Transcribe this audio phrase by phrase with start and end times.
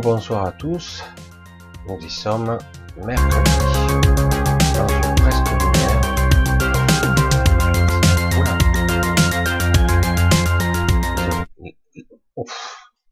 [0.00, 1.04] Rebonsoir à tous.
[1.86, 2.56] Nous y sommes
[2.96, 3.50] mercredi.
[4.74, 6.00] Dans une presque lumière.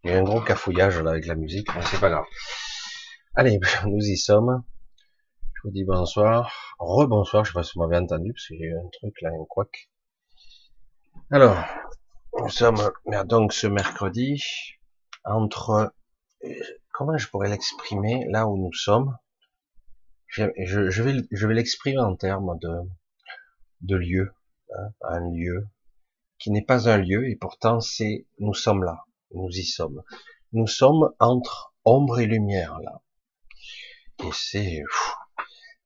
[0.02, 2.24] Il y a un gros cafouillage là avec la musique, mais c'est pas grave.
[3.34, 4.64] Allez, nous y sommes.
[5.56, 6.74] Je vous dis bonsoir.
[6.78, 9.28] Rebonsoir, je sais pas si vous m'avez entendu, parce y a eu un truc là,
[9.28, 9.90] un couac.
[11.30, 11.62] Alors,
[12.38, 12.80] nous sommes
[13.26, 14.42] donc ce mercredi
[15.24, 15.92] entre
[16.98, 19.16] comment je pourrais l'exprimer là où nous sommes?
[20.26, 22.68] Je, vais l'exprimer en termes de
[23.82, 24.34] de lieu
[24.76, 25.68] hein, un lieu
[26.40, 30.02] qui n'est pas un lieu et pourtant c'est nous sommes là nous y sommes.
[30.52, 33.00] Nous sommes entre ombre et lumière là.
[34.24, 34.82] Et c'est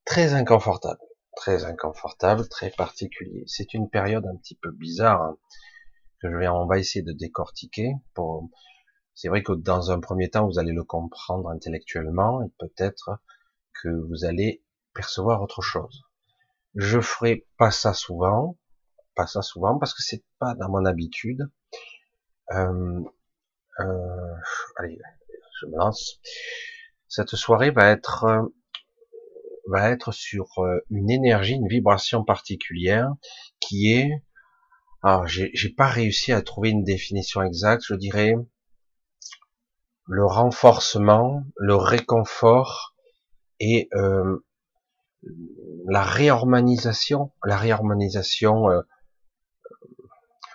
[0.07, 1.03] très inconfortable
[1.37, 3.45] très inconfortable très particulier.
[3.47, 5.37] C'est une période un petit peu bizarre hein,
[6.23, 8.49] que je vais on va essayer de décortiquer pour
[9.15, 13.21] c'est vrai que dans un premier temps, vous allez le comprendre intellectuellement et peut-être
[13.83, 14.63] que vous allez
[14.95, 16.03] percevoir autre chose.
[16.75, 18.59] Je ferai pas ça souvent,
[19.15, 21.51] pas ça souvent parce que c'est pas dans mon habitude.
[22.53, 23.01] Euh,
[23.81, 24.35] euh,
[24.77, 24.99] allez,
[25.61, 26.21] je me lance.
[27.09, 28.51] Cette soirée va être
[29.67, 30.49] va être sur
[30.91, 33.13] une énergie, une vibration particulière
[33.61, 34.11] qui est
[35.03, 38.35] alors j'ai pas réussi à trouver une définition exacte, je dirais
[40.07, 42.95] le renforcement, le réconfort
[43.61, 44.45] et euh,
[45.87, 48.83] la réharmonisation, la réharmonisation, euh,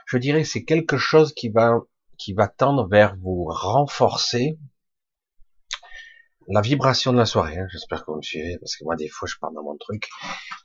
[0.05, 1.79] je dirais c'est quelque chose qui va
[2.17, 4.57] qui va tendre vers vous renforcer
[6.47, 7.57] la vibration de la soirée.
[7.57, 7.67] Hein.
[7.71, 10.09] J'espère que vous me suivez parce que moi des fois je pars dans mon truc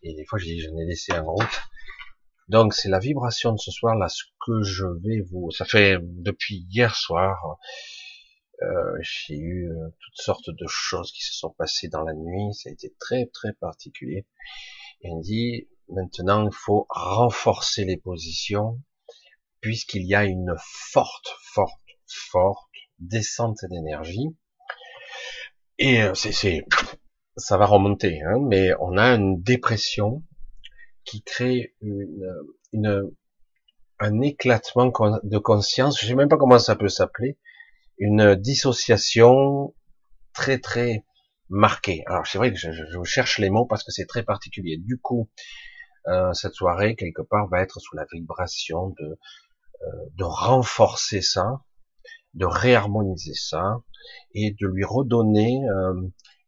[0.03, 1.44] et des fois je, je n'ai laissé un groupe.
[2.49, 5.50] Donc c'est la vibration de ce soir là, ce que je vais vous.
[5.50, 7.59] Ça fait depuis hier soir
[8.62, 12.54] euh, j'ai eu euh, toutes sortes de choses qui se sont passées dans la nuit.
[12.54, 14.26] Ça a été très très particulier.
[15.02, 18.80] Et on dit maintenant il faut renforcer les positions
[19.60, 22.68] puisqu'il y a une forte, forte, forte
[22.98, 24.36] descente d'énergie.
[25.78, 26.64] Et euh, c'est,
[27.36, 30.22] ça va remonter, hein, mais on a une dépression
[31.04, 32.24] qui crée une,
[32.72, 33.10] une,
[33.98, 36.00] un éclatement de conscience.
[36.00, 37.38] Je sais même pas comment ça peut s'appeler
[37.98, 39.75] une dissociation
[40.32, 41.04] très très
[41.48, 42.03] marquée.
[42.06, 44.78] Alors c'est vrai que je, cherche les mots parce que c'est très particulier.
[44.78, 45.31] Du coup,
[46.08, 49.19] euh, cette soirée quelque part va être sous la vibration de
[49.82, 51.62] euh, de renforcer ça,
[52.34, 53.81] de réharmoniser ça
[54.32, 55.94] et de lui redonner euh,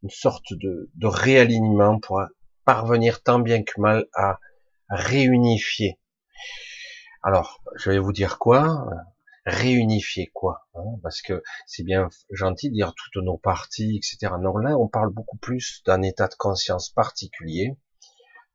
[0.03, 2.23] une sorte de, de réalignement pour
[2.65, 4.39] parvenir tant bien que mal à
[4.89, 5.99] réunifier.
[7.23, 8.87] Alors, je vais vous dire quoi?
[9.47, 14.35] Réunifier quoi hein, Parce que c'est bien gentil de dire toutes nos parties, etc.
[14.41, 17.77] Non, là, on parle beaucoup plus d'un état de conscience particulier,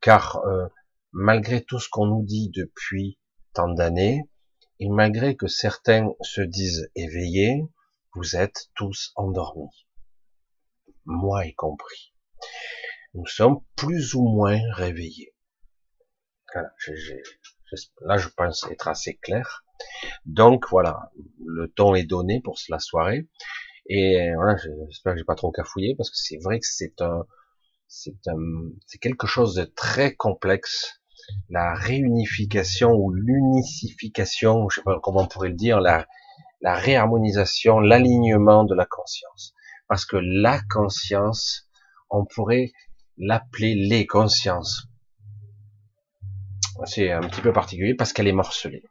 [0.02, 0.68] car euh,
[1.12, 3.20] malgré tout ce qu'on nous dit depuis
[3.54, 4.24] tant d'années,
[4.80, 7.66] et malgré que certains se disent éveillés,
[8.16, 9.88] vous êtes tous endormis,
[11.06, 12.14] moi y compris.
[13.14, 15.36] Nous sommes plus ou moins réveillés.
[16.54, 16.72] Voilà,
[18.02, 19.66] là, je pense être assez clair.
[20.26, 21.12] Donc voilà,
[21.46, 23.28] le ton est donné pour la soirée.
[23.88, 24.56] Et voilà,
[24.90, 27.26] j'espère que j'ai pas trop cafouillé parce que c'est vrai que c'est un,
[27.88, 28.16] c'est
[28.86, 31.02] c'est quelque chose de très complexe.
[31.50, 36.06] La réunification ou l'unicification, je sais pas comment on pourrait le dire, la
[36.64, 39.54] réharmonisation, l'alignement de la conscience.
[39.88, 41.68] Parce que la conscience,
[42.10, 42.72] on pourrait
[43.18, 44.88] l'appeler les consciences.
[46.86, 48.84] C'est un petit peu particulier parce qu'elle est morcelée.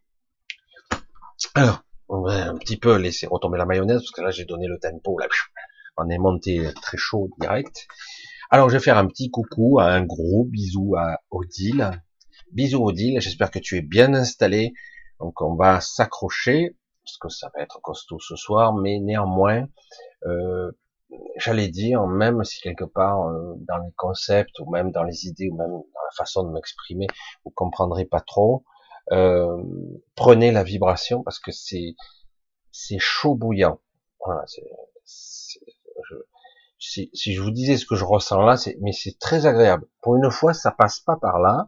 [1.55, 4.67] Alors, on va un petit peu laisser retomber la mayonnaise, parce que là, j'ai donné
[4.67, 5.27] le tempo, là,
[5.97, 7.87] on est monté très chaud direct.
[8.51, 12.03] Alors, je vais faire un petit coucou, un gros bisou à Odile.
[12.53, 14.73] Bisous Odile, j'espère que tu es bien installé.
[15.21, 19.67] Donc, on va s'accrocher, parce que ça va être costaud ce soir, mais néanmoins,
[20.27, 20.73] euh,
[21.37, 25.51] j'allais dire, même si quelque part, euh, dans les concepts, ou même dans les idées,
[25.51, 27.07] ou même dans la façon de m'exprimer,
[27.45, 28.65] vous comprendrez pas trop,
[29.13, 29.63] euh,
[30.15, 31.95] prenez la vibration parce que c'est
[32.71, 33.81] c'est chaud bouillant.
[34.25, 36.17] Voilà, je,
[36.79, 39.87] si, si, je vous disais ce que je ressens là, c'est mais c'est très agréable.
[40.01, 41.67] Pour une fois, ça passe pas par là,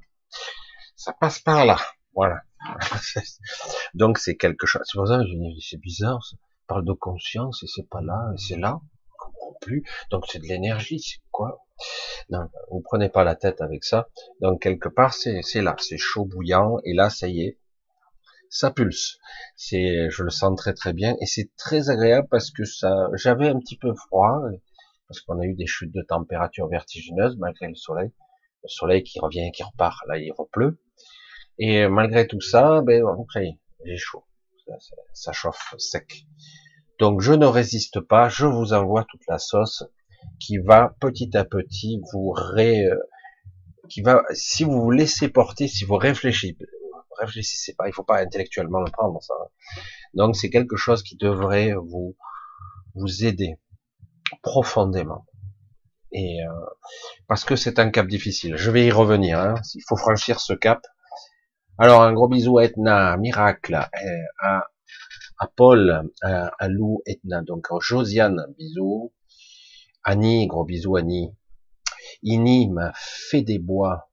[0.97, 1.79] ça passe par là.
[2.15, 2.43] Voilà.
[3.95, 4.83] Donc c'est quelque chose.
[4.85, 6.25] C'est pour ça que je dis c'est bizarre.
[6.25, 8.81] Ça parle de conscience et c'est pas là, c'est là.
[9.61, 9.85] Plus.
[10.11, 11.01] Donc c'est de l'énergie.
[11.01, 11.65] C'est quoi?
[12.29, 14.09] Non, vous prenez pas la tête avec ça.
[14.41, 17.59] Donc quelque part, c'est là, c'est chaud bouillant, et là, ça y est,
[18.51, 19.19] ça pulse.
[19.57, 23.49] C'est, je le sens très très bien et c'est très agréable parce que ça, j'avais
[23.49, 24.41] un petit peu froid
[25.09, 28.11] parce qu'on a eu des chutes de température vertigineuses malgré le soleil,
[28.63, 30.79] le soleil qui revient, qui repart, là il repleut
[31.59, 33.05] et malgré tout ça, ben
[33.85, 34.25] j'ai chaud,
[35.13, 36.25] ça, chauffe sec.
[37.01, 39.85] Donc je ne résiste pas, je vous envoie toute la sauce
[40.39, 42.89] qui va petit à petit vous ré,
[43.89, 46.57] qui va, si vous vous laissez porter, si vous réfléchissez,
[47.19, 49.35] réfléchissez pas, il faut pas intellectuellement le prendre, ça.
[50.15, 52.17] Donc c'est quelque chose qui devrait vous,
[52.95, 53.57] vous aider
[54.43, 55.27] profondément.
[56.13, 56.67] Et euh,
[57.29, 58.57] parce que c'est un cap difficile.
[58.57, 59.39] Je vais y revenir.
[59.39, 60.85] Hein, il faut franchir ce cap.
[61.79, 64.59] Alors un gros bisou à Etna, Miracle, euh,
[65.41, 69.11] à Paul, à, Lou, Etna, donc Josiane, bisous.
[70.05, 71.35] Annie, gros bisous Annie.
[72.23, 74.11] Ini m'a fait des bois.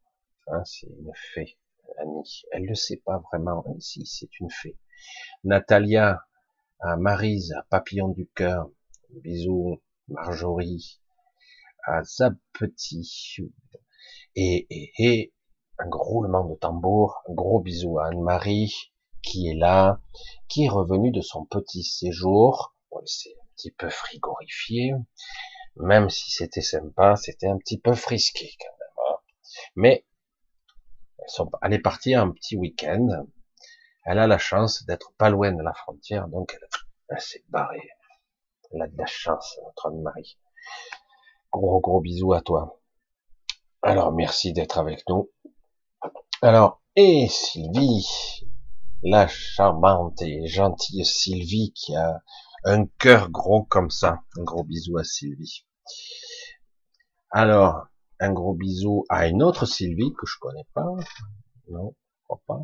[0.48, 1.58] Hein, c'est une fée.
[2.00, 2.44] Annie.
[2.54, 4.78] Elle ne sait pas vraiment si c'est une fée.
[5.44, 6.26] Natalia,
[6.80, 8.70] à Marise, à Papillon du cœur,
[9.10, 11.02] bisous, Marjorie,
[11.86, 12.04] à
[12.54, 13.38] Petit,
[14.36, 15.34] et, et, et
[15.78, 20.00] un gros roulement de tambour, gros bisou à Anne-Marie, qui est là,
[20.48, 22.76] qui est revenue de son petit séjour.
[22.92, 24.94] Bon, c'est un petit peu frigorifié,
[25.76, 29.16] même si c'était sympa, c'était un petit peu frisqué quand même.
[29.16, 29.20] Hein.
[29.76, 30.06] Mais
[31.62, 33.26] elle est partie un petit week-end.
[34.06, 36.58] Elle a la chance d'être pas loin de la frontière, donc
[37.10, 37.90] elle, s'est barrée.
[38.72, 40.38] Elle a de la chance, notre Anne-Marie.
[41.52, 42.80] Gros gros bisous à toi.
[43.82, 45.30] Alors merci d'être avec nous.
[46.42, 48.47] Alors, et Sylvie,
[49.04, 52.24] la charmante et gentille Sylvie qui a
[52.64, 54.24] un cœur gros comme ça.
[54.38, 55.66] Un gros bisou à Sylvie.
[57.32, 57.88] Alors,
[58.20, 60.88] un gros bisou à une autre Sylvie que je connais pas.
[61.70, 62.62] Non, je crois pas.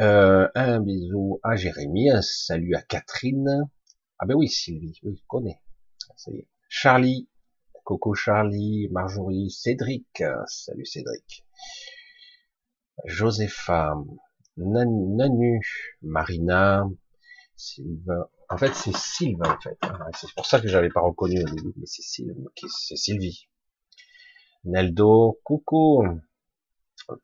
[0.00, 3.68] Euh, un bisou à Jérémy, un salut à Catherine.
[4.18, 5.60] Ah ben oui, Sylvie, oui, je connais.
[6.16, 6.48] Ça y est.
[6.68, 7.28] Charlie,
[7.84, 11.46] Coco Charlie, Marjorie, Cédric, salut Cédric.
[14.56, 15.60] Nanu,
[16.02, 16.88] Marina,
[17.56, 18.28] Sylvain.
[18.48, 19.78] En fait, c'est Sylvain, en fait.
[20.14, 22.02] C'est pour ça que j'avais pas reconnu au début, mais c'est
[22.96, 23.48] Sylvie.
[24.64, 26.04] Neldo, coucou.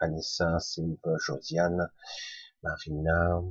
[0.01, 1.91] Vanessa, Sylve, Josiane,
[2.63, 3.43] Marina.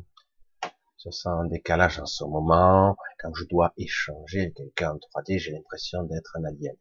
[1.04, 2.96] Je sens un décalage en ce moment.
[3.20, 6.76] Quand je dois échanger avec quelqu'un en 3D, j'ai l'impression d'être un alien.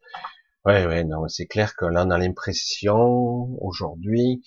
[0.66, 4.44] Ouais, ouais, non, c'est clair que là, on a l'impression, aujourd'hui,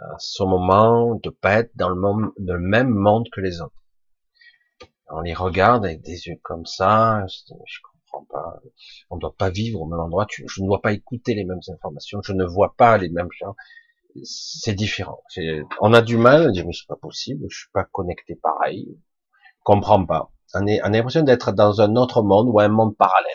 [0.00, 3.72] à ce moment, de pas être dans le, même monde que les autres.
[5.08, 7.78] On les regarde avec des yeux comme ça, je
[8.24, 8.60] pas.
[9.10, 10.26] On ne doit pas vivre au même endroit.
[10.30, 12.20] Je ne dois pas écouter les mêmes informations.
[12.22, 13.54] Je ne vois pas les mêmes gens.
[14.22, 15.22] C'est différent.
[15.80, 17.46] On a du mal à dire mais c'est pas possible.
[17.50, 18.98] Je suis pas connecté pareil.
[19.64, 20.30] comprends pas.
[20.54, 23.32] On, est, on a l'impression d'être dans un autre monde ou un monde parallèle.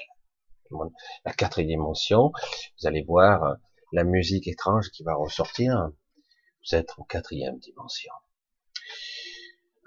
[1.25, 2.31] La quatrième dimension.
[2.79, 3.53] Vous allez voir euh,
[3.91, 5.91] la musique étrange qui va ressortir.
[6.63, 8.13] Vous êtes en quatrième dimension.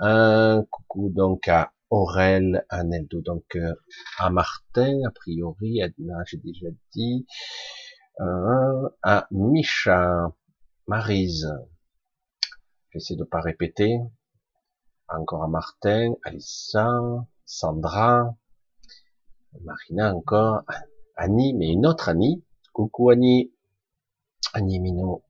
[0.00, 3.74] Un coucou donc à Aurel, Aneldo, donc euh,
[4.18, 7.26] à Martin, a priori, Edna, j'ai déjà dit,
[8.20, 10.32] euh, à Micha,
[10.88, 11.48] Marise,
[12.90, 14.00] j'essaie de pas répéter,
[15.08, 16.90] encore à Martin, Alissa,
[17.44, 18.36] Sandra,
[19.62, 20.64] Marina encore,
[21.14, 23.52] Annie, mais une autre Annie, coucou Annie,
[24.52, 25.22] Annie Mino,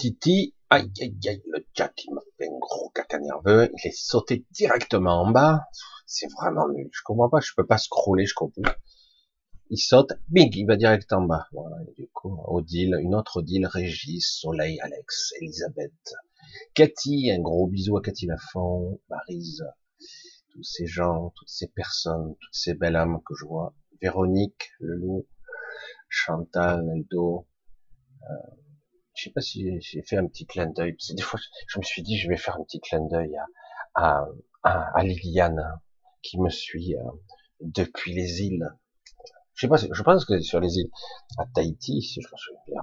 [0.00, 3.70] Titi, Aïe, aïe, aïe, le Jack, il m'a fait un gros caca nerveux.
[3.70, 5.68] Il est sauté directement en bas.
[6.06, 6.88] C'est vraiment nul.
[6.90, 8.62] Je comprends pas, je peux pas scroller, je comprends.
[9.68, 11.48] Il saute, bing, il va direct en bas.
[11.52, 16.14] Voilà, du coup, Odile, une autre Odile, Régis, Soleil, Alex, Elisabeth,
[16.72, 19.66] Cathy, un gros bisou à Cathy Lafont, Marise,
[20.50, 23.74] tous ces gens, toutes ces personnes, toutes ces belles âmes que je vois.
[24.00, 25.26] Véronique, le loup,
[26.08, 27.46] Chantal, Neldo,
[28.22, 28.34] euh,
[29.20, 30.96] je sais pas si j'ai fait un petit clin d'œil.
[31.10, 33.36] Des fois, je me suis dit, je vais faire un petit clin d'œil
[33.94, 34.26] à,
[34.62, 35.78] à, à, Liliane
[36.22, 37.02] qui me suit euh,
[37.60, 38.66] depuis les îles.
[39.52, 40.90] Je sais pas, je pense que sur les îles
[41.36, 42.82] à Tahiti, si je me souviens bien.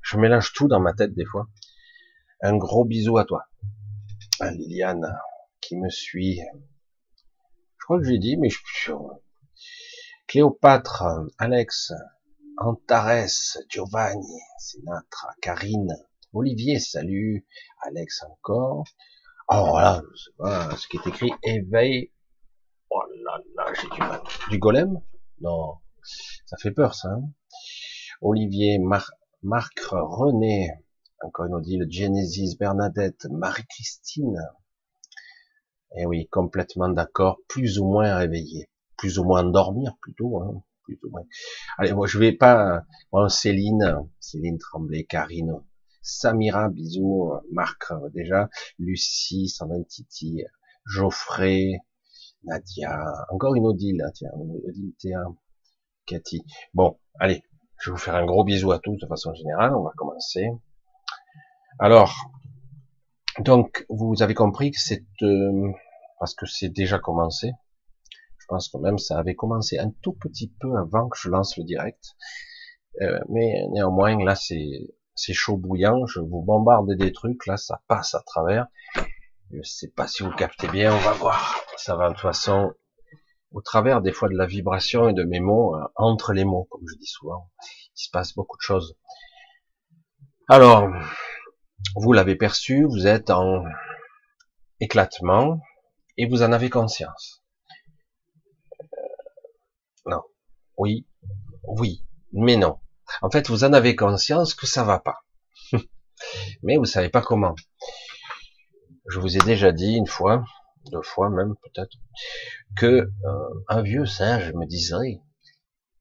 [0.00, 1.48] Je mélange tout dans ma tête des fois.
[2.40, 3.44] Un gros bisou à toi,
[4.40, 5.18] à Liliane
[5.60, 6.40] qui me suit.
[7.76, 8.92] Je crois que j'ai dit, mais je.
[10.28, 11.04] Cléopâtre,
[11.36, 11.92] Alex,
[12.60, 15.94] Antares, Giovanni, Sinatra, Karine,
[16.32, 17.46] Olivier, salut,
[17.82, 18.84] Alex encore.
[19.48, 22.12] Oh là, je sais pas ce qui est écrit, éveil.
[22.90, 24.20] Oh là là, j'ai du mal.
[24.50, 25.00] Du golem?
[25.40, 25.76] Non,
[26.46, 27.10] ça fait peur ça.
[27.10, 27.30] Hein.
[28.22, 29.14] Olivier, Marc,
[29.92, 30.68] René,
[31.22, 34.42] encore une Odile, Genesis, Bernadette, Marie-Christine.
[35.96, 40.62] Eh oui, complètement d'accord, plus ou moins réveillé, plus ou moins dormir plutôt, hein,
[41.78, 45.62] Allez, moi je vais pas, bon, Céline, Céline Tremblay, Karine,
[46.02, 50.42] Samira, bisous, Marc déjà, Lucie, Sandrine Titi,
[50.86, 51.80] Geoffrey,
[52.44, 52.98] Nadia,
[53.30, 54.30] encore une Odile, tiens,
[54.66, 55.24] Odile Théa,
[56.06, 56.42] Cathy.
[56.72, 57.42] Bon, allez,
[57.78, 60.48] je vais vous faire un gros bisou à tous de façon générale, on va commencer.
[61.78, 62.14] Alors,
[63.40, 65.70] donc, vous avez compris que c'est, euh,
[66.18, 67.52] parce que c'est déjà commencé,
[68.48, 71.64] pense que même ça avait commencé un tout petit peu avant que je lance le
[71.64, 72.16] direct,
[73.02, 77.82] euh, mais néanmoins, là, c'est, c'est chaud bouillant, je vous bombarde des trucs, là, ça
[77.86, 78.66] passe à travers,
[79.50, 82.72] je sais pas si vous captez bien, on va voir, ça va de toute façon,
[83.52, 86.66] au travers des fois de la vibration et de mes mots, euh, entre les mots,
[86.70, 88.96] comme je dis souvent, il se passe beaucoup de choses.
[90.48, 90.88] Alors,
[91.96, 93.64] vous l'avez perçu, vous êtes en
[94.80, 95.60] éclatement
[96.16, 97.37] et vous en avez conscience.
[100.08, 100.22] Non,
[100.78, 101.06] oui,
[101.64, 102.78] oui, mais non.
[103.20, 105.18] En fait, vous en avez conscience que ça va pas.
[106.62, 107.54] mais vous savez pas comment.
[109.10, 110.44] Je vous ai déjà dit une fois,
[110.90, 111.98] deux fois même peut-être,
[112.76, 115.20] que euh, un vieux sage me disait,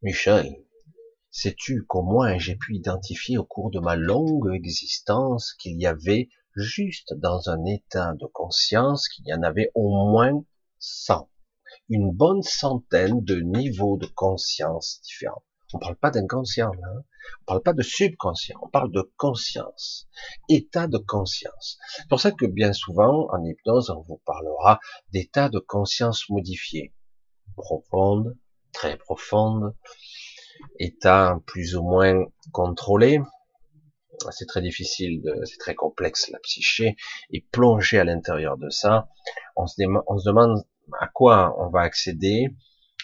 [0.02, 0.56] Michel,
[1.30, 6.30] sais-tu qu'au moins j'ai pu identifier au cours de ma longue existence qu'il y avait
[6.56, 10.32] juste dans un état de conscience qu'il y en avait au moins
[10.80, 11.30] 100,
[11.90, 15.44] une bonne centaine de niveaux de conscience différents.
[15.74, 17.04] On parle pas d'inconscient, hein
[17.42, 20.08] on parle pas de subconscient, on parle de conscience,
[20.50, 21.78] état de conscience.
[21.98, 24.80] C'est pour ça que bien souvent, en hypnose, on vous parlera
[25.12, 26.94] d'état de conscience modifié,
[27.56, 28.38] profonde,
[28.72, 29.76] très profonde,
[30.80, 33.20] état plus ou moins contrôlé.
[34.32, 36.96] C'est très difficile, c'est très complexe la psyché,
[37.32, 39.10] et plonger à l'intérieur de ça,
[39.56, 39.76] on se,
[40.08, 40.64] on se demande
[41.00, 42.56] à quoi on va accéder,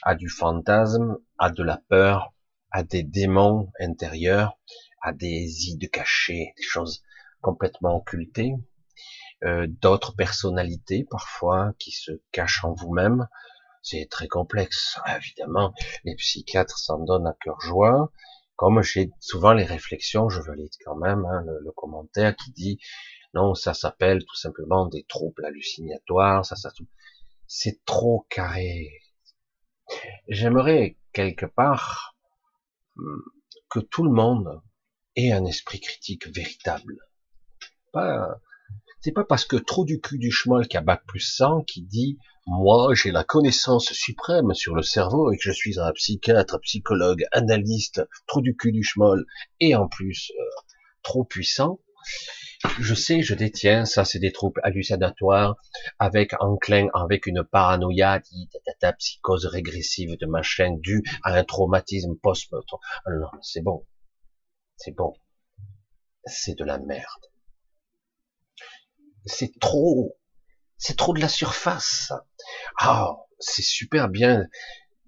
[0.02, 2.34] à du fantasme, à de la peur,
[2.72, 4.58] à des démons intérieurs,
[5.02, 7.04] à des idées cachées, des choses
[7.42, 8.54] complètement occultées,
[9.44, 13.28] euh, d'autres personnalités parfois qui se cachent en vous-même,
[13.82, 14.98] c'est très complexe.
[15.18, 15.74] Évidemment,
[16.06, 18.12] les psychiatres s'en donnent à cœur joie.
[18.56, 22.80] Comme j'ai souvent les réflexions, je veux lire quand même hein, le, commentaire qui dit
[23.34, 26.46] non, ça s'appelle tout simplement des troubles hallucinatoires.
[26.46, 26.70] Ça, ça,
[27.56, 28.90] c'est trop carré.
[30.28, 32.16] J'aimerais quelque part
[32.96, 33.20] hmm,
[33.70, 34.64] que tout le monde
[35.16, 36.98] ait un esprit critique véritable.
[37.92, 38.42] Pas,
[39.02, 41.84] c'est pas parce que trop du cul du schmoll qui a bac plus 100 qui
[41.84, 42.18] dit
[42.48, 47.24] moi, j'ai la connaissance suprême sur le cerveau et que je suis un psychiatre, psychologue,
[47.32, 49.28] analyste, trop du cul du schmoll
[49.60, 50.44] et en plus euh,
[51.04, 51.80] trop puissant.
[52.80, 55.56] Je sais, je détiens, ça c'est des troubles hallucinatoires
[56.00, 58.22] avec enclin, avec une paranoïa,
[58.66, 63.86] tata, psychose régressive de machin due à un traumatisme post Non, c'est bon.
[64.78, 65.14] C'est bon.
[66.26, 67.26] C'est de la merde.
[69.26, 70.16] C'est trop
[70.78, 72.12] c'est trop de la surface.
[72.78, 74.48] Ah, c'est super bien,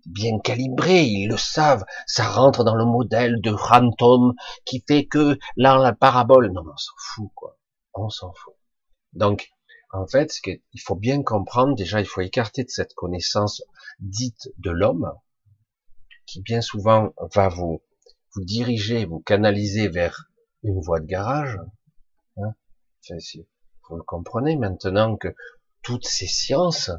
[0.06, 1.86] bien calibré, ils le savent.
[2.08, 4.34] Ça rentre dans le modèle de Rantom
[4.66, 7.58] qui fait que là, la parabole, non, on s'en fout, quoi.
[7.94, 8.56] On s'en fout.
[9.14, 9.50] Donc,
[9.92, 13.64] en fait, il faut bien comprendre, déjà, il faut écarter de cette connaissance
[14.00, 15.12] dite de l'homme,
[16.26, 17.82] qui bien souvent va vous,
[18.34, 20.30] vous diriger, vous canaliser vers
[20.64, 21.58] une voie de garage.
[22.38, 22.54] Hein
[23.90, 25.34] vous le comprenez maintenant que
[25.82, 26.92] toutes ces sciences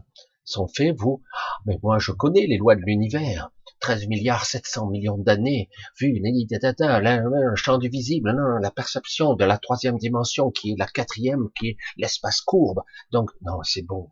[0.47, 1.23] sont faites, vous,
[1.67, 3.51] mais moi je connais les lois de l'univers,
[3.81, 5.69] 13 milliards 700 millions d'années,
[6.01, 11.51] vu, le champ du visible, la perception de la troisième dimension qui est la quatrième,
[11.59, 12.83] qui est l'espace courbe.
[13.11, 14.11] Donc, non, c'est bon.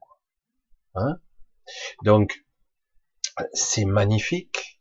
[0.94, 1.18] Hein?
[2.04, 2.44] Donc,
[3.52, 4.80] c'est magnifique,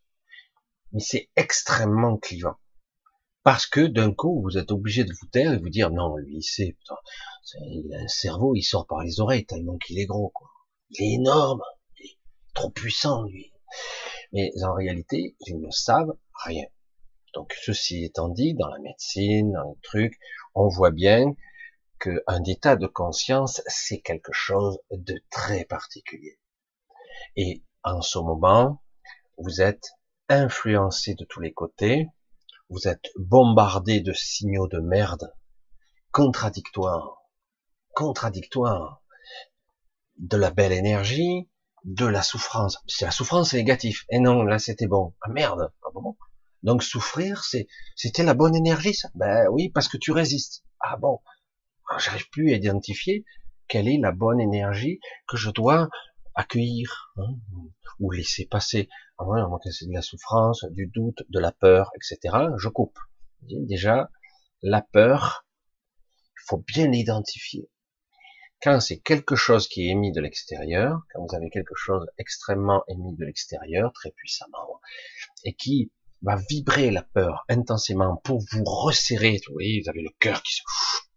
[0.91, 2.57] mais c'est extrêmement clivant.
[3.43, 6.41] Parce que d'un coup, vous êtes obligé de vous taire et vous dire, non, lui,
[6.41, 6.77] c'est,
[7.61, 10.49] il a un cerveau, il sort par les oreilles tellement qu'il est gros, quoi.
[10.93, 11.61] Il est énorme,
[11.99, 12.17] il est
[12.53, 13.51] trop puissant, lui.
[14.31, 16.65] Mais en réalité, ils ne savent rien.
[17.33, 20.19] Donc, ceci étant dit, dans la médecine, dans le truc,
[20.53, 21.35] on voit bien
[21.99, 26.39] qu'un état de conscience, c'est quelque chose de très particulier.
[27.35, 28.83] Et en ce moment,
[29.37, 29.93] vous êtes
[30.29, 32.07] influencé de tous les côtés,
[32.69, 35.33] vous êtes bombardé de signaux de merde,
[36.11, 37.23] contradictoires,
[37.93, 39.02] contradictoire
[40.17, 41.49] de la belle énergie,
[41.83, 42.79] de la souffrance.
[42.87, 44.05] C'est la souffrance, c'est négatif.
[44.09, 45.13] Et non, là, c'était bon.
[45.21, 45.71] Ah merde.
[45.83, 46.15] Ah bon
[46.63, 49.09] Donc souffrir, c'est, c'était la bonne énergie, ça?
[49.15, 50.63] Ben oui, parce que tu résistes.
[50.79, 51.19] Ah bon,
[51.89, 53.25] ah, j'arrive plus à identifier
[53.67, 55.89] quelle est la bonne énergie que je dois
[56.35, 57.35] accueillir hein,
[57.99, 58.89] ou laisser passer.
[59.17, 59.41] Ah ouais,
[59.71, 62.35] c'est de la souffrance, du doute, de la peur, etc.
[62.57, 62.97] Je coupe.
[63.41, 64.09] Déjà,
[64.61, 65.45] la peur,
[66.35, 67.69] il faut bien l'identifier.
[68.63, 72.81] Quand c'est quelque chose qui est émis de l'extérieur, quand vous avez quelque chose extrêmement
[72.87, 74.79] émis de l'extérieur, très puissamment,
[75.43, 75.91] et qui
[76.21, 80.61] va vibrer la peur intensément pour vous resserrer, vous vous avez le cœur qui se,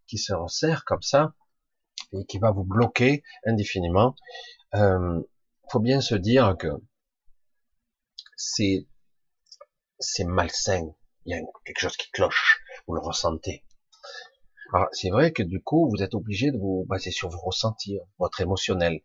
[0.09, 1.35] qui se resserre comme ça,
[2.13, 4.17] et qui va vous bloquer indéfiniment,
[4.75, 5.23] euh,
[5.71, 6.69] faut bien se dire que
[8.37, 8.89] c'est
[10.01, 10.95] c'est malsain.
[11.25, 12.61] Il y a quelque chose qui cloche.
[12.87, 13.65] Vous le ressentez.
[14.73, 17.99] Alors, c'est vrai que du coup, vous êtes obligé de vous baser sur vos ressentis,
[18.19, 19.01] votre émotionnel,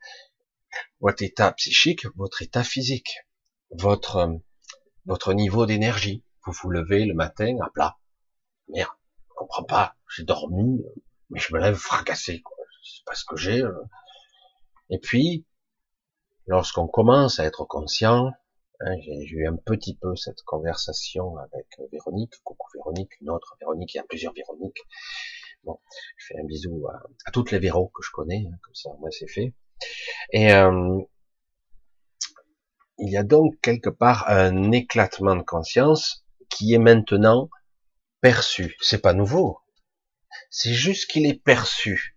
[1.00, 3.20] votre état psychique, votre état physique,
[3.72, 4.40] votre,
[5.06, 6.24] votre niveau d'énergie.
[6.46, 7.98] Vous vous levez le matin à plat.
[8.70, 8.92] Merde,
[9.30, 9.96] je comprends pas.
[10.16, 10.84] J'ai dormi,
[11.30, 12.58] mais je me lève fracassé, quoi.
[12.84, 13.62] Sais pas ce que j'ai.
[13.62, 13.84] Euh.
[14.90, 15.46] Et puis,
[16.48, 18.32] lorsqu'on commence à être conscient,
[18.80, 23.94] hein, j'ai eu un petit peu cette conversation avec Véronique, coucou Véronique, une autre Véronique,
[23.94, 24.82] il y a plusieurs Véroniques.
[25.64, 25.80] Bon,
[26.18, 29.10] je fais un bisou à, toutes les Véros que je connais, hein, comme ça, moi
[29.12, 29.54] c'est fait.
[30.32, 31.00] Et euh,
[32.98, 37.50] il y a donc quelque part un éclatement de conscience qui est maintenant
[38.22, 38.76] perçu.
[38.82, 39.60] C'est pas nouveau.
[40.50, 42.16] C'est juste qu'il est perçu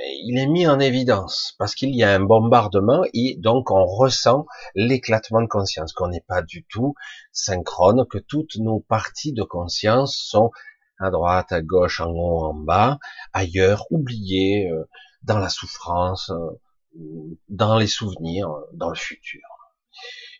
[0.00, 4.46] il est mis en évidence parce qu'il y a un bombardement et donc on ressent
[4.74, 6.94] l'éclatement de conscience, qu'on n'est pas du tout
[7.32, 10.50] synchrone, que toutes nos parties de conscience sont
[10.98, 12.98] à droite, à gauche, en haut, en bas,
[13.32, 14.88] ailleurs, oubliées, euh,
[15.22, 19.42] dans la souffrance, euh, dans les souvenirs, dans le futur.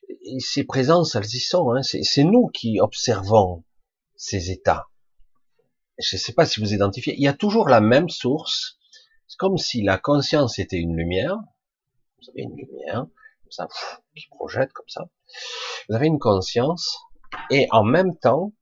[0.08, 1.72] Et ces présences, elles y sont.
[1.72, 1.82] Hein.
[1.82, 3.64] C'est nous qui observons
[4.16, 4.88] ces états.
[5.98, 7.14] Je ne sais pas si vous identifiez.
[7.14, 8.78] Il y a toujours la même source
[9.28, 11.36] c'est comme si la conscience était une lumière.
[11.36, 13.06] Vous avez une lumière,
[13.42, 13.68] comme ça,
[14.16, 15.10] qui projette comme ça.
[15.88, 16.98] Vous avez une conscience,
[17.50, 18.52] et en même temps,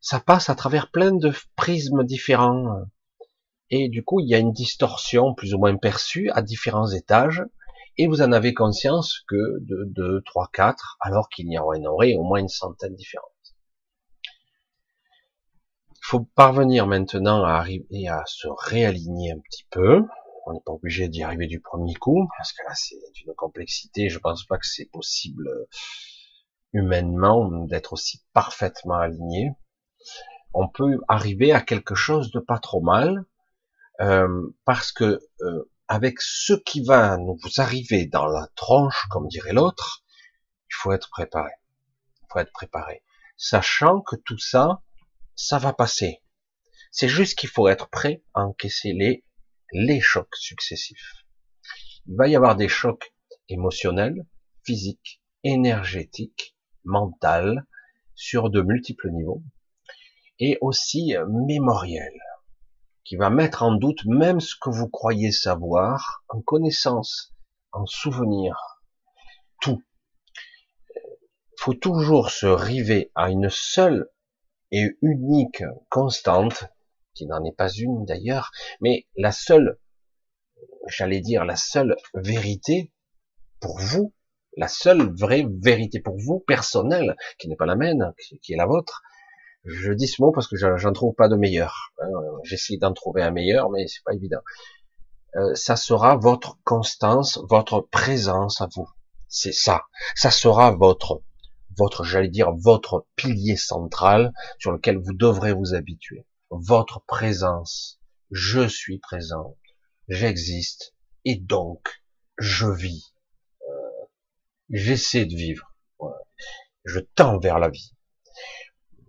[0.00, 2.82] ça passe à travers plein de prismes différents.
[3.70, 7.42] Et du coup, il y a une distorsion plus ou moins perçue à différents étages,
[7.98, 12.14] et vous en avez conscience que de 2, 3, 4, alors qu'il y en aurait
[12.14, 13.30] au moins une centaine différentes
[16.06, 20.04] faut parvenir maintenant à arriver à se réaligner un petit peu.
[20.46, 24.08] On n'est pas obligé d'y arriver du premier coup, parce que là c'est une complexité.
[24.08, 25.66] Je pense pas que c'est possible euh,
[26.72, 29.50] humainement d'être aussi parfaitement aligné.
[30.54, 33.24] On peut arriver à quelque chose de pas trop mal,
[34.00, 39.52] euh, parce que euh, avec ce qui va nous arriver dans la tronche, comme dirait
[39.52, 40.04] l'autre,
[40.70, 41.52] il faut être préparé.
[42.22, 43.02] Il faut être préparé,
[43.36, 44.82] sachant que tout ça,
[45.34, 46.22] ça va passer.
[46.90, 49.24] C'est juste qu'il faut être prêt à encaisser les,
[49.72, 51.24] les chocs successifs.
[52.06, 53.12] Il va y avoir des chocs
[53.48, 54.26] émotionnels,
[54.64, 57.60] physiques, énergétiques, mentaux,
[58.14, 59.42] sur de multiples niveaux,
[60.38, 62.20] et aussi mémoriels,
[63.04, 67.34] qui va mettre en doute même ce que vous croyez savoir, en connaissance,
[67.72, 68.82] en souvenir,
[69.60, 69.82] tout.
[70.94, 74.10] Il faut toujours se river à une seule
[74.70, 76.64] et unique constante,
[77.14, 79.78] qui n'en est pas une d'ailleurs, mais la seule,
[80.86, 82.92] j'allais dire la seule vérité
[83.60, 84.12] pour vous,
[84.56, 88.66] la seule vraie vérité pour vous, personnelle, qui n'est pas la mienne, qui est la
[88.66, 89.02] vôtre.
[89.66, 91.92] Je dis ce mot parce que j'en trouve pas de meilleur.
[92.00, 92.08] Hein.
[92.44, 94.40] J'essaie d'en trouver un meilleur, mais c'est pas évident.
[95.34, 98.88] Euh, ça sera votre constance, votre présence à vous.
[99.28, 99.82] C'est ça.
[100.14, 101.22] Ça sera votre
[101.76, 106.26] votre, j'allais dire, votre pilier central sur lequel vous devrez vous habituer.
[106.50, 108.00] Votre présence.
[108.30, 109.56] Je suis présent.
[110.08, 110.94] J'existe.
[111.24, 112.02] Et donc,
[112.38, 113.12] je vis.
[113.62, 114.06] Euh,
[114.70, 115.74] j'essaie de vivre.
[116.84, 117.92] Je tends vers la vie.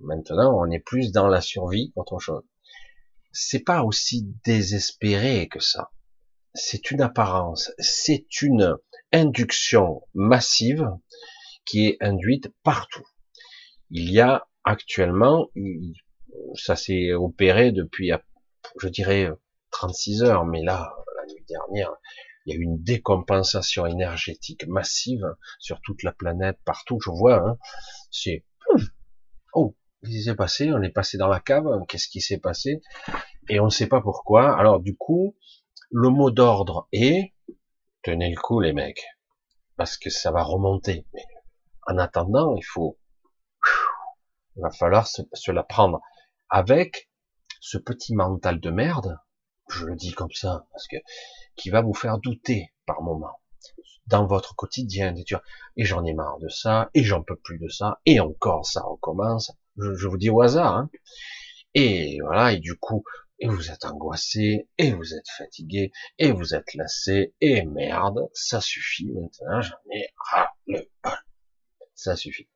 [0.02, 2.44] Maintenant, on est plus dans la survie qu'autre chose.
[3.32, 5.92] C'est pas aussi désespéré que ça.
[6.54, 7.72] C'est une apparence.
[7.78, 8.78] C'est une
[9.12, 10.90] induction massive
[11.66, 13.06] qui est induite partout.
[13.90, 15.50] Il y a actuellement,
[16.56, 18.12] ça s'est opéré depuis,
[18.80, 19.30] je dirais,
[19.72, 21.92] 36 heures, mais là, la nuit dernière,
[22.46, 27.48] il y a eu une décompensation énergétique massive sur toute la planète, partout, je vois,
[27.48, 27.58] hein,
[28.10, 28.46] c'est,
[29.54, 32.82] oh, qu'est-ce qui s'est passé On est passé dans la cave, qu'est-ce qui s'est passé
[33.50, 34.58] Et on ne sait pas pourquoi.
[34.58, 35.36] Alors du coup,
[35.92, 37.34] le mot d'ordre est,
[38.04, 39.06] tenez le coup les mecs,
[39.76, 41.06] parce que ça va remonter.
[41.14, 41.24] Mais
[41.88, 42.98] en attendant, il faut,
[44.56, 46.02] il va falloir se, la prendre
[46.50, 47.10] avec
[47.60, 49.18] ce petit mental de merde,
[49.70, 50.98] je le dis comme ça, parce que
[51.56, 53.40] qui va vous faire douter par moment
[54.06, 55.14] dans votre quotidien.
[55.76, 58.82] Et j'en ai marre de ça, et j'en peux plus de ça, et encore ça
[58.82, 59.52] recommence.
[59.78, 60.76] Je, vous dis au hasard.
[60.76, 60.90] Hein.
[61.74, 63.04] Et voilà, et du coup,
[63.40, 68.62] et vous êtes angoissé, et vous êtes fatigué, et vous êtes lassé, et merde, ça
[68.62, 71.14] suffit maintenant, j'en ai ras le bol.
[71.94, 72.48] Ça suffit.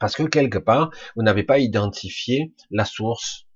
[0.00, 3.46] Parce que quelque part, vous n'avez pas identifié la source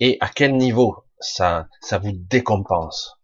[0.00, 3.16] et à quel niveau ça, ça vous décompense.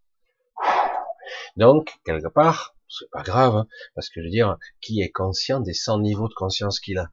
[1.55, 5.59] Donc, quelque part, c'est pas grave, hein, parce que je veux dire, qui est conscient
[5.59, 7.11] des 100 niveaux de conscience qu'il a?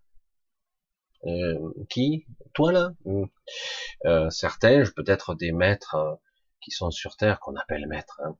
[1.27, 2.93] Euh, Qui Toi là
[4.07, 6.15] euh, Certains, peut-être des maîtres euh,
[6.61, 8.37] qui sont sur Terre, qu'on appelle maîtres, hein,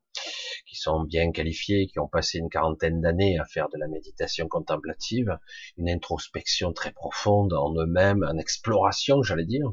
[0.67, 4.49] qui sont bien qualifiés, qui ont passé une quarantaine d'années à faire de la méditation
[4.49, 5.39] contemplative,
[5.77, 9.71] une introspection très profonde en eux-mêmes, en exploration, j'allais dire,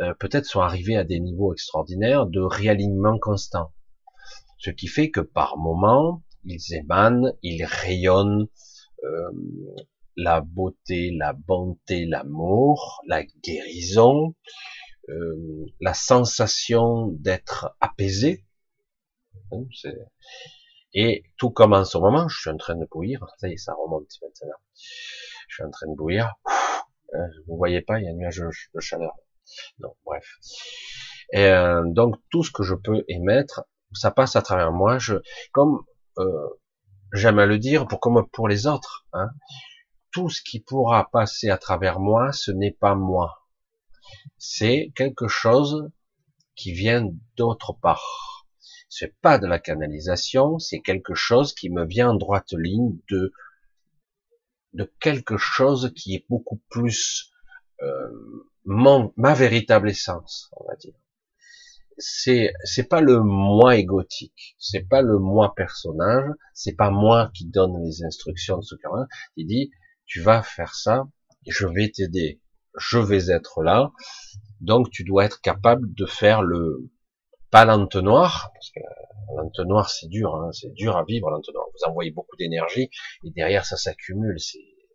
[0.00, 3.72] euh, peut-être sont arrivés à des niveaux extraordinaires de réalignement constant.
[4.58, 8.48] Ce qui fait que par moment, ils émanent, ils rayonnent
[9.04, 9.30] euh,
[10.18, 14.34] la beauté, la bonté, l'amour, la guérison,
[15.08, 18.44] euh, la sensation d'être apaisé.
[19.52, 19.62] Hein,
[20.92, 23.74] et tout commence au moment, je suis en train de bouillir, ça y est, ça
[23.74, 24.58] remonte maintenant.
[25.48, 26.34] Je suis en train de bouillir.
[27.14, 28.42] Hein, vous voyez pas, il y a un nuage
[28.74, 29.14] de chaleur.
[29.78, 30.26] Donc, bref.
[31.32, 34.98] Et euh, donc, tout ce que je peux émettre, ça passe à travers moi.
[35.52, 35.84] Comme
[36.18, 36.48] euh,
[37.12, 39.30] j'aime à le dire, pour comme pour les autres, hein,
[40.18, 43.46] tout ce qui pourra passer à travers moi, ce n'est pas moi.
[44.36, 45.92] C'est quelque chose
[46.56, 48.48] qui vient d'autre part.
[48.88, 53.32] C'est pas de la canalisation, c'est quelque chose qui me vient en droite ligne de
[54.72, 57.30] de quelque chose qui est beaucoup plus
[57.82, 58.10] euh,
[58.64, 60.94] ma véritable essence, on va dire.
[61.96, 67.46] C'est c'est pas le moi égotique, c'est pas le moi personnage, c'est pas moi qui
[67.46, 68.88] donne les instructions de ce cas
[69.36, 69.70] Il dit
[70.08, 71.04] tu vas faire ça
[71.48, 72.40] je vais t'aider,
[72.76, 73.92] je vais être là.
[74.60, 76.90] Donc tu dois être capable de faire le
[77.50, 78.80] pas l'entonnoir, parce que
[79.36, 81.66] l'entonnoir c'est dur, hein, c'est dur à vivre l'entonnoir.
[81.72, 82.90] Vous envoyez beaucoup d'énergie
[83.24, 84.36] et derrière ça s'accumule,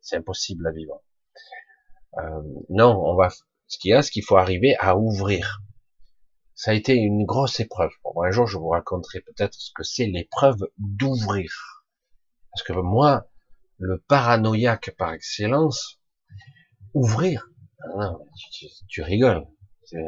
[0.01, 1.01] c'est impossible à vivre.
[2.17, 3.29] Euh, non, on va
[3.67, 5.61] ce qu'il y a, ce qu'il faut arriver à ouvrir.
[6.53, 7.89] Ça a été une grosse épreuve.
[8.23, 11.51] Un jour, je vous raconterai peut-être ce que c'est l'épreuve d'ouvrir.
[12.51, 13.27] Parce que moi,
[13.77, 15.99] le paranoïaque par excellence,
[16.93, 17.49] ouvrir,
[17.97, 18.13] ah
[18.87, 19.45] tu, rigoles.
[19.93, 19.99] Euh,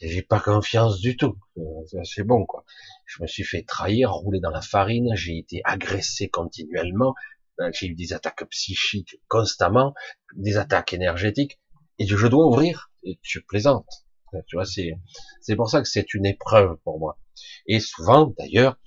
[0.00, 1.36] j'ai pas confiance du tout.
[1.56, 2.64] Euh, c'est bon, quoi.
[3.06, 7.14] Je me suis fait trahir, rouler dans la farine, j'ai été agressé continuellement,
[7.60, 9.94] euh, j'ai eu des attaques psychiques constamment,
[10.36, 11.58] des attaques énergétiques,
[11.98, 14.04] et je dois ouvrir et tu plaisantes.
[14.46, 14.92] Tu vois, c'est
[15.40, 17.18] c'est pour ça que c'est une épreuve pour moi.
[17.66, 18.78] Et souvent, d'ailleurs,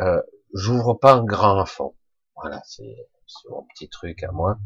[0.00, 0.22] euh,
[0.54, 1.94] j'ouvre pas un grand fond.
[2.36, 2.96] Voilà, c'est
[3.50, 4.58] mon petit truc à moi.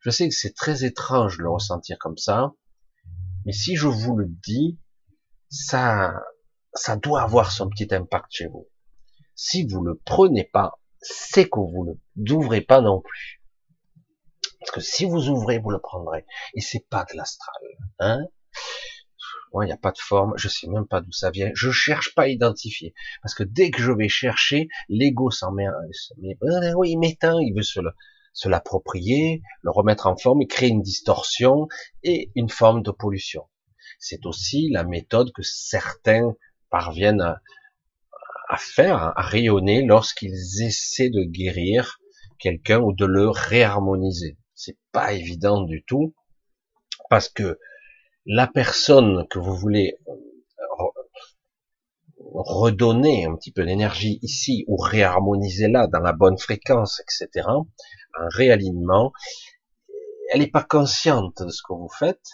[0.00, 2.52] Je sais que c'est très étrange de le ressentir comme ça,
[3.44, 4.78] mais si je vous le dis,
[5.48, 6.12] ça,
[6.74, 8.68] ça doit avoir son petit impact chez vous.
[9.34, 13.42] Si vous le prenez pas, c'est que vous ne l'ouvrez pas non plus.
[14.60, 16.24] Parce que si vous ouvrez, vous le prendrez.
[16.54, 17.56] Et c'est pas de l'astral.
[17.98, 18.26] Hein
[19.60, 22.14] il n'y a pas de forme, je sais même pas d'où ça vient, je cherche
[22.14, 25.66] pas à identifier, parce que dès que je vais chercher, l'ego s'en met,
[26.18, 30.70] mais ben oui, il m'éteint, il veut se l'approprier, le remettre en forme, et créer
[30.70, 31.68] une distorsion
[32.02, 33.46] et une forme de pollution.
[33.98, 36.34] C'est aussi la méthode que certains
[36.70, 37.42] parviennent à,
[38.48, 41.98] à faire, à rayonner lorsqu'ils essaient de guérir
[42.38, 44.38] quelqu'un ou de le réharmoniser.
[44.54, 46.14] C'est pas évident du tout,
[47.08, 47.58] parce que
[48.26, 50.12] la personne que vous voulez euh,
[52.34, 57.46] redonner un petit peu d'énergie ici ou réharmoniser là dans la bonne fréquence, etc.,
[58.14, 59.12] un réalignement,
[60.30, 62.26] elle n'est pas consciente de ce que vous faites,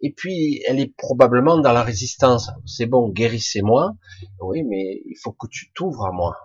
[0.00, 2.50] et puis elle est probablement dans la résistance.
[2.66, 3.94] C'est bon, guérissez-moi,
[4.40, 6.36] oui, mais il faut que tu t'ouvres à moi.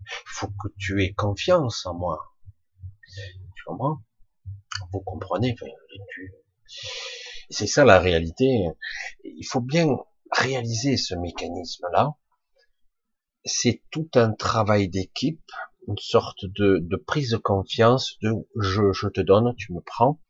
[0.00, 2.18] Il faut que tu aies confiance en moi.
[3.54, 3.98] Tu comprends?
[4.92, 5.54] Vous comprenez
[7.50, 8.68] C'est ça la réalité.
[9.24, 9.88] Il faut bien
[10.30, 12.14] réaliser ce mécanisme-là.
[13.44, 15.42] C'est tout un travail d'équipe,
[15.88, 20.20] une sorte de, prise de confiance, de je, je te donne, tu me prends,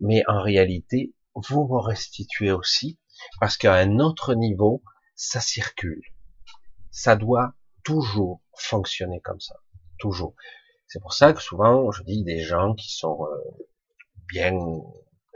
[0.00, 2.98] mais en réalité, vous me restituez aussi,
[3.40, 4.82] parce qu'à un autre niveau,
[5.14, 6.02] ça circule.
[6.90, 9.56] Ça doit toujours fonctionner comme ça,
[9.98, 10.34] toujours.
[10.86, 13.66] C'est pour ça que souvent je dis des gens qui sont euh,
[14.28, 14.52] bien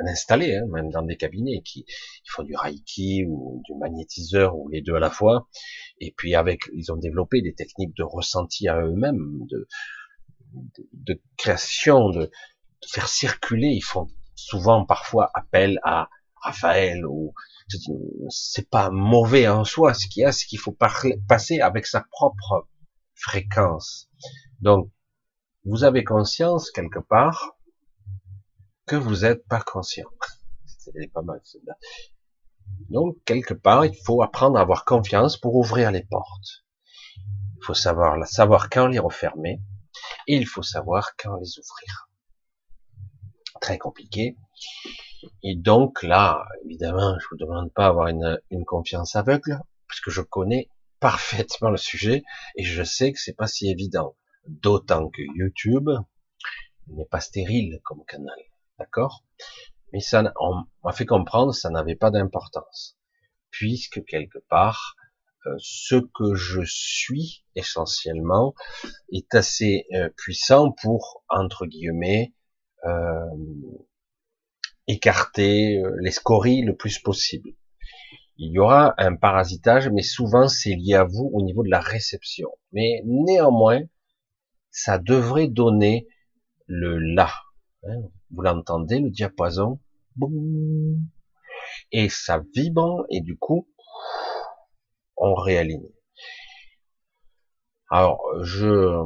[0.00, 1.86] installés, hein, même dans des cabinets, qui,
[2.28, 5.48] font du reiki ou du magnétiseur ou les deux à la fois.
[6.00, 9.68] Et puis avec, ils ont développé des techniques de ressenti à eux-mêmes, de,
[10.92, 12.30] de, création, de,
[12.86, 13.68] faire circuler.
[13.68, 16.08] Ils font souvent, parfois, appel à
[16.42, 17.32] Raphaël ou
[18.28, 19.94] c'est pas mauvais en soi.
[19.94, 20.76] Ce qu'il y a, c'est qu'il faut
[21.28, 22.68] passer avec sa propre
[23.14, 24.10] fréquence.
[24.60, 24.90] Donc,
[25.64, 27.56] vous avez conscience quelque part
[28.86, 30.08] que vous n'êtes pas conscient.
[30.66, 31.40] C'est pas mal.
[32.90, 36.64] Donc, quelque part, il faut apprendre à avoir confiance pour ouvrir les portes.
[37.56, 39.60] Il faut savoir, savoir quand les refermer
[40.26, 42.08] et il faut savoir quand les ouvrir.
[43.60, 44.36] Très compliqué.
[45.42, 50.10] Et donc là, évidemment, je vous demande pas d'avoir une, une confiance aveugle, parce que
[50.10, 50.68] je connais
[51.00, 52.22] parfaitement le sujet
[52.56, 54.16] et je sais que c'est pas si évident.
[54.46, 55.88] D'autant que YouTube
[56.88, 58.36] n'est pas stérile comme canal.
[58.78, 59.24] D'accord?
[59.92, 62.98] Mais ça, m'a fait comprendre, ça n'avait pas d'importance.
[63.50, 64.96] Puisque quelque part,
[65.46, 68.54] euh, ce que je suis essentiellement
[69.12, 72.32] est assez euh, puissant pour, entre guillemets,
[72.84, 73.24] euh,
[74.86, 77.50] écarter les scories le plus possible.
[78.36, 81.80] Il y aura un parasitage, mais souvent c'est lié à vous au niveau de la
[81.80, 82.50] réception.
[82.72, 83.82] Mais néanmoins,
[84.70, 86.08] ça devrait donner
[86.66, 87.32] le là.
[87.84, 88.02] Hein.
[88.34, 89.78] Vous l'entendez, le diapason,
[91.92, 93.68] et ça vibre, et du coup,
[95.16, 95.88] on réaligne.
[97.90, 99.04] Alors, je,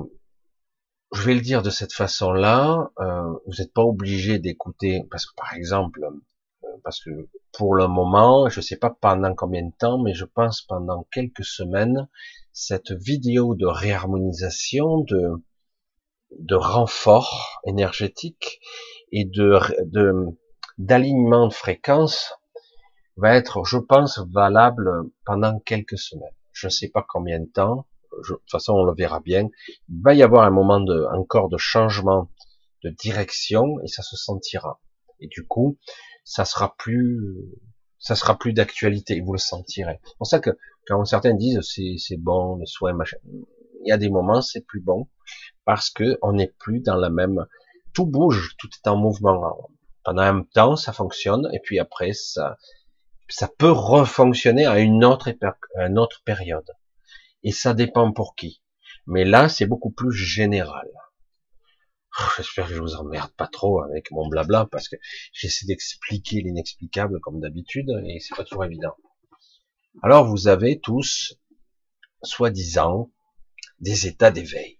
[1.12, 5.34] je vais le dire de cette façon-là, euh, vous n'êtes pas obligé d'écouter, parce que
[5.36, 6.04] par exemple,
[6.64, 7.10] euh, parce que
[7.52, 11.06] pour le moment, je ne sais pas pendant combien de temps, mais je pense pendant
[11.12, 12.08] quelques semaines,
[12.52, 15.32] cette vidéo de réharmonisation, de,
[16.38, 18.60] de renfort énergétique
[19.12, 19.58] et de,
[20.78, 22.34] d'alignement de fréquence
[23.16, 24.88] va être, je pense, valable
[25.24, 26.28] pendant quelques semaines.
[26.52, 27.86] Je ne sais pas combien de temps.
[28.12, 29.48] de toute façon, on le verra bien.
[29.88, 32.30] Il va y avoir un moment de, encore de changement
[32.84, 34.80] de direction et ça se sentira.
[35.20, 35.78] Et du coup,
[36.24, 37.20] ça sera plus,
[37.98, 39.20] ça sera plus d'actualité.
[39.20, 40.00] Vous le sentirez.
[40.04, 40.50] C'est pour ça que
[40.86, 43.18] quand certains disent c'est, c'est bon, le soin, machin.
[43.84, 45.08] Il y a des moments, c'est plus bon
[45.64, 47.46] parce que on n'est plus dans la même,
[47.98, 49.72] tout bouge, tout est en mouvement.
[50.04, 52.56] Pendant un temps, ça fonctionne et puis après, ça,
[53.58, 55.28] peut refonctionner à une autre,
[55.74, 56.70] une autre période.
[57.42, 58.62] Et ça dépend pour qui.
[59.08, 60.88] Mais là, c'est beaucoup plus général.
[62.36, 64.94] J'espère que je vous emmerde pas trop avec mon blabla parce que
[65.32, 68.94] j'essaie d'expliquer l'inexplicable comme d'habitude et c'est pas toujours évident.
[70.04, 71.34] Alors vous avez tous,
[72.22, 73.10] soi-disant,
[73.80, 74.78] des états d'éveil.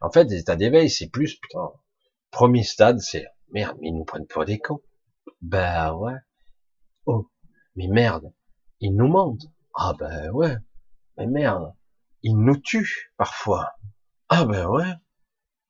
[0.00, 1.72] En fait, des états d'éveil, c'est plus, putain,
[2.32, 4.82] premier stade, c'est, merde, mais ils nous prennent pour des cons.
[5.40, 6.16] Ben ouais.
[7.06, 7.30] Oh,
[7.76, 8.32] mais merde,
[8.80, 9.46] ils nous mentent.
[9.74, 10.56] Ah ben ouais,
[11.16, 11.72] mais merde,
[12.22, 13.72] ils nous tuent parfois.
[14.28, 14.92] Ah ben ouais,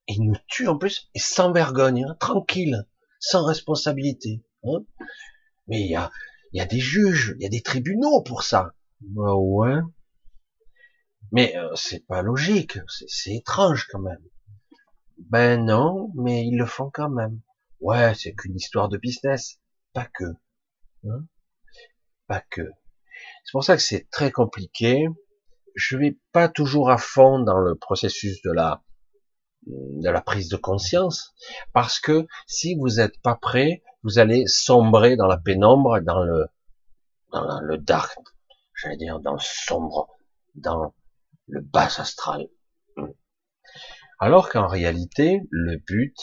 [0.07, 2.87] ils nous tuent en plus, et sans vergogne, hein, tranquille,
[3.21, 4.43] sans responsabilité.
[4.65, 4.85] Hein.
[5.67, 6.11] Mais il y a,
[6.53, 8.73] y a des juges, il y a des tribunaux pour ça.
[9.01, 9.81] Ben ouais.
[11.33, 14.23] Mais euh, c'est pas logique, c'est étrange quand même.
[15.19, 17.41] Ben non, mais ils le font quand même.
[17.81, 19.59] Ouais, c'est qu'une histoire de business,
[19.93, 20.25] pas que.
[21.05, 21.27] Hein?
[22.29, 22.71] Pas que.
[23.45, 25.09] C'est pour ça que c'est très compliqué.
[25.75, 28.83] Je vais pas toujours à fond dans le processus de la
[29.67, 31.35] de la prise de conscience,
[31.73, 36.47] parce que si vous n'êtes pas prêt, vous allez sombrer dans la pénombre, dans le
[37.33, 38.19] dans le dark,
[38.75, 40.09] j'allais dire dans le sombre,
[40.55, 40.93] dans
[41.47, 42.49] le bas astral.
[44.25, 46.17] Alors qu'en réalité, le but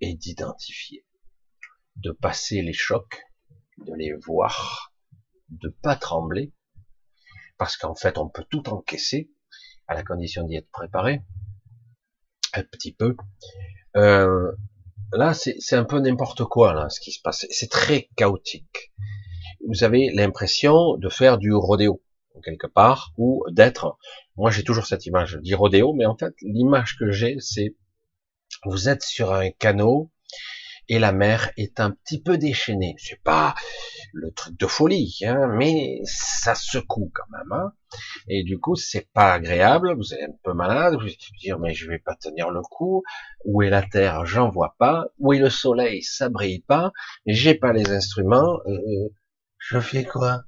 [0.00, 1.06] est d'identifier,
[1.94, 3.22] de passer les chocs,
[3.86, 4.92] de les voir,
[5.48, 6.52] de pas trembler,
[7.56, 9.30] parce qu'en fait, on peut tout encaisser,
[9.86, 11.22] à la condition d'y être préparé,
[12.54, 13.14] un petit peu.
[13.94, 14.50] Euh,
[15.12, 17.46] là, c'est un peu n'importe quoi, ce qui se passe.
[17.50, 18.92] C'est très chaotique.
[19.64, 22.02] Vous avez l'impression de faire du rodéo,
[22.44, 23.98] quelque part, ou d'être,
[24.36, 27.76] moi j'ai toujours cette image, je dis rodéo, mais en fait, l'image que j'ai, c'est,
[28.64, 30.10] vous êtes sur un canot,
[30.88, 32.94] et la mer est un petit peu déchaînée.
[32.98, 33.54] C'est pas
[34.12, 37.52] le truc de folie, hein, mais ça secoue quand même.
[37.52, 37.72] Hein.
[38.28, 39.94] Et du coup, c'est pas agréable.
[39.94, 40.94] Vous êtes un peu malade.
[40.94, 43.02] Vous allez dire mais je vais pas tenir le coup.
[43.44, 45.06] Où est la terre J'en vois pas.
[45.18, 46.92] Où est le soleil Ça brille pas.
[47.26, 48.60] J'ai pas les instruments.
[48.66, 49.08] Euh,
[49.58, 50.44] je fais quoi?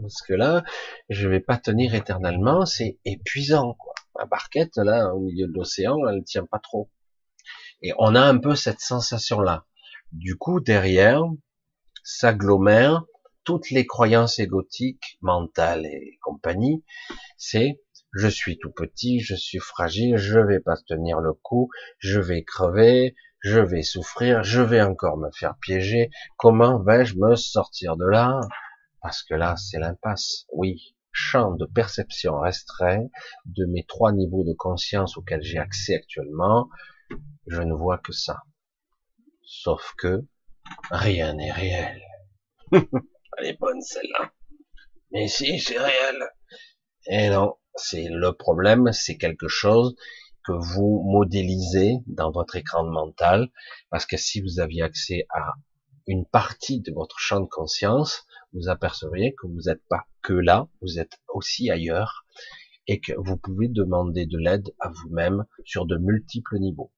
[0.00, 0.64] Parce que là,
[1.08, 2.66] je vais pas tenir éternellement.
[2.66, 3.74] C'est épuisant.
[3.74, 3.94] Quoi.
[4.18, 6.90] Ma barquette là, au milieu de l'océan, elle tient pas trop.
[7.82, 9.64] Et on a un peu cette sensation-là.
[10.12, 11.22] Du coup, derrière,
[12.02, 13.04] s'agglomèrent
[13.44, 16.84] toutes les croyances égotiques, mentales et compagnie.
[17.36, 17.80] C'est
[18.14, 22.42] je suis tout petit, je suis fragile, je vais pas tenir le coup, je vais
[22.42, 26.10] crever, je vais souffrir, je vais encore me faire piéger.
[26.36, 28.40] Comment vais-je me sortir de là?
[29.00, 30.46] Parce que là, c'est l'impasse.
[30.52, 33.06] Oui, champ de perception restreint
[33.44, 36.68] de mes trois niveaux de conscience auxquels j'ai accès actuellement,
[37.46, 38.42] je ne vois que ça.
[39.42, 40.24] Sauf que
[40.90, 42.02] rien n'est réel.
[42.72, 44.32] Elle est bonne celle-là.
[45.12, 46.28] Mais si, c'est réel.
[47.06, 49.96] Et non, c'est le problème, c'est quelque chose
[50.44, 53.48] que vous modélisez dans votre écran mental,
[53.90, 55.54] parce que si vous aviez accès à
[56.06, 60.68] une partie de votre champ de conscience, vous apercevriez que vous n'êtes pas que là,
[60.82, 62.24] vous êtes aussi ailleurs,
[62.86, 66.90] et que vous pouvez demander de l'aide à vous-même sur de multiples niveaux.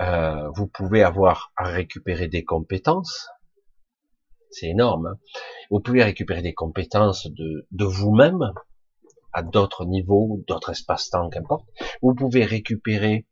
[0.00, 3.28] Euh, vous pouvez avoir à récupérer des compétences,
[4.50, 5.06] c'est énorme.
[5.06, 5.18] Hein.
[5.70, 8.52] vous pouvez récupérer des compétences de, de vous-même,
[9.32, 11.66] à d'autres niveaux, d'autres espaces-temps, qu'importe.
[12.00, 13.26] Vous pouvez récupérer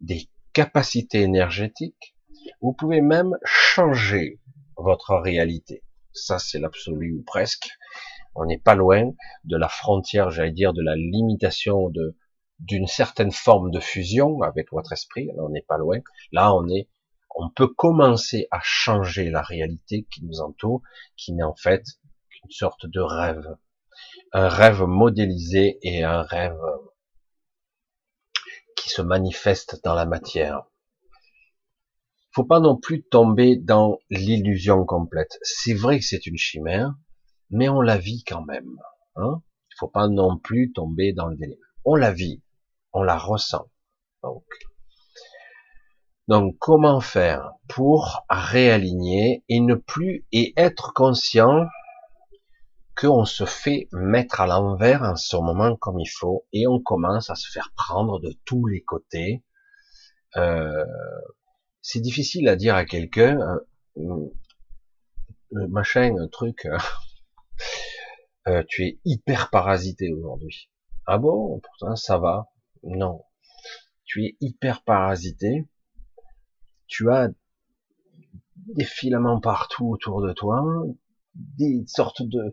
[0.00, 2.14] des capacités énergétiques.
[2.60, 4.38] Vous pouvez même changer
[4.76, 5.82] votre réalité.
[6.12, 7.68] Ça, c'est l'absolu ou presque.
[8.34, 9.12] On n'est pas loin
[9.44, 12.16] de la frontière, j'allais dire, de la limitation de
[12.60, 15.28] d'une certaine forme de fusion avec votre esprit.
[15.34, 15.98] Là, on n'est pas loin.
[16.30, 16.90] Là, on est,
[17.34, 20.82] on peut commencer à changer la réalité qui nous entoure,
[21.16, 21.82] qui n'est en fait
[22.28, 23.56] qu'une sorte de rêve
[24.32, 26.60] un rêve modélisé et un rêve
[28.76, 30.64] qui se manifeste dans la matière.
[32.32, 35.38] Faut pas non plus tomber dans l'illusion complète.
[35.42, 36.94] C'est vrai que c'est une chimère,
[37.50, 38.78] mais on la vit quand même.
[39.16, 39.42] Hein
[39.80, 41.56] faut pas non plus tomber dans le délire.
[41.84, 42.42] On la vit,
[42.92, 43.66] on la ressent.
[46.28, 51.66] Donc, comment faire pour réaligner et ne plus et être conscient
[52.94, 57.30] qu'on se fait mettre à l'envers en ce moment comme il faut et on commence
[57.30, 59.42] à se faire prendre de tous les côtés.
[60.36, 60.84] Euh,
[61.82, 63.38] c'est difficile à dire à quelqu'un,
[63.98, 64.30] euh,
[65.54, 66.78] euh machin, un truc, euh,
[68.48, 70.70] euh, tu es hyper parasité aujourd'hui.
[71.06, 72.50] Ah bon, pourtant ça va.
[72.82, 73.24] Non,
[74.04, 75.68] tu es hyper parasité.
[76.86, 77.28] Tu as
[78.74, 80.64] des filaments partout autour de toi,
[81.34, 82.52] des sortes de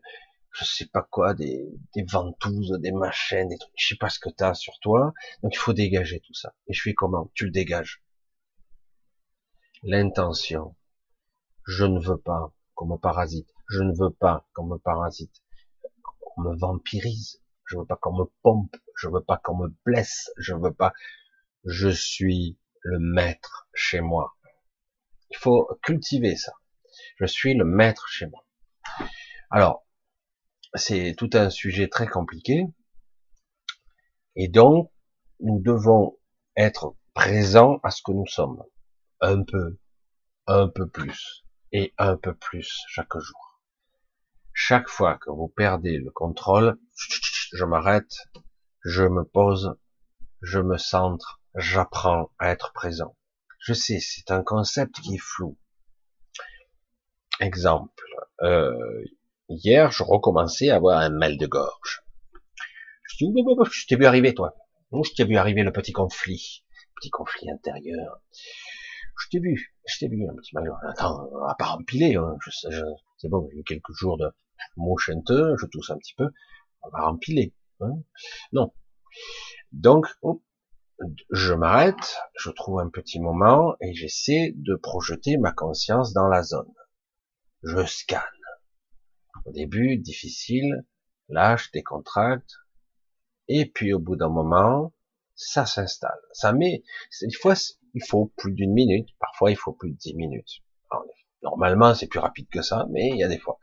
[0.51, 4.19] je sais pas quoi, des, des ventouses, des machines, des trucs, je sais pas ce
[4.19, 5.13] que t'as sur toi,
[5.43, 6.53] donc il faut dégager tout ça.
[6.67, 7.29] Et je fais comment?
[7.35, 8.01] Tu le dégages.
[9.83, 10.75] L'intention.
[11.67, 13.47] Je ne veux pas qu'on me parasite.
[13.69, 15.43] Je ne veux pas qu'on me parasite.
[16.01, 17.43] Qu'on me vampirise.
[17.65, 18.75] Je veux pas qu'on me pompe.
[18.95, 20.31] Je veux pas qu'on me blesse.
[20.37, 20.93] Je veux pas.
[21.63, 24.35] Je suis le maître chez moi.
[25.29, 26.53] Il faut cultiver ça.
[27.17, 28.45] Je suis le maître chez moi.
[29.51, 29.85] Alors,
[30.73, 32.65] c'est tout un sujet très compliqué.
[34.35, 34.91] Et donc,
[35.39, 36.17] nous devons
[36.55, 38.63] être présents à ce que nous sommes.
[39.21, 39.77] Un peu,
[40.47, 43.61] un peu plus, et un peu plus chaque jour.
[44.53, 46.77] Chaque fois que vous perdez le contrôle,
[47.53, 48.15] je m'arrête,
[48.83, 49.77] je me pose,
[50.41, 53.15] je me centre, j'apprends à être présent.
[53.59, 55.57] Je sais, c'est un concept qui est flou.
[57.39, 58.03] Exemple,
[58.41, 59.03] euh,
[59.49, 62.03] Hier, je recommençais à avoir un mal de gorge.
[63.03, 63.33] Je dis,
[63.71, 64.53] je t'ai vu arriver, toi.
[64.91, 66.65] Je t'ai vu arriver le petit conflit,
[66.95, 68.19] petit conflit intérieur.
[69.19, 70.69] Je t'ai vu, je t'ai vu un petit mal.
[70.87, 72.15] Attends, on va pas empiler.
[72.15, 72.37] Hein.
[72.41, 72.51] Je,
[73.17, 74.29] c'est bon, j'ai eu quelques jours de
[74.75, 76.29] mots chanteux, je tousse un petit peu.
[76.83, 77.53] On va empiler.
[77.79, 77.93] Hein.
[78.51, 78.73] Non.
[79.71, 80.07] Donc,
[81.31, 86.43] je m'arrête, je trouve un petit moment et j'essaie de projeter ma conscience dans la
[86.43, 86.73] zone.
[87.63, 88.21] Je scanne.
[89.45, 90.85] Au début, difficile,
[91.29, 92.51] là, je décontracte,
[93.47, 94.93] et puis au bout d'un moment,
[95.35, 96.19] ça s'installe.
[96.33, 96.83] Ça met,
[97.21, 97.55] une fois,
[97.97, 100.61] il faut plus d'une minute, parfois il faut plus de dix minutes.
[101.41, 103.59] normalement, c'est plus rapide que ça, mais il y a des fois.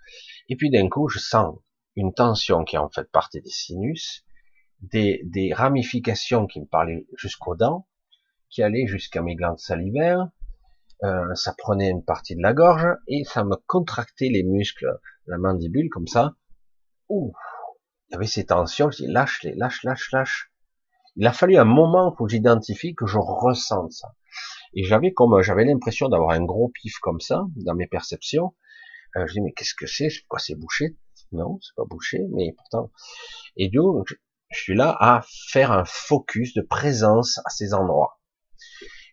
[0.49, 1.57] Et puis d'un coup, je sens
[1.97, 4.25] une tension qui est en fait partie des sinus,
[4.81, 7.87] des, ramifications qui me parlaient jusqu'aux dents,
[8.51, 10.29] qui allaient jusqu'à mes glandes salivaires,
[11.03, 15.39] euh, ça prenait une partie de la gorge et ça me contractait les muscles, la
[15.39, 16.35] mandibule comme ça.
[17.09, 17.33] Ouh,
[18.09, 20.53] il y avait ces tensions, je dis lâche les, lâche, lâche, lâche.
[21.17, 24.15] Il a fallu un moment pour que j'identifie que je ressente ça.
[24.75, 28.55] Et j'avais comme, j'avais l'impression d'avoir un gros pif comme ça dans mes perceptions.
[29.17, 30.09] Euh, je dis mais qu'est-ce que c'est?
[30.29, 30.97] Quoi c'est bouché
[31.33, 32.91] Non, c'est pas bouché, mais pourtant.
[33.57, 34.09] Et donc
[34.51, 38.21] je suis là à faire un focus de présence à ces endroits.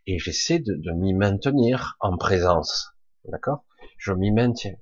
[0.08, 2.90] et j'essaie de, de m'y maintenir en présence.
[3.26, 3.66] D'accord?
[3.98, 4.76] Je m'y maintiens.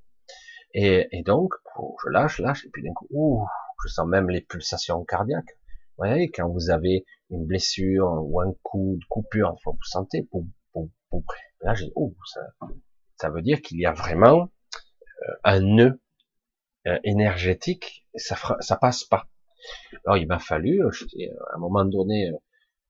[0.73, 3.45] Et, et donc, oh, je lâche, lâche, et puis d'un coup, ouh,
[3.83, 5.57] je sens même les pulsations cardiaques.
[5.97, 10.27] Vous voyez, quand vous avez une blessure ou un coup de coupure, enfin, vous sentez,
[10.73, 11.23] boum, boum.
[11.61, 12.41] Là, j'ai, oh, ça,
[13.15, 14.51] ça veut dire qu'il y a vraiment
[15.27, 16.01] euh, un nœud
[16.87, 19.27] euh, énergétique, et ça, ça passe pas.
[20.05, 20.89] Alors, il m'a fallu, euh,
[21.51, 22.31] à un moment donné,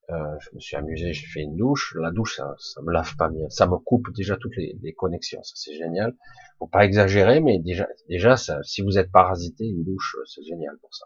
[0.09, 1.95] je me suis amusé, j'ai fait une douche.
[1.99, 3.47] La douche, ça, ça me lave pas bien.
[3.49, 5.43] Ça me coupe déjà toutes les, les connexions.
[5.43, 6.15] Ça, c'est génial.
[6.57, 10.75] Faut pas exagérer, mais déjà, déjà, ça, si vous êtes parasité, une douche, c'est génial
[10.81, 11.05] pour ça.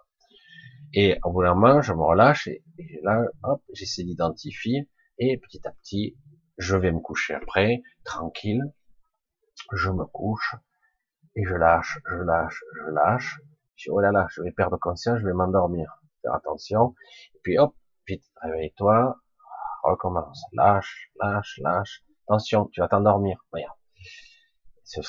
[0.93, 2.63] Et au bout d'un moment, je me relâche et,
[3.01, 6.15] là, hop, j'essaie d'identifier et petit à petit,
[6.57, 8.73] je vais me coucher après, tranquille.
[9.71, 10.55] Je me couche
[11.35, 13.39] et je lâche, je lâche, je lâche.
[13.75, 16.01] Je dis, oh là là, je vais perdre conscience, je vais m'endormir.
[16.21, 16.95] Faire attention.
[17.35, 17.75] Et puis hop,
[18.07, 19.19] vite, réveille-toi,
[19.83, 23.77] recommence, lâche, lâche, lâche, attention, tu vas t'endormir, regarde.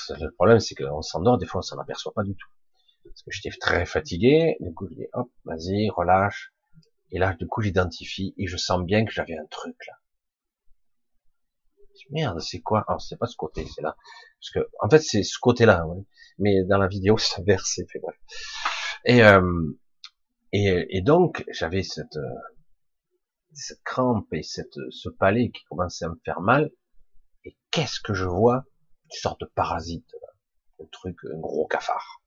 [0.09, 2.49] Le problème, c'est qu'on s'endort, des fois, on s'en aperçoit pas du tout.
[3.03, 6.53] Parce que j'étais très fatigué, du coup, je dis, hop, vas-y, relâche.
[7.11, 9.93] Et là, du coup, j'identifie, et je sens bien que j'avais un truc, là.
[12.09, 12.83] Merde, c'est quoi?
[12.87, 13.95] Alors, c'est pas ce côté, c'est là.
[14.39, 15.85] Parce que, en fait, c'est ce côté-là,
[16.39, 18.15] mais dans la vidéo, ça verse, fait bref.
[19.05, 19.71] Et, euh,
[20.51, 22.39] et, et donc, j'avais cette, euh,
[23.53, 26.71] cette crampe et cette, ce palais qui commençait à me faire mal.
[27.43, 28.65] Et qu'est-ce que je vois?
[29.05, 30.09] Une sorte de parasite,
[30.81, 32.21] un truc, un gros cafard.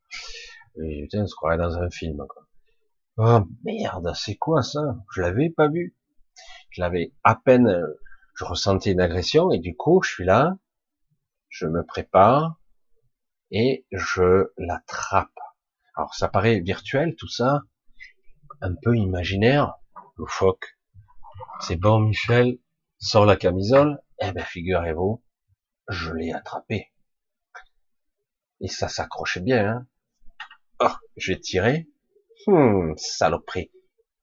[0.82, 2.24] Et putain, on se croirait dans un film.
[2.28, 2.46] Quoi.
[3.16, 4.80] Oh merde, c'est quoi ça?
[5.14, 5.96] Je l'avais pas vu.
[6.70, 7.84] Je l'avais à peine.
[8.38, 10.56] Je ressentais une agression et du coup, je suis là,
[11.48, 12.60] je me prépare
[13.50, 15.34] et je l'attrape.
[15.96, 17.62] Alors, ça paraît virtuel tout ça,
[18.60, 19.74] un peu imaginaire,
[20.16, 20.78] loufoque.
[21.58, 22.60] C'est bon, Michel,
[22.98, 24.00] sort la camisole.
[24.20, 25.24] Eh ben, figurez-vous,
[25.88, 26.92] je l'ai attrapé.
[28.60, 29.86] Et ça s'accrochait bien, hein.
[30.78, 31.88] Oh, j'ai tiré.
[32.46, 33.72] Hum, saloperie.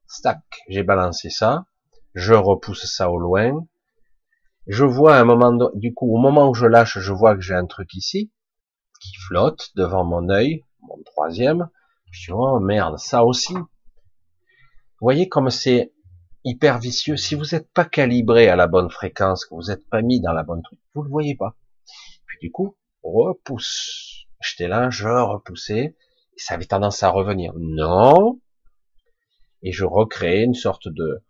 [0.07, 1.65] Stack, j'ai balancé ça.
[2.13, 3.67] Je repousse ça au loin.
[4.67, 7.53] Je vois un moment, du coup, au moment où je lâche, je vois que j'ai
[7.53, 8.31] un truc ici,
[8.99, 11.69] qui flotte devant mon œil, mon troisième.
[12.11, 13.53] Je dis, oh merde, ça aussi.
[13.53, 13.67] Vous
[15.01, 15.93] voyez comme c'est
[16.43, 17.17] hyper vicieux.
[17.17, 20.33] Si vous n'êtes pas calibré à la bonne fréquence, que vous n'êtes pas mis dans
[20.33, 21.55] la bonne truc, vous le voyez pas.
[22.25, 24.25] Puis du coup, repousse.
[24.41, 25.95] J'étais là, je repoussais,
[26.35, 27.53] et ça avait tendance à revenir.
[27.57, 28.39] Non.
[29.61, 31.23] Et je recréais une sorte de,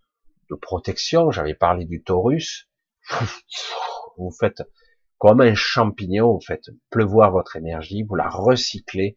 [0.49, 1.31] de protection.
[1.31, 2.69] J'avais parlé du taurus.
[4.17, 4.63] Vous faites
[5.17, 9.15] comme un champignon, vous faites pleuvoir votre énergie, vous la recyclez,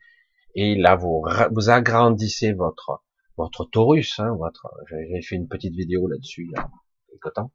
[0.55, 1.25] et là vous,
[1.69, 3.03] agrandissez votre
[3.37, 6.69] votre Taurus, hein, votre, j'ai fait une petite vidéo là-dessus il y a
[7.09, 7.53] quelques temps.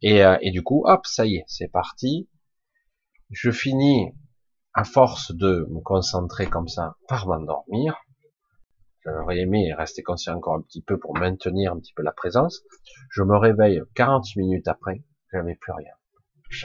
[0.00, 2.30] Et, euh, et du coup, hop, ça y est, c'est parti.
[3.30, 4.14] Je finis
[4.72, 7.96] à force de me concentrer comme ça par m'endormir.
[9.04, 12.62] J'aurais aimé rester conscient encore un petit peu pour maintenir un petit peu la présence.
[13.10, 15.92] Je me réveille 40 minutes après, j'avais plus rien.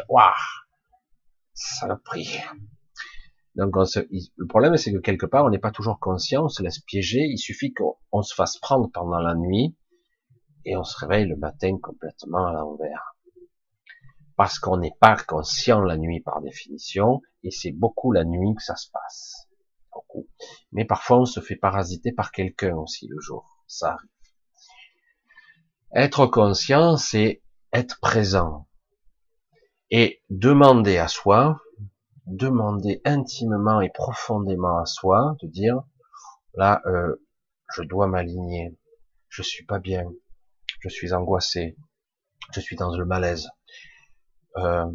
[0.09, 0.33] Waouh,
[1.53, 2.39] saloperie.
[3.55, 6.79] Donc le problème c'est que quelque part on n'est pas toujours conscient, on se laisse
[6.79, 9.75] piéger, il suffit qu'on se fasse prendre pendant la nuit
[10.63, 13.15] et on se réveille le matin complètement à l'envers.
[14.37, 18.63] Parce qu'on n'est pas conscient la nuit par définition et c'est beaucoup la nuit que
[18.63, 19.49] ça se passe.
[19.93, 20.29] Beaucoup.
[20.71, 23.65] Mais parfois on se fait parasiter par quelqu'un aussi le jour.
[23.67, 24.09] Ça arrive.
[25.93, 27.40] Être conscient, c'est
[27.73, 28.67] être présent.
[29.89, 31.61] Et demander à soi,
[32.25, 35.83] demander intimement et profondément à soi, de dire,
[36.53, 37.15] là, euh,
[37.75, 38.77] je dois m'aligner,
[39.29, 40.05] je suis pas bien,
[40.79, 41.75] je suis angoissé,
[42.53, 43.49] je suis dans le malaise.
[44.57, 44.91] Euh,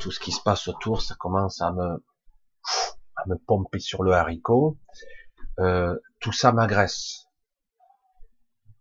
[0.00, 2.04] tout ce qui se passe autour, ça commence à me,
[3.16, 4.78] à me pomper sur le haricot.
[5.60, 7.26] Euh, tout ça m'agresse.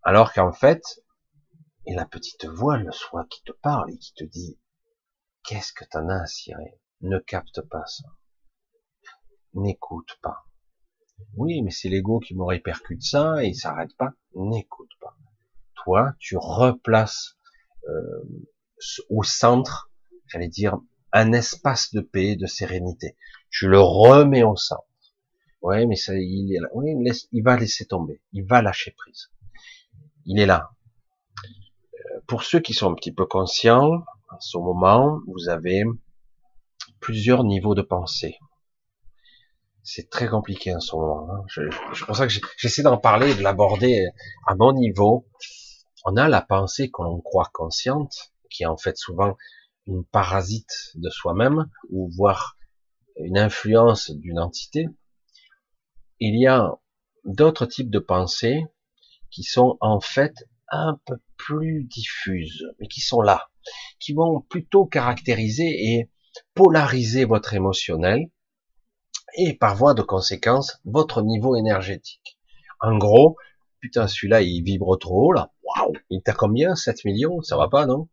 [0.01, 0.81] Alors qu'en fait,
[1.85, 4.59] et la petite voix, le soi qui te parle et qui te dit,
[5.43, 6.79] qu'est-ce que t'en as cirer?
[7.01, 8.07] Ne capte pas ça.
[9.53, 10.45] N'écoute pas.
[11.35, 14.13] Oui, mais c'est l'ego qui me répercute ça et il s'arrête pas.
[14.35, 15.15] N'écoute pas.
[15.83, 17.37] Toi, tu replaces
[17.89, 18.47] euh,
[19.09, 19.91] au centre,
[20.27, 20.77] j'allais dire,
[21.11, 23.17] un espace de paix, de sérénité.
[23.49, 24.87] Tu le remets au centre.
[25.61, 26.69] Ouais, mais ça, il là.
[26.73, 26.93] Oui,
[27.31, 28.21] il va laisser tomber.
[28.31, 29.29] Il va lâcher prise.
[30.25, 30.71] Il est là.
[32.27, 35.83] Pour ceux qui sont un petit peu conscients, en ce moment, vous avez
[36.99, 38.39] plusieurs niveaux de pensée.
[39.83, 41.27] C'est très compliqué en ce moment.
[41.29, 41.45] Hein.
[41.93, 44.07] C'est pour ça que j'essaie d'en parler, de l'aborder
[44.47, 45.27] à mon niveau.
[46.05, 49.35] On a la pensée qu'on croit consciente, qui est en fait souvent
[49.85, 52.55] une parasite de soi-même, ou voire
[53.17, 54.87] une influence d'une entité,
[56.19, 56.71] il y a
[57.25, 58.65] d'autres types de pensées
[59.29, 60.33] qui sont en fait
[60.73, 63.49] un peu plus diffuses, mais qui sont là,
[63.99, 66.09] qui vont plutôt caractériser et
[66.55, 68.29] polariser votre émotionnel
[69.37, 72.39] et par voie de conséquence votre niveau énergétique.
[72.79, 73.37] En gros,
[73.79, 76.75] putain celui-là il vibre trop haut là, waouh, il t'a combien?
[76.75, 78.09] 7 millions, ça va pas non?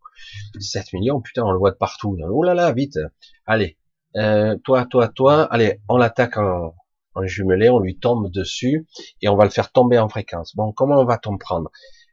[0.59, 2.99] 7 millions, putain on le voit de partout, oh là là, vite,
[3.47, 3.79] allez,
[4.17, 6.75] euh, toi, toi, toi, allez, on l'attaque en,
[7.15, 8.87] en jumelé, on lui tombe dessus
[9.23, 10.55] et on va le faire tomber en fréquence.
[10.57, 11.71] Bon, comment on va t'en prendre?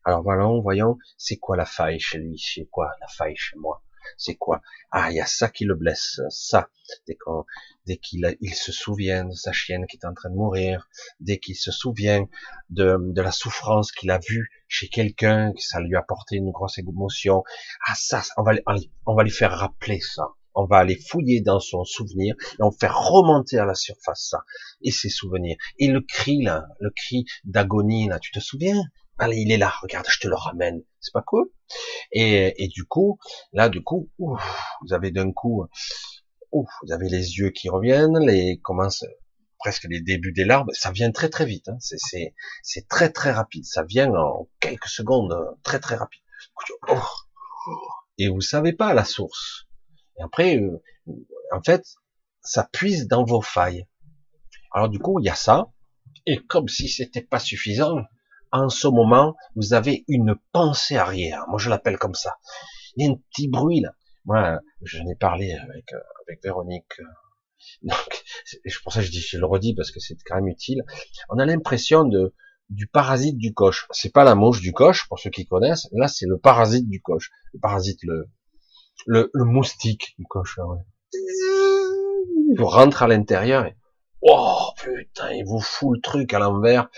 [0.08, 3.84] Alors voilà, voyons, c'est quoi la faille chez lui C'est quoi la faille chez moi
[4.16, 4.62] C'est quoi?
[4.90, 6.70] Ah, il y a ça qui le blesse, ça.
[7.86, 10.88] Dès qu'il il se souvient de sa chienne qui est en train de mourir,
[11.20, 12.26] dès qu'il se souvient
[12.70, 16.52] de, de la souffrance qu'il a vue chez quelqu'un, que ça lui a apporté une
[16.52, 17.44] grosse émotion,
[17.86, 18.54] ah ça, on va,
[19.08, 20.30] on va lui faire rappeler ça
[20.60, 24.30] on va aller fouiller dans son souvenir et on va faire remonter à la surface
[24.32, 24.44] ça
[24.82, 25.58] et ses souvenirs.
[25.78, 28.82] Et le cri là, le cri d'agonie là, tu te souviens?
[29.20, 30.84] Allez, il est là, regarde, je te le ramène.
[31.00, 31.50] C'est pas cool
[32.12, 33.20] et, et du coup,
[33.52, 35.66] là, du coup, vous avez d'un coup,
[36.52, 39.06] ouf, vous avez les yeux qui reviennent, les commencent
[39.60, 40.70] presque les débuts des larmes.
[40.74, 41.68] Ça vient très très vite.
[41.70, 41.78] Hein.
[42.64, 43.66] C'est très très rapide.
[43.66, 46.22] Ça vient en quelques secondes, très très rapide.
[48.18, 49.68] Et vous savez pas la source.
[50.18, 50.82] Et après, euh,
[51.52, 51.84] en fait,
[52.42, 53.88] ça puise dans vos failles.
[54.72, 55.68] Alors du coup, il y a ça.
[56.26, 57.98] Et comme si c'était pas suffisant,
[58.64, 61.46] en ce moment, vous avez une pensée arrière.
[61.50, 62.36] Moi, je l'appelle comme ça.
[62.96, 63.92] Il y a un petit bruit là.
[64.26, 67.00] Moi, je n'ai parlé avec euh, avec Véronique.
[67.00, 67.04] Euh,
[67.84, 70.84] donc, c'est pour ça que je le redis parce que c'est quand même utile.
[71.30, 72.34] On a l'impression de
[72.70, 73.88] du parasite du coche.
[73.92, 75.88] C'est pas la mouche du coche pour ceux qui connaissent.
[75.94, 77.32] Là, c'est le parasite du coche.
[77.54, 78.30] Le parasite, le
[79.06, 80.58] le, moustique du coche.
[80.58, 80.84] Ouais.
[81.14, 83.76] Il rentre à l'intérieur et
[84.22, 86.90] oh putain, il vous fout le truc à l'envers,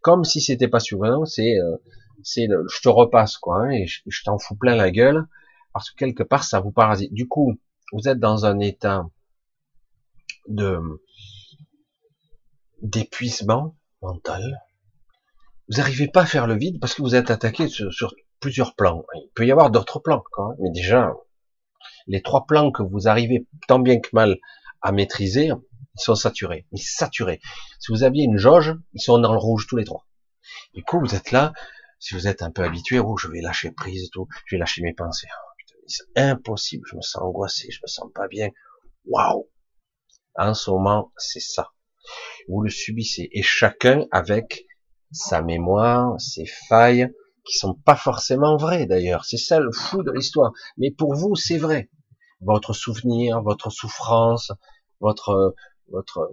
[0.00, 1.24] comme si c'était pas suffisant.
[1.24, 1.76] C'est euh,
[2.22, 5.26] c'est je te repasse quoi, hein, et je, t'en fous plein la gueule
[5.72, 7.12] parce que quelque part ça vous parasite.
[7.12, 7.54] Du coup,
[7.92, 9.06] vous êtes dans un état
[10.48, 10.80] de
[12.82, 14.62] d'épuisement mental.
[15.68, 19.04] Vous n'arrivez pas à faire le vide parce que vous êtes attaqué sur, plusieurs plans.
[19.14, 21.12] Il peut y avoir d'autres plans, quoi, mais déjà,
[22.06, 24.38] les trois plans que vous arrivez tant bien que mal
[24.80, 25.50] à maîtriser,
[25.98, 27.40] ils sont saturés, ils saturés.
[27.80, 30.06] Si vous aviez une jauge, ils sont dans le rouge tous les trois.
[30.74, 31.52] Du coup, vous êtes là,
[31.98, 34.82] si vous êtes un peu habitué, oh, je vais lâcher prise, tout, je vais lâcher
[34.82, 35.28] mes pensées.
[35.30, 35.48] Oh,
[35.86, 38.50] c'est impossible, je me sens angoissé, je me sens pas bien.
[39.06, 39.48] Waouh
[40.36, 41.72] En ce moment, c'est ça.
[42.48, 44.66] Vous le subissez, et chacun avec
[45.10, 47.08] sa mémoire, ses failles,
[47.44, 49.24] qui sont pas forcément vraies d'ailleurs.
[49.24, 50.52] C'est ça le fou de l'histoire.
[50.76, 51.90] Mais pour vous, c'est vrai
[52.40, 54.52] votre souvenir, votre souffrance,
[55.00, 55.54] votre,
[55.90, 56.30] votre,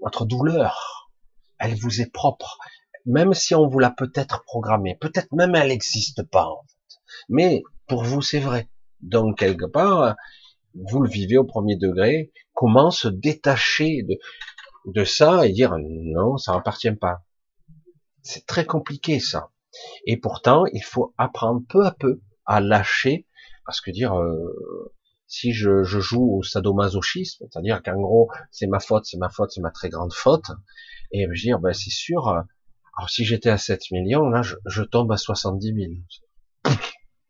[0.00, 1.10] votre douleur,
[1.58, 2.58] elle vous est propre.
[3.04, 6.96] Même si on vous l'a peut-être programmée, peut-être même elle n'existe pas, en fait.
[7.28, 8.68] Mais pour vous, c'est vrai.
[9.00, 10.16] Donc, quelque part,
[10.74, 12.32] vous le vivez au premier degré.
[12.52, 14.18] Comment se détacher de,
[14.86, 17.20] de ça et dire non, ça n'appartient pas?
[18.22, 19.50] C'est très compliqué, ça.
[20.04, 23.26] Et pourtant, il faut apprendre peu à peu à lâcher,
[23.64, 24.94] parce que dire, euh,
[25.26, 29.60] si je, joue au sadomasochisme, c'est-à-dire qu'en gros, c'est ma faute, c'est ma faute, c'est
[29.60, 30.50] ma très grande faute,
[31.12, 32.40] et je dire, ben, c'est sûr, euh,
[32.96, 35.74] alors si j'étais à 7 millions, là, je, tombe à 70
[36.64, 36.74] 000.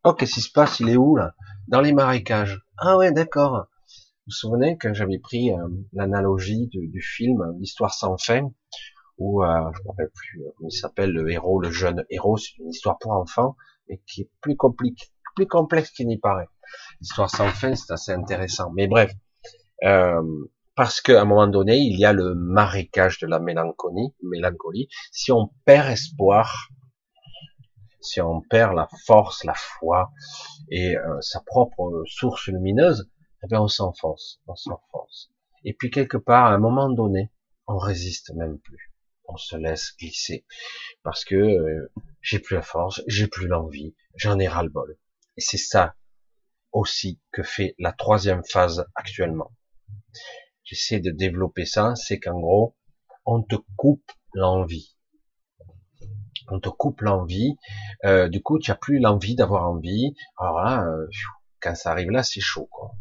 [0.04, 0.78] Oh, qu'est-ce qui se passe?
[0.78, 1.34] Il est où, là?
[1.66, 2.60] Dans les marécages.
[2.78, 3.66] Ah ouais, d'accord.
[3.66, 8.52] Vous vous souvenez que j'avais pris euh, l'analogie du, film L'histoire sans fin,
[9.18, 12.36] où, euh, je ne me rappelle plus comment il s'appelle, le héros, le jeune héros,
[12.36, 13.56] c'est une histoire pour enfants,
[13.88, 15.06] mais qui est plus compliqué,
[15.36, 16.48] plus complexe qu'il n'y paraît.
[17.00, 18.72] L'histoire sans fin, c'est assez intéressant.
[18.74, 19.12] Mais bref,
[19.84, 20.22] euh,
[20.74, 24.14] parce qu'à un moment donné, il y a le marécage de la mélancolie.
[24.22, 24.88] Mélancolie.
[25.12, 26.68] Si on perd espoir,
[28.00, 30.10] si on perd la force, la foi
[30.70, 33.10] et euh, sa propre source lumineuse,
[33.42, 35.32] eh bien on s'enfonce, on s'enfonce.
[35.64, 37.32] Et puis quelque part, à un moment donné,
[37.66, 38.92] on résiste même plus.
[39.28, 40.46] On se laisse glisser
[41.02, 44.96] parce que euh, j'ai plus la force, j'ai plus l'envie, j'en ai ras le bol.
[45.36, 45.94] Et c'est ça
[46.72, 49.52] aussi que fait la troisième phase actuellement.
[50.64, 52.76] J'essaie de développer ça, c'est qu'en gros,
[53.24, 54.96] on te coupe l'envie.
[56.48, 57.56] On te coupe l'envie.
[58.04, 60.14] Euh, du coup, tu n'as plus l'envie d'avoir envie.
[60.38, 61.06] Alors là, euh,
[61.60, 62.68] quand ça arrive là, c'est chaud.
[62.70, 62.92] Quoi.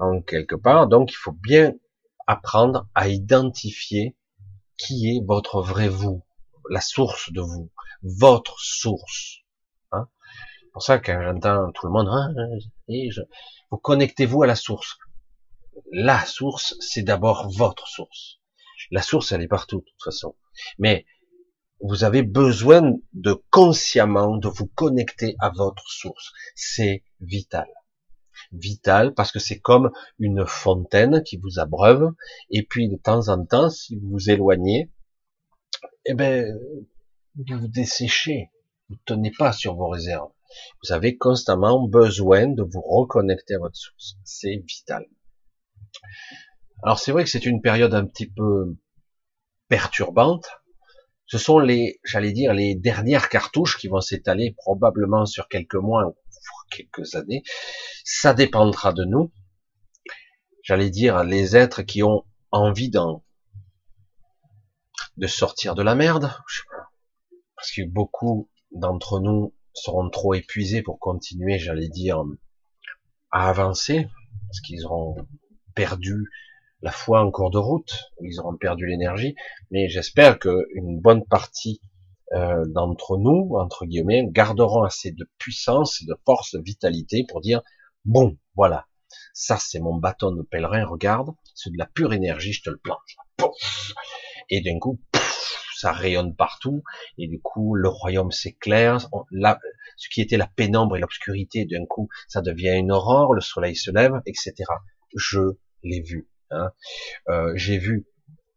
[0.00, 1.74] Donc quelque part, donc il faut bien
[2.26, 4.16] apprendre à identifier
[4.76, 6.22] qui est votre vrai vous,
[6.70, 7.70] la source de vous,
[8.02, 9.45] votre source
[10.76, 12.34] pour ça que j'entends tout le monde, hein,
[12.86, 13.22] je...
[13.70, 14.98] vous connectez-vous à la source.
[15.90, 18.40] La source, c'est d'abord votre source.
[18.90, 20.36] La source, elle est partout, de toute façon.
[20.78, 21.06] Mais
[21.80, 26.34] vous avez besoin de consciemment de vous connecter à votre source.
[26.54, 27.68] C'est vital.
[28.52, 32.12] Vital parce que c'est comme une fontaine qui vous abreuve
[32.50, 34.90] et puis de temps en temps, si vous vous éloignez,
[36.04, 36.54] eh ben,
[37.34, 38.50] vous desséchez.
[38.90, 40.35] Vous tenez pas sur vos réserves.
[40.82, 44.16] Vous avez constamment besoin de vous reconnecter à votre source.
[44.24, 45.06] C'est vital.
[46.82, 48.76] Alors c'est vrai que c'est une période un petit peu
[49.68, 50.48] perturbante.
[51.26, 56.06] Ce sont les, j'allais dire, les dernières cartouches qui vont s'étaler probablement sur quelques mois
[56.06, 56.14] ou
[56.70, 57.42] quelques années.
[58.04, 59.32] Ça dépendra de nous.
[60.62, 63.00] J'allais dire, les êtres qui ont envie de
[65.26, 66.32] sortir de la merde.
[67.56, 72.22] Parce que beaucoup d'entre nous seront trop épuisés pour continuer, j'allais dire,
[73.30, 74.08] à avancer,
[74.48, 75.16] parce qu'ils auront
[75.74, 76.30] perdu
[76.82, 79.34] la foi en cours de route, ils auront perdu l'énergie,
[79.70, 81.80] mais j'espère qu'une bonne partie
[82.32, 87.62] euh, d'entre nous, entre guillemets, garderont assez de puissance, de force, de vitalité pour dire,
[88.04, 88.86] bon, voilà,
[89.32, 92.78] ça c'est mon bâton de pèlerin, regarde, c'est de la pure énergie, je te le
[92.78, 92.98] plante.
[94.50, 95.00] Et d'un coup,
[95.76, 96.82] ça rayonne partout,
[97.18, 102.08] et du coup, le royaume s'éclaire, ce qui était la pénombre et l'obscurité, d'un coup,
[102.28, 104.54] ça devient une aurore, le soleil se lève, etc.
[105.14, 105.40] Je
[105.82, 106.28] l'ai vu.
[106.50, 106.70] Hein.
[107.28, 108.06] Euh, J'ai vu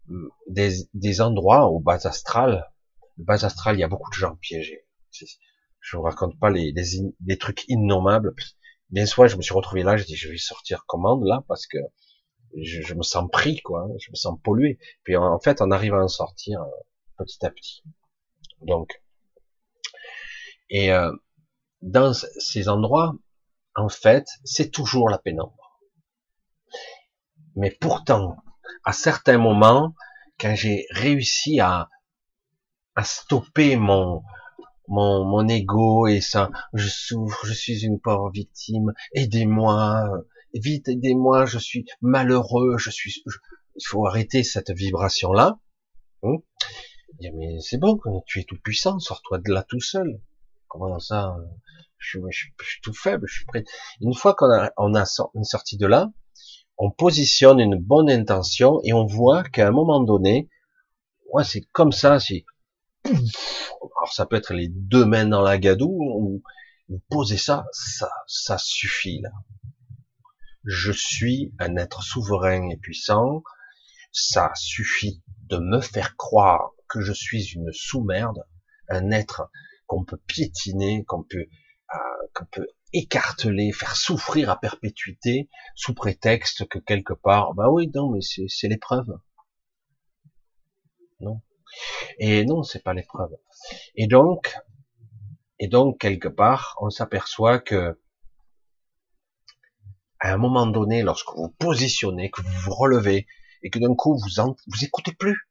[0.10, 2.70] hum, des, des, endroits au bas astral,
[3.18, 4.86] le bas astral, il y a beaucoup de gens piégés.
[5.82, 6.84] Je vous raconte pas les, les,
[7.26, 8.36] les trucs innommables.
[8.90, 11.68] Bien soit, je me suis retrouvé là, je dis, je vais sortir commande là, parce
[11.68, 11.78] que
[12.58, 13.96] je, je, me sens pris, quoi, hein.
[14.00, 14.80] je me sens pollué.
[15.04, 16.64] Puis en fait, on arrive à en sortir
[17.26, 17.84] petit à petit.
[18.62, 19.02] Donc,
[20.70, 21.12] et euh,
[21.82, 23.16] dans ces endroits,
[23.76, 25.80] en fait, c'est toujours la pénombre.
[27.56, 28.38] Mais pourtant,
[28.84, 29.96] à certains moments,
[30.40, 31.90] quand j'ai réussi à,
[32.96, 34.24] à stopper mon,
[34.88, 40.10] mon, mon ego et ça, je souffre, je suis une pauvre victime, aidez-moi,
[40.54, 43.24] vite aidez-moi, je suis malheureux, je suis,
[43.76, 45.60] il faut arrêter cette vibration-là.
[47.22, 50.22] Mais c'est bon, tu es tout puissant, sors-toi de là tout seul.
[50.68, 51.36] Comment ça
[51.98, 53.66] je suis, tout faible, je suis prêt.
[54.00, 56.12] Une fois qu'on a, on a sorti de là,
[56.78, 60.50] on positionne une bonne intention et on voit qu'à un moment donné,
[61.34, 62.46] ouais, c'est comme ça, c'est
[63.06, 66.42] alors ça peut être les deux mains dans la gadoue ou
[67.10, 69.32] posez ça, ça, ça suffit là.
[70.64, 73.44] Je suis un être souverain et puissant,
[74.12, 78.44] ça suffit de me faire croire que je suis une sous-merde,
[78.90, 79.50] un être
[79.88, 81.48] qu'on peut piétiner, qu'on peut,
[81.94, 87.90] euh, qu'on peut écarteler, faire souffrir à perpétuité, sous prétexte que quelque part, bah oui,
[87.94, 89.08] non, mais c'est l'épreuve.
[91.20, 91.42] Non.
[92.18, 93.32] Et non, c'est pas l'épreuve.
[93.96, 94.56] Et donc,
[95.60, 98.00] et donc quelque part, on s'aperçoit que
[100.20, 103.26] à un moment donné, lorsque vous positionnez, que vous vous relevez,
[103.62, 105.50] et que d'un coup vous en, vous écoutez plus,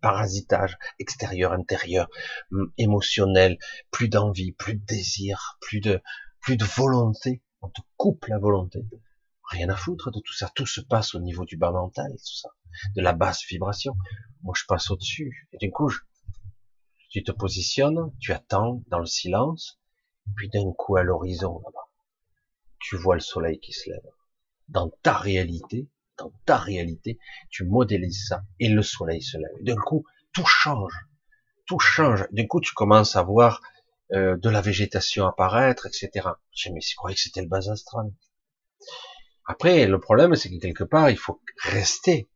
[0.00, 2.08] parasitage extérieur, intérieur,
[2.52, 3.58] hum, émotionnel,
[3.90, 6.00] plus d'envie, plus de désir, plus de,
[6.40, 7.42] plus de volonté.
[7.60, 8.84] On te coupe la volonté.
[9.50, 10.50] Rien à foutre de tout ça.
[10.54, 12.50] Tout se passe au niveau du bas mental, tout ça.
[12.94, 13.96] De la basse vibration.
[14.42, 15.48] Moi, je passe au-dessus.
[15.52, 15.90] Et du coup,
[17.08, 19.80] tu te positionnes, tu attends dans le silence,
[20.36, 21.88] puis d'un coup à l'horizon là-bas,
[22.78, 24.02] tu vois le soleil qui se lève.
[24.68, 25.88] Dans ta réalité,
[26.18, 27.18] dans ta réalité,
[27.50, 29.62] tu modélises ça et le soleil se lève.
[29.62, 30.94] D'un coup, tout change,
[31.66, 32.26] tout change.
[32.32, 33.60] D'un coup, tu commences à voir
[34.12, 36.28] euh, de la végétation apparaître, etc.
[36.52, 38.06] J'ai mais je que c'était le bas astral?
[39.46, 42.30] Après, le problème, c'est que quelque part, il faut rester.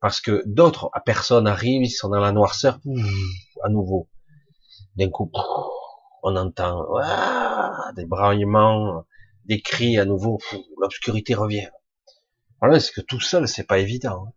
[0.00, 2.80] Parce que d'autres personnes arrivent, ils sont dans la noirceur,
[3.62, 4.08] à nouveau.
[4.96, 5.30] D'un coup,
[6.24, 6.86] on entend
[7.94, 9.04] des braillements,
[9.44, 10.38] des cris à nouveau,
[10.78, 11.68] l'obscurité revient
[12.62, 14.26] problème, c'est que tout seul, c'est pas évident.
[14.26, 14.32] Hein.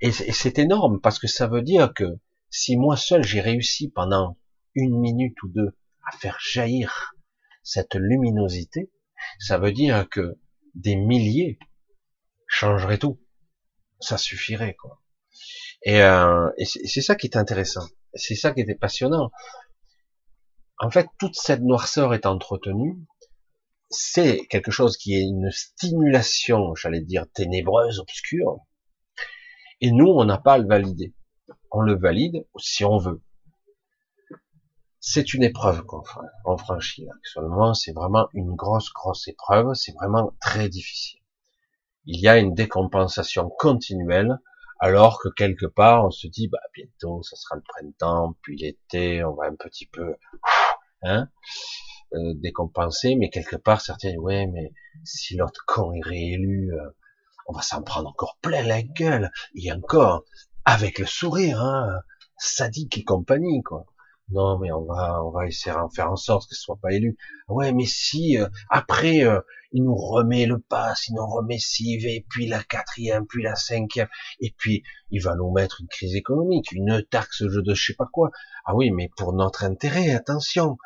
[0.00, 2.04] Et c'est énorme parce que ça veut dire que
[2.50, 4.38] si moi seul j'ai réussi pendant
[4.74, 7.14] une minute ou deux à faire jaillir
[7.62, 8.92] cette luminosité,
[9.38, 10.38] ça veut dire que
[10.74, 11.58] des milliers
[12.46, 13.18] changeraient tout.
[14.00, 15.00] Ça suffirait, quoi.
[15.82, 17.86] Et, euh, et c'est ça qui est intéressant.
[18.12, 19.30] C'est ça qui était passionnant.
[20.78, 22.98] En fait, toute cette noirceur est entretenue
[23.90, 28.58] c'est quelque chose qui est une stimulation, j'allais dire ténébreuse, obscure.
[29.80, 31.14] Et nous, on n'a pas à le valider.
[31.70, 33.22] On le valide si on veut.
[35.00, 37.06] c'est une épreuve qu'on franchit.
[37.16, 39.74] Actuellement, c'est vraiment une grosse, grosse épreuve.
[39.74, 41.20] C'est vraiment très difficile.
[42.06, 44.38] Il y a une décompensation continuelle,
[44.78, 49.24] alors que quelque part, on se dit, bah, bientôt, ça sera le printemps, puis l'été,
[49.24, 50.14] on va un petit peu,
[51.02, 51.28] hein,
[52.14, 54.72] euh, décompenser, mais quelque part, certains disent, ouais, mais
[55.04, 56.90] si l'autre con est réélu, euh,
[57.46, 60.24] on va s'en prendre encore plein la gueule, et encore,
[60.64, 62.00] avec le sourire, hein,
[62.38, 63.86] sadique et compagnie, quoi.
[64.30, 67.16] Non, mais on va, on va essayer de faire en sorte ce soit pas élu.
[67.48, 69.40] Ouais, mais si euh, après euh,
[69.72, 74.08] il nous remet le pass, il nous remet et puis la quatrième, puis la cinquième,
[74.40, 78.08] et puis il va nous mettre une crise économique, une taxe de je sais pas
[78.10, 78.30] quoi.
[78.64, 80.78] Ah oui, mais pour notre intérêt, attention.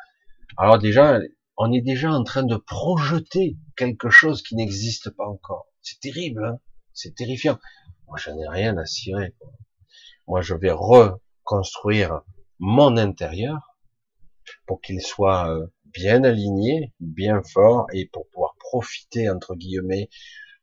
[0.57, 1.19] Alors déjà,
[1.57, 5.67] on est déjà en train de projeter quelque chose qui n'existe pas encore.
[5.81, 6.59] C'est terrible, hein
[6.93, 7.57] c'est terrifiant.
[8.07, 9.35] Moi, je n'ai rien à cirer.
[10.27, 12.21] Moi, je vais reconstruire
[12.59, 13.77] mon intérieur
[14.65, 20.09] pour qu'il soit euh, bien aligné, bien fort et pour pouvoir profiter entre guillemets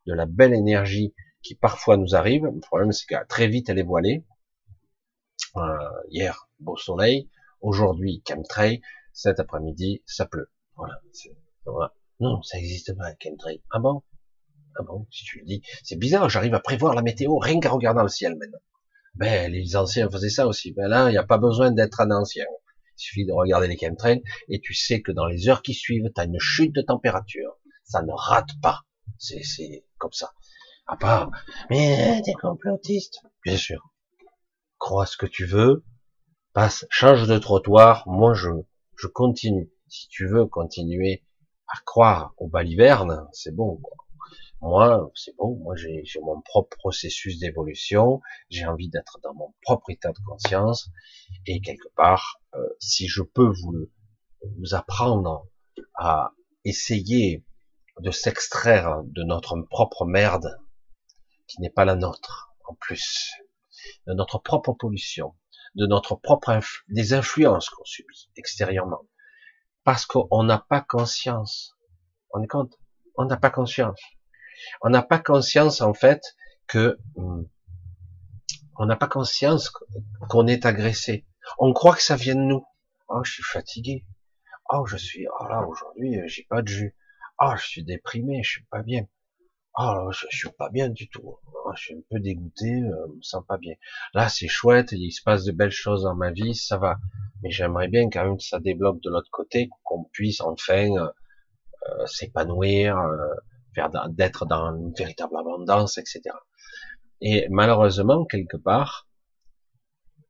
[0.06, 2.44] de la belle énergie qui parfois nous arrive.
[2.44, 4.24] Le problème c'est que très vite elle est voilée.
[5.56, 5.60] Euh,
[6.10, 7.30] hier beau soleil,
[7.60, 8.82] aujourd'hui chemtrail,
[9.16, 10.50] cet après-midi ça pleut.
[11.64, 11.94] Voilà.
[12.20, 13.62] Non, ça existe pas chemtrail.
[13.70, 14.02] Ah bon?
[14.78, 15.62] Ah bon, si tu le dis.
[15.82, 18.58] C'est bizarre, j'arrive à prévoir la météo rien qu'à regarder le ciel maintenant.
[19.14, 20.72] Ben, les anciens faisaient ça aussi.
[20.72, 22.44] Ben là, il n'y a pas besoin d'être un ancien.
[22.44, 26.10] Il suffit de regarder les chemtrails et tu sais que dans les heures qui suivent,
[26.14, 27.58] tu as une chute de température.
[27.84, 28.82] Ça ne rate pas.
[29.18, 29.40] C'est,
[29.96, 30.32] comme ça.
[30.86, 31.30] À part,
[31.70, 33.22] mais t'es complotiste.
[33.44, 33.94] Bien sûr.
[34.78, 35.84] Crois ce que tu veux.
[36.52, 38.04] Passe, change de trottoir.
[38.06, 38.50] Moi, je,
[38.96, 39.70] je continue.
[39.88, 41.24] Si tu veux continuer
[41.68, 43.80] à croire aux balivernes, c'est bon.
[44.62, 49.90] Moi, c'est bon, moi j'ai mon propre processus d'évolution, j'ai envie d'être dans mon propre
[49.90, 50.90] état de conscience,
[51.46, 53.90] et quelque part, euh, si je peux vous,
[54.58, 55.46] vous apprendre
[55.94, 56.32] à
[56.64, 57.44] essayer
[58.00, 60.58] de s'extraire de notre propre merde,
[61.46, 63.30] qui n'est pas la nôtre, en plus,
[64.06, 65.34] de notre propre pollution,
[65.76, 66.58] de notre propre
[66.88, 69.06] des influences qu'on subit extérieurement,
[69.84, 71.76] parce qu'on n'a pas conscience.
[72.32, 72.74] On est compte
[73.16, 74.00] On n'a pas conscience.
[74.82, 76.22] On n'a pas conscience en fait
[76.66, 77.44] que hmm,
[78.78, 79.70] on n'a pas conscience
[80.28, 81.26] qu'on est agressé.
[81.58, 82.64] On croit que ça vient de nous.
[83.08, 84.06] Oh, je suis fatigué.
[84.70, 85.26] Oh, je suis.
[85.40, 86.96] Oh là, aujourd'hui, euh, j'ai pas de jus.
[87.40, 89.06] Oh, je suis déprimé, je suis pas bien.
[89.78, 91.38] Oh, je suis pas bien du tout.
[91.46, 93.74] Oh, je suis un peu dégoûté, euh, je me sens pas bien.
[94.14, 96.98] Là, c'est chouette, il se passe de belles choses dans ma vie, ça va.
[97.42, 102.06] Mais j'aimerais bien quand même que ça débloque de l'autre côté, qu'on puisse enfin euh,
[102.06, 102.96] s'épanouir,
[104.10, 106.22] d'être dans une véritable abondance, etc.
[107.20, 109.06] Et malheureusement, quelque part,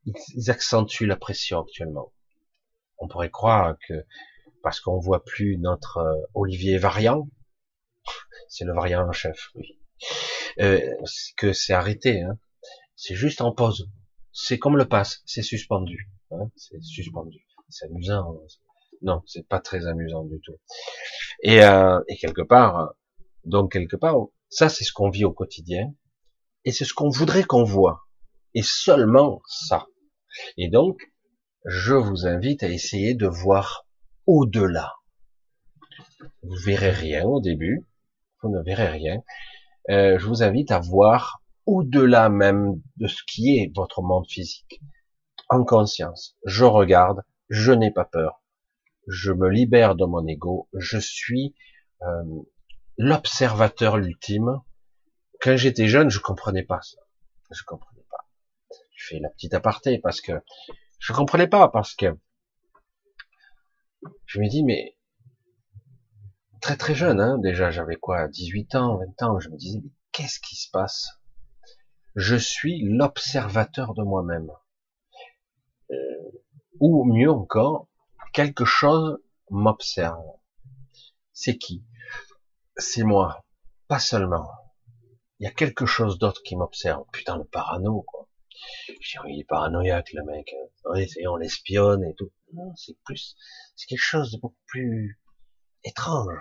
[0.05, 2.13] ils accentuent la pression actuellement.
[2.99, 4.05] On pourrait croire que
[4.63, 7.29] parce qu'on voit plus notre euh, Olivier Variant,
[8.49, 9.79] c'est le variant en chef, oui,
[10.61, 10.81] euh,
[11.37, 12.23] que c'est arrêté.
[12.23, 12.39] Hein.
[12.97, 13.91] C'est juste en pause.
[14.33, 16.11] C'est comme le pass, c'est suspendu.
[16.31, 16.51] Hein.
[16.57, 17.39] C'est suspendu.
[17.69, 18.41] C'est amusant.
[19.03, 20.57] Non, c'est pas très amusant du tout.
[21.43, 22.95] Et, euh, et quelque part,
[23.45, 24.17] donc quelque part,
[24.49, 25.93] ça c'est ce qu'on vit au quotidien,
[26.65, 28.07] et c'est ce qu'on voudrait qu'on voit,
[28.55, 29.87] et seulement ça.
[30.57, 31.13] Et donc,
[31.65, 33.87] je vous invite à essayer de voir
[34.27, 34.95] au-delà.
[36.43, 37.87] Vous verrez rien au début,
[38.43, 39.23] vous ne verrez rien.
[39.91, 44.81] Euh, je vous invite à voir au-delà même de ce qui est votre monde physique,
[45.49, 46.37] en conscience.
[46.45, 48.43] Je regarde, je n'ai pas peur,
[49.07, 51.55] je me libère de mon ego, je suis
[52.03, 52.43] euh,
[52.97, 54.61] l'observateur ultime.
[55.41, 56.99] Quand j'étais jeune, je comprenais pas ça.
[57.51, 58.27] Je comprenais pas.
[58.97, 60.33] Je fais la petite aparté parce que
[60.99, 62.17] je comprenais pas parce que
[64.25, 64.96] je me dis mais
[66.61, 69.91] très très jeune, hein, déjà j'avais quoi, 18 ans, 20 ans, je me disais mais
[70.13, 71.21] qu'est-ce qui se passe?
[72.15, 74.51] Je suis l'observateur de moi-même.
[75.91, 75.95] Euh,
[76.81, 77.89] ou mieux encore,
[78.33, 79.19] quelque chose
[79.51, 80.25] m'observe.
[81.33, 81.85] C'est qui?
[82.77, 83.45] C'est moi,
[83.89, 84.49] pas seulement.
[85.39, 87.05] Il y a quelque chose d'autre qui m'observe.
[87.13, 88.29] Putain, le parano, quoi.
[88.89, 90.55] Dis, il est paranoïaque, le mec.
[90.85, 92.33] on l'espionne et tout.
[92.77, 93.37] C'est plus,
[93.75, 95.21] c'est quelque chose de beaucoup plus
[95.87, 96.35] étrange.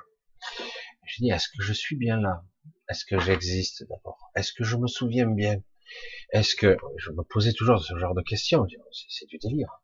[1.06, 2.44] Je dis, est-ce que je suis bien là?
[2.90, 4.32] Est-ce que j'existe d'abord?
[4.36, 5.62] Est-ce que je me souviens bien?
[6.32, 8.66] Est-ce que, je me posais toujours ce genre de questions.
[8.92, 9.82] C'est du délire.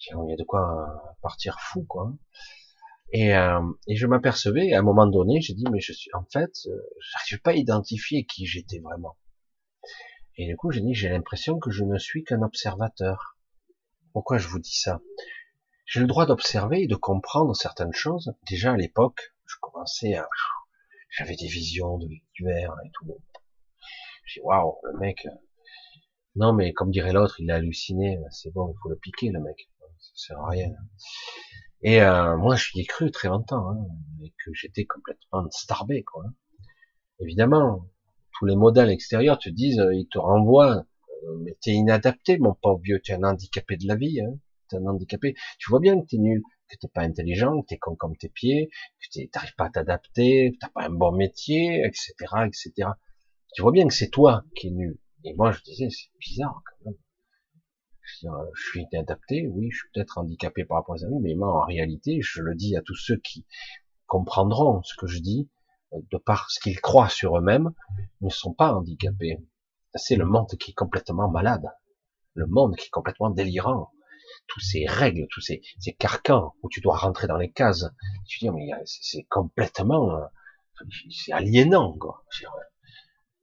[0.00, 2.12] Il y a de quoi partir fou, quoi.
[3.12, 6.24] Et, euh, et je m'apercevais, à un moment donné, j'ai dit, mais je suis, en
[6.32, 6.76] fait, euh,
[7.12, 9.18] j'arrive pas à identifier qui j'étais vraiment.
[10.36, 13.36] Et du coup, j'ai dit, j'ai l'impression que je ne suis qu'un observateur.
[14.12, 15.00] Pourquoi je vous dis ça?
[15.90, 18.32] J'ai le droit d'observer et de comprendre certaines choses.
[18.48, 20.28] Déjà à l'époque, je commençais à,
[21.10, 23.18] j'avais des visions de l'univers et tout.
[24.24, 25.26] J'ai waouh, le mec.
[25.26, 25.30] Euh,
[26.36, 28.20] non mais comme dirait l'autre, il a halluciné.
[28.30, 29.68] C'est bon, il faut le piquer le mec.
[29.98, 30.70] Ça sert à rien.
[31.82, 33.84] Et euh, moi, je y ai cru très longtemps, hein,
[34.22, 36.22] et que j'étais complètement starbé, quoi.
[37.18, 37.88] Évidemment,
[38.38, 40.86] tous les modèles extérieurs te disent, ils te renvoient,
[41.24, 44.38] euh, mais t'es inadapté, mon pauvre vieux, tu es un handicapé de la vie, hein,
[44.74, 45.34] un handicapé.
[45.58, 48.28] Tu vois bien que t'es nul, que t'es pas intelligent, que t'es con comme tes
[48.28, 52.12] pieds, que t'arrives pas à t'adapter, que t'as pas un bon métier, etc.,
[52.46, 52.90] etc.
[53.54, 54.98] Tu vois bien que c'est toi qui es nul.
[55.24, 56.98] Et moi, je disais, c'est bizarre quand même.
[58.22, 58.28] Je,
[58.70, 62.20] suis inadapté, oui, je suis peut-être handicapé par rapport aux amis, mais moi, en réalité,
[62.22, 63.46] je le dis à tous ceux qui
[64.06, 65.48] comprendront ce que je dis,
[65.92, 67.70] de par ce qu'ils croient sur eux-mêmes,
[68.20, 69.38] ne sont pas handicapés.
[69.94, 71.66] C'est le monde qui est complètement malade.
[72.34, 73.90] Le monde qui est complètement délirant.
[74.46, 77.84] Tous ces règles, tous ces, ces carcans où tu dois rentrer dans les cases.
[78.26, 80.24] Tu dis, mais c'est complètement, euh,
[81.10, 82.24] c'est aliénant, quoi.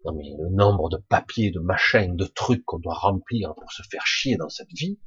[0.05, 3.83] Non mais le nombre de papiers, de machins, de trucs qu'on doit remplir pour se
[3.89, 4.99] faire chier dans cette vie.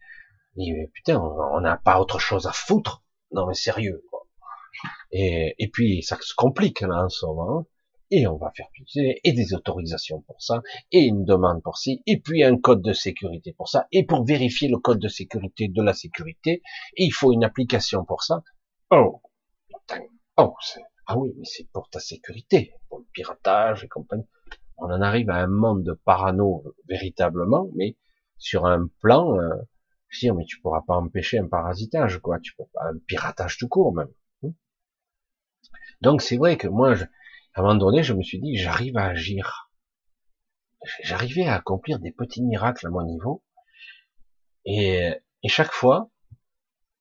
[0.58, 3.02] Et putain, on n'a pas autre chose à foutre.
[3.32, 4.04] Non mais sérieux.
[4.10, 4.26] Quoi.
[5.12, 7.66] Et, et puis ça se complique là en ce moment.
[8.10, 12.02] Et on va faire plus et des autorisations pour ça, et une demande pour ci,
[12.06, 15.68] et puis un code de sécurité pour ça, et pour vérifier le code de sécurité
[15.68, 16.62] de la sécurité,
[16.96, 18.42] et il faut une application pour ça.
[18.90, 19.22] Oh,
[19.68, 20.02] putain,
[20.38, 20.54] oh,
[21.06, 24.26] ah oui, mais c'est pour ta sécurité, pour le piratage et compagnie
[24.80, 27.96] on en arrive à un monde de parano véritablement, mais
[28.38, 29.54] sur un plan, euh,
[30.08, 33.58] je dis, mais tu pourras pas empêcher un parasitage, quoi, tu peux pas, un piratage
[33.58, 34.08] tout court même.
[34.42, 34.52] Hmm.
[36.00, 37.04] Donc c'est vrai que moi, je,
[37.54, 39.70] à un moment donné, je me suis dit, j'arrive à agir.
[41.02, 43.42] J'arrivais à accomplir des petits miracles à mon niveau,
[44.64, 45.12] et,
[45.46, 46.10] chaque fois,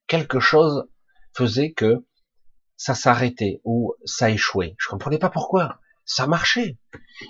[0.07, 0.89] quelque chose
[1.35, 2.05] faisait que
[2.77, 4.75] ça s'arrêtait ou ça échouait.
[4.79, 5.79] Je comprenais pas pourquoi.
[6.05, 6.77] Ça marchait.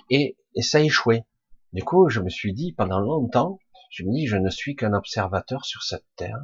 [0.08, 1.24] Et ça a échoué.
[1.72, 3.58] Du coup, je me suis dit pendant longtemps,
[3.90, 6.38] je me dis, je ne suis qu'un observateur sur cette terre.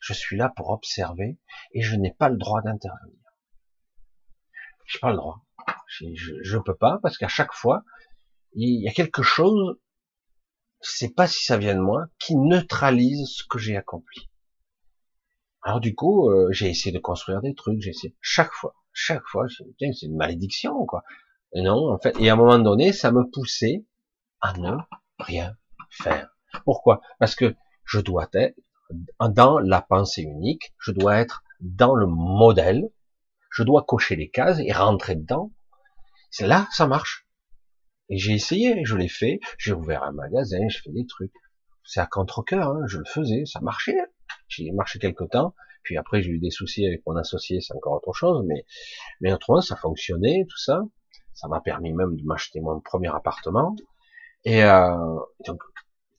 [0.00, 1.38] Je suis là pour observer
[1.72, 3.20] et je n'ai pas le droit d'intervenir.
[4.86, 5.44] Je n'ai pas le droit.
[5.90, 7.82] Je ne peux pas parce qu'à chaque fois,
[8.54, 9.76] il y a quelque chose,
[10.82, 14.30] je sais pas si ça vient de moi, qui neutralise ce que j'ai accompli.
[15.62, 19.26] Alors du coup, euh, j'ai essayé de construire des trucs, j'ai essayé chaque fois, chaque
[19.26, 21.02] fois, c'est une malédiction quoi.
[21.54, 23.84] Non, en fait, et à un moment donné, ça me poussait
[24.40, 24.76] à ne
[25.18, 25.56] rien
[25.90, 26.30] faire.
[26.64, 27.00] Pourquoi?
[27.18, 28.56] Parce que je dois être
[29.20, 32.90] dans la pensée unique, je dois être dans le modèle,
[33.50, 35.52] je dois cocher les cases et rentrer dedans.
[36.30, 37.26] C'est là, ça marche.
[38.08, 41.32] Et j'ai essayé, je l'ai fait, j'ai ouvert un magasin, je fais des trucs.
[41.84, 43.98] C'est à contre-cœur, hein, je le faisais, ça marchait.
[44.48, 47.94] J'ai marché quelque temps, puis après j'ai eu des soucis avec mon associé, c'est encore
[47.94, 48.64] autre chose, mais,
[49.20, 50.82] mais autrement ça fonctionnait, tout ça.
[51.34, 53.74] Ça m'a permis même de m'acheter mon premier appartement.
[54.44, 55.60] Et euh, donc,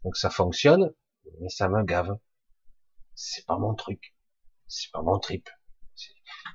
[0.03, 0.93] donc ça fonctionne,
[1.39, 2.17] mais ça me gave.
[3.15, 4.15] C'est pas mon truc.
[4.67, 5.49] C'est pas mon trip.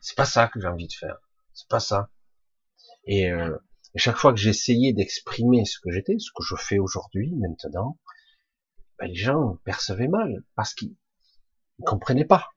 [0.01, 1.19] C'est pas ça que j'ai envie de faire.
[1.53, 2.11] C'est pas ça.
[3.07, 3.57] Et, euh,
[3.95, 7.99] chaque fois que j'essayais d'exprimer ce que j'étais, ce que je fais aujourd'hui, maintenant,
[8.99, 10.95] ben les gens percevaient mal parce qu'ils
[11.85, 12.51] comprenaient pas.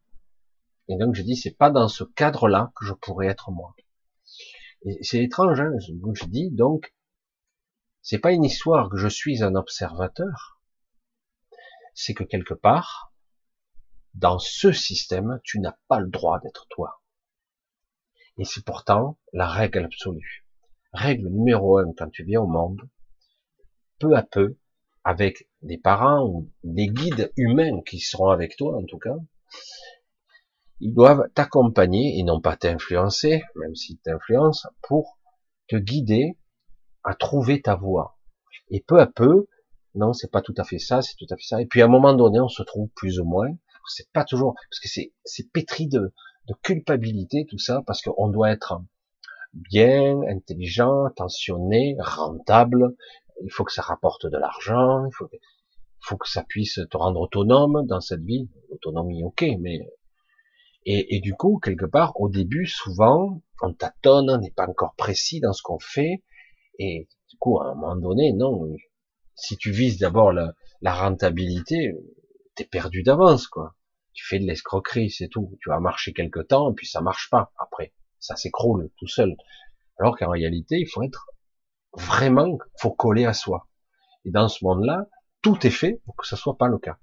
[0.90, 3.74] Et donc je dis c'est pas dans ce cadre-là que je pourrais être moi.
[4.86, 6.94] Et c'est étrange, hein, je dis, donc,
[8.02, 10.62] c'est pas une histoire que je suis un observateur,
[11.94, 13.14] c'est que quelque part,
[14.14, 17.02] dans ce système, tu n'as pas le droit d'être toi.
[18.40, 20.46] Et c'est pourtant la règle absolue.
[20.94, 22.82] Règle numéro un quand tu viens au monde,
[24.00, 24.58] peu à peu,
[25.04, 29.16] avec des parents ou des guides humains qui seront avec toi en tout cas,
[30.80, 35.20] ils doivent t'accompagner et non pas t'influencer, même s'ils t'influencent, pour
[35.68, 36.38] te guider
[37.04, 38.18] à trouver ta voie.
[38.70, 39.48] Et peu à peu,
[39.96, 41.62] non, c'est pas tout à fait ça, c'est tout à fait ça.
[41.62, 43.50] Et puis à un moment donné, on se trouve plus ou moins.
[43.88, 46.14] C'est pas toujours, parce que c'est, c'est pétri de,
[46.50, 48.82] de culpabilité, tout ça, parce qu'on doit être
[49.54, 52.96] bien, intelligent, attentionné, rentable.
[53.44, 55.06] Il faut que ça rapporte de l'argent.
[55.06, 55.40] Il faut, il
[56.02, 58.50] faut que ça puisse te rendre autonome dans cette vie.
[58.70, 59.88] Autonomie, ok, mais
[60.86, 65.40] et, du coup, quelque part, au début, souvent, on tâtonne, on n'est pas encore précis
[65.40, 66.24] dans ce qu'on fait.
[66.80, 68.76] Et du coup, à un moment donné, non.
[69.36, 71.94] Si tu vises d'abord la, rentabilité,
[72.56, 73.76] t'es perdu d'avance, quoi.
[74.20, 75.58] Tu fais de l'escroquerie, c'est tout.
[75.62, 77.54] Tu vas marcher quelque temps, et puis ça marche pas.
[77.58, 79.38] Après, ça s'écroule tout seul.
[79.98, 81.30] Alors qu'en réalité, il faut être
[81.94, 83.70] vraiment, faut coller à soi.
[84.26, 85.06] Et dans ce monde-là,
[85.42, 86.98] tout est fait pour que ce soit pas le cas.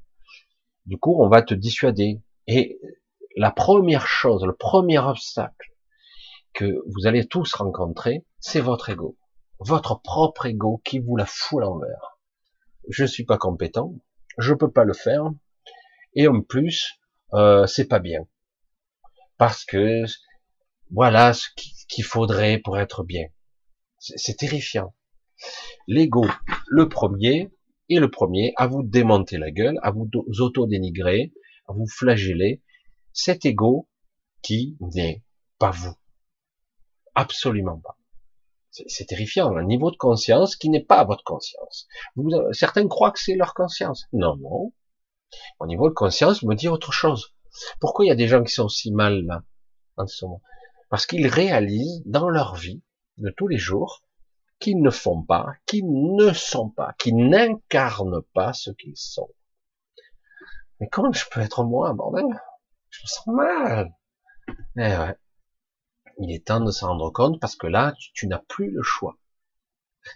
[0.85, 2.21] Du coup, on va te dissuader.
[2.49, 2.79] Et
[3.35, 5.73] la première chose, le premier obstacle
[6.53, 9.17] que vous allez tous rencontrer, c'est votre ego.
[9.59, 12.19] Votre propre ego qui vous la fout à l'envers.
[12.91, 13.95] Je suis pas compétent,
[14.37, 15.25] je peux pas le faire,
[16.15, 17.01] et en plus,
[17.35, 18.27] euh, c'est pas bien.
[19.39, 20.05] Parce que
[20.91, 21.49] voilà ce
[21.89, 23.27] qu'il faudrait pour être bien.
[23.99, 24.95] C'est terrifiant.
[25.87, 26.25] L'ego,
[26.69, 27.51] le premier,
[27.89, 30.09] est le premier à vous démonter la gueule, à vous
[30.39, 31.33] auto-dénigrer,
[31.69, 32.63] à vous flageller.
[33.13, 33.89] Cet ego
[34.43, 35.25] qui n'est
[35.59, 35.95] pas vous.
[37.15, 37.99] Absolument pas.
[38.71, 41.89] C'est terrifiant, un niveau de conscience qui n'est pas votre conscience.
[42.15, 44.07] Vous, certains croient que c'est leur conscience.
[44.13, 44.73] Non, non.
[45.59, 47.35] Au niveau de conscience me dit autre chose.
[47.81, 49.43] Pourquoi il y a des gens qui sont si mal là,
[49.97, 50.43] en ce moment
[50.91, 52.83] Parce qu'ils réalisent dans leur vie
[53.19, 54.03] de tous les jours
[54.59, 59.31] qu'ils ne font pas, qu'ils ne sont pas, qu'ils n'incarnent pas ce qu'ils sont.
[60.81, 62.27] Mais comment je peux être moi, bordel?
[62.91, 63.95] Je me sens mal.
[64.77, 65.17] Eh ouais.
[66.19, 69.17] Il est temps de s'en rendre compte parce que là, tu, n'as plus le choix.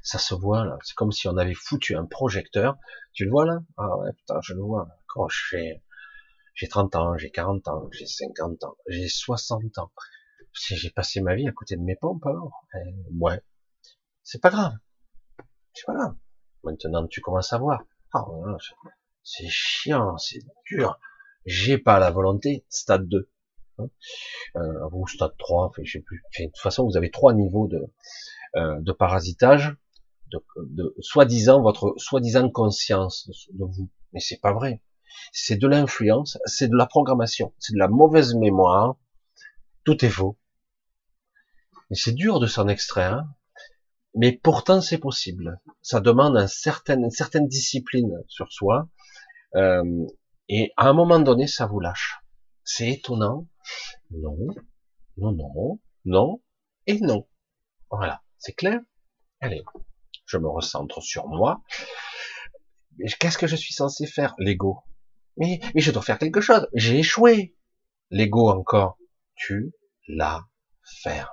[0.03, 0.79] Ça se voit là.
[0.83, 2.79] C'est comme si on avait foutu un projecteur.
[3.13, 3.59] Tu le vois là?
[3.77, 4.89] Ah ouais, putain, je le vois.
[5.15, 5.83] Quand je fais,
[6.55, 9.93] j'ai 30 ans, j'ai 40 ans, j'ai 50 ans, j'ai 60 ans.
[10.53, 13.41] Si j'ai passé ma vie à côté de mes pompes, alors, eh, ouais,
[14.23, 14.75] c'est pas grave.
[15.75, 16.17] C'est pas grave.
[16.65, 17.85] Maintenant, tu commences à voir.
[18.13, 18.25] Ah,
[19.23, 20.99] c'est chiant, c'est dur.
[21.47, 22.65] J'ai pas la volonté.
[22.69, 23.31] Stade 2.
[23.79, 23.89] Hein
[24.57, 26.23] euh, ou stade 3, je sais plus.
[26.39, 27.81] de toute façon, vous avez trois niveaux de,
[28.57, 29.77] euh, de parasitage,
[30.33, 33.91] de, de soi-disant votre soi-disant conscience de vous.
[34.13, 34.83] Mais c'est pas vrai.
[35.33, 38.97] C'est de l'influence, c'est de la programmation, c'est de la mauvaise mémoire.
[39.85, 40.39] Tout est faux.
[41.91, 43.15] Et c'est dur de s'en extraire.
[43.15, 43.35] Hein.
[44.15, 45.61] mais pourtant c'est possible.
[45.83, 48.89] Ça demande un certain, une certaine discipline sur soi.
[49.57, 50.07] Euh,
[50.49, 52.19] et à un moment donné, ça vous lâche.
[52.65, 53.47] C'est étonnant.
[54.11, 54.37] Non,
[55.17, 56.43] non, non, non
[56.87, 57.29] et non.
[57.91, 58.81] Voilà, c'est clair?
[59.41, 59.63] Allez,
[60.27, 61.63] je me recentre sur moi.
[63.19, 64.35] Qu'est-ce que je suis censé faire?
[64.39, 64.83] L'ego.
[65.41, 66.69] Mais, je dois faire quelque chose.
[66.75, 67.57] J'ai échoué.
[68.11, 68.99] L'ego encore.
[69.35, 69.73] Tu
[70.07, 70.45] l'as
[70.85, 71.25] fait.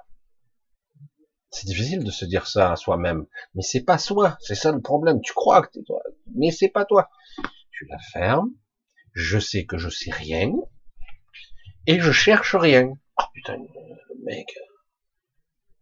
[1.51, 4.81] C'est difficile de se dire ça à soi-même, mais c'est pas soi, c'est ça le
[4.81, 5.21] problème.
[5.21, 6.01] Tu crois que c'est toi,
[6.35, 7.09] mais c'est pas toi.
[7.71, 8.51] Tu la fermes.
[9.13, 10.51] Je sais que je sais rien
[11.87, 12.91] et je cherche rien.
[13.17, 13.57] Oh putain,
[14.23, 14.47] mec.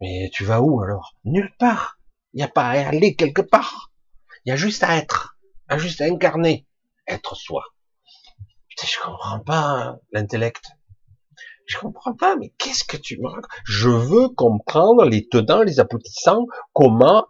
[0.00, 1.14] Mais tu vas où alors?
[1.24, 1.98] Nulle part.
[2.32, 3.92] Il n'y a pas à aller quelque part.
[4.44, 6.66] Il y a juste à être, à juste à incarner,
[7.06, 7.64] être soi.
[8.84, 10.64] Je comprends pas hein, l'intellect.
[11.66, 15.80] Je comprends pas, mais qu'est-ce que tu me racontes Je veux comprendre les tenants, les
[15.80, 17.26] aboutissants, comment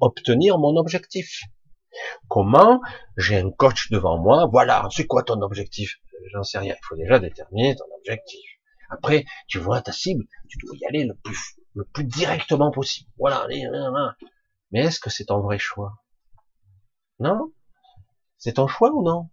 [0.00, 1.42] obtenir mon objectif.
[2.28, 2.80] Comment
[3.16, 5.96] j'ai un coach devant moi, voilà, c'est quoi ton objectif?
[6.32, 6.74] J'en sais rien.
[6.74, 8.40] Il faut déjà déterminer ton objectif.
[8.90, 13.10] Après, tu vois ta cible, tu dois y aller le plus, le plus directement possible.
[13.18, 13.64] Voilà, allez,
[14.70, 15.94] Mais est-ce que c'est ton vrai choix?
[17.18, 17.52] Non?
[18.36, 19.30] C'est ton choix ou non?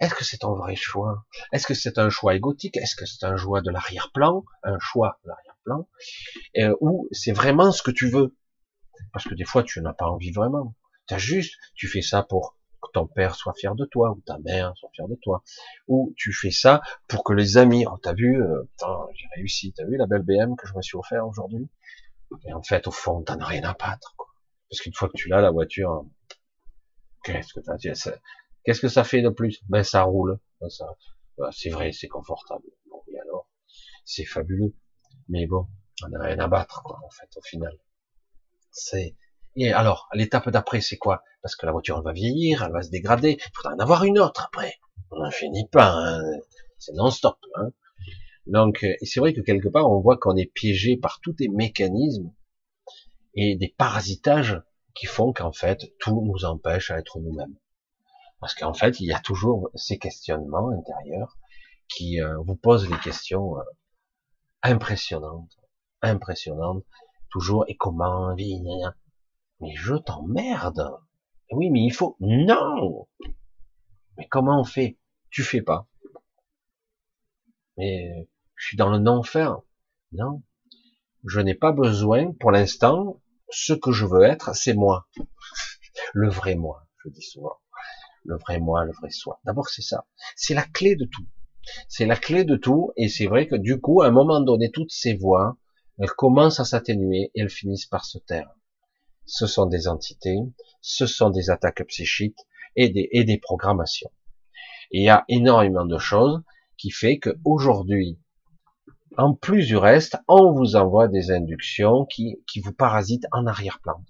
[0.00, 1.24] Est-ce que c'est ton vrai choix?
[1.52, 2.76] Est-ce que c'est un choix égotique?
[2.76, 4.44] Est-ce que c'est un choix de l'arrière-plan?
[4.62, 5.88] Un choix de l'arrière-plan?
[6.58, 8.36] Euh, Ou c'est vraiment ce que tu veux?
[9.12, 10.74] Parce que des fois, tu n'as pas envie vraiment.
[11.08, 14.20] Tu as juste, tu fais ça pour que ton père soit fier de toi, ou
[14.20, 15.42] ta mère soit fière de toi.
[15.88, 18.62] Ou tu fais ça pour que les amis, oh, t'as vu, euh,
[19.14, 21.68] j'ai réussi, t'as vu la belle BM que je me suis offert aujourd'hui?
[22.46, 24.14] Et en fait, au fond, t'en as rien à battre.
[24.16, 24.28] Quoi.
[24.68, 26.04] Parce qu'une fois que tu l'as, la voiture,
[27.22, 27.76] qu'est-ce que t'as?
[28.64, 29.60] Qu'est-ce que ça fait de plus?
[29.68, 30.38] Ben ça roule.
[30.68, 30.86] Ça,
[31.38, 32.64] ben, c'est vrai, c'est confortable.
[32.90, 33.48] Bon, et alors,
[34.04, 34.74] c'est fabuleux.
[35.28, 35.66] Mais bon,
[36.04, 37.78] on n'a rien à battre, quoi, en fait, au final.
[38.70, 39.16] C'est
[39.56, 41.22] et alors, l'étape d'après, c'est quoi?
[41.42, 43.38] Parce que la voiture, elle va vieillir, elle va se dégrader.
[43.38, 44.74] Il faudra en avoir une autre après.
[45.10, 45.92] On n'en finit pas.
[45.92, 46.22] Hein.
[46.78, 47.38] C'est non-stop.
[47.54, 47.70] Hein.
[48.46, 51.48] Donc, euh, c'est vrai que quelque part, on voit qu'on est piégé par tous des
[51.48, 52.32] mécanismes
[53.34, 54.60] et des parasitages
[54.94, 57.56] qui font qu'en fait, tout nous empêche à être nous-mêmes.
[58.44, 61.38] Parce qu'en fait, il y a toujours ces questionnements intérieurs
[61.88, 63.62] qui euh, vous posent des questions euh,
[64.62, 65.56] impressionnantes,
[66.02, 66.84] impressionnantes,
[67.30, 70.90] toujours, et comment, mais je t'emmerde.
[71.52, 73.08] Oui, mais il faut, non!
[74.18, 74.98] Mais comment on fait?
[75.30, 75.88] Tu fais pas.
[77.78, 79.60] Mais je suis dans le non-faire.
[80.12, 80.42] Non.
[81.24, 85.08] Je n'ai pas besoin, pour l'instant, ce que je veux être, c'est moi.
[86.12, 87.56] Le vrai moi, je dis souvent
[88.24, 89.40] le vrai moi, le vrai soi.
[89.44, 90.06] D'abord, c'est ça.
[90.36, 91.26] C'est la clé de tout.
[91.88, 94.70] C'est la clé de tout, et c'est vrai que du coup, à un moment donné,
[94.70, 95.56] toutes ces voix,
[95.98, 98.50] elles commencent à s'atténuer et elles finissent par se taire.
[99.26, 100.38] Ce sont des entités,
[100.80, 102.40] ce sont des attaques psychiques
[102.76, 104.10] et des, et des programmations.
[104.90, 106.42] il y a énormément de choses
[106.76, 108.18] qui fait que aujourd'hui,
[109.16, 114.02] en plus du reste, on vous envoie des inductions qui, qui vous parasitent en arrière-plan.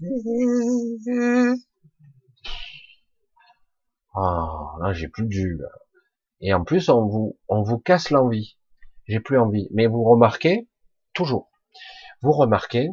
[4.14, 5.58] Ah, là, j'ai plus de
[6.40, 8.56] Et en plus, on vous, on vous casse l'envie.
[9.06, 9.68] J'ai plus envie.
[9.72, 10.68] Mais vous remarquez,
[11.14, 11.50] toujours,
[12.22, 12.90] vous remarquez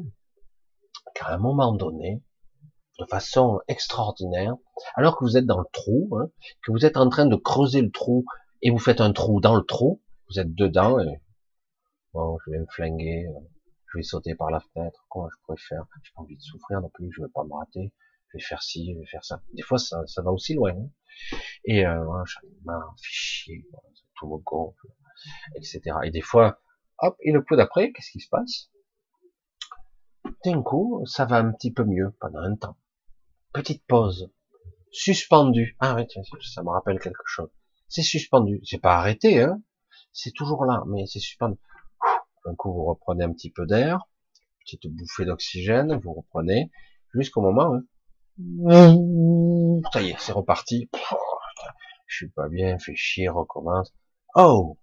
[1.16, 2.24] qu'à un moment donné,
[3.00, 4.56] de façon extraordinaire,
[4.96, 6.30] alors que vous êtes dans le trou, hein,
[6.64, 8.26] que vous êtes en train de creuser le trou
[8.62, 11.22] et vous faites un trou dans le trou, vous êtes dedans et
[12.14, 13.28] bon, je vais me flinguer,
[13.92, 15.86] je vais sauter par la fenêtre, comment je pourrais faire?
[16.04, 17.94] J'ai pas envie de souffrir non plus, je vais pas me rater,
[18.30, 19.42] je vais faire ci, je vais faire ça.
[19.54, 20.72] Des fois, ça, ça va aussi loin.
[20.72, 20.90] Hein.
[21.66, 23.66] Et euh, j'en ai marre, fichier,
[24.16, 24.88] tout me gonfle,
[25.56, 25.82] etc.
[26.04, 26.62] Et des fois,
[27.00, 28.70] hop, et le coup d'après, qu'est-ce qui se passe?
[30.46, 32.78] D'un coup, ça va un petit peu mieux pendant un temps.
[33.54, 34.32] Petite pause,
[34.92, 35.76] suspendu.
[35.80, 36.06] Ah oui,
[36.42, 37.50] ça me rappelle quelque chose.
[37.88, 38.62] C'est suspendu.
[38.64, 39.62] C'est pas arrêté, hein.
[40.14, 41.58] C'est toujours là, mais c'est suspendu.
[42.46, 44.08] Un coup, vous reprenez un petit peu d'air,
[44.62, 46.72] petite bouffée d'oxygène, vous reprenez,
[47.14, 47.84] jusqu'au moment, hein.
[49.94, 50.89] Ça y est, c'est reparti.
[52.08, 53.94] Je suis pas bien, fait chier, recommence.
[54.36, 54.78] Oh,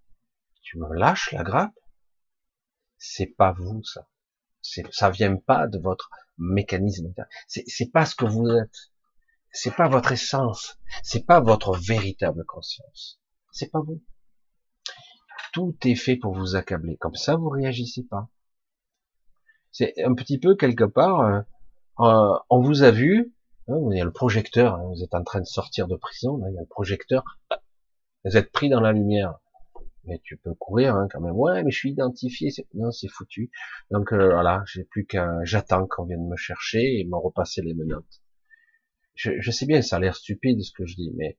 [0.62, 1.74] tu me lâches la grappe?
[2.98, 4.08] C'est pas vous ça.
[4.90, 7.12] Ça vient pas de votre mécanisme.
[7.46, 8.92] C'est pas ce que vous êtes.
[9.52, 10.78] C'est pas votre essence.
[11.02, 13.20] C'est pas votre véritable conscience.
[13.52, 14.02] C'est pas vous.
[15.52, 16.96] Tout est fait pour vous accabler.
[16.98, 18.28] Comme ça, vous réagissez pas.
[19.72, 21.20] C'est un petit peu quelque part.
[21.20, 21.40] Euh,
[22.00, 23.34] euh, on vous a vu.
[23.68, 24.74] Hein, il y a le projecteur.
[24.76, 26.38] Hein, vous êtes en train de sortir de prison.
[26.38, 27.24] Là, il y a le projecteur.
[28.24, 29.38] Vous êtes pris dans la lumière.
[30.04, 31.36] Mais tu peux courir hein, quand même.
[31.36, 32.50] Ouais, mais je suis identifié.
[32.74, 33.50] Non, c'est foutu.
[33.90, 35.44] Donc euh, voilà, j'ai plus qu'un.
[35.44, 38.22] J'attends qu'on vienne me chercher et me repasser les menottes.
[39.14, 41.38] Je, je sais bien, ça a l'air stupide ce que je dis, mais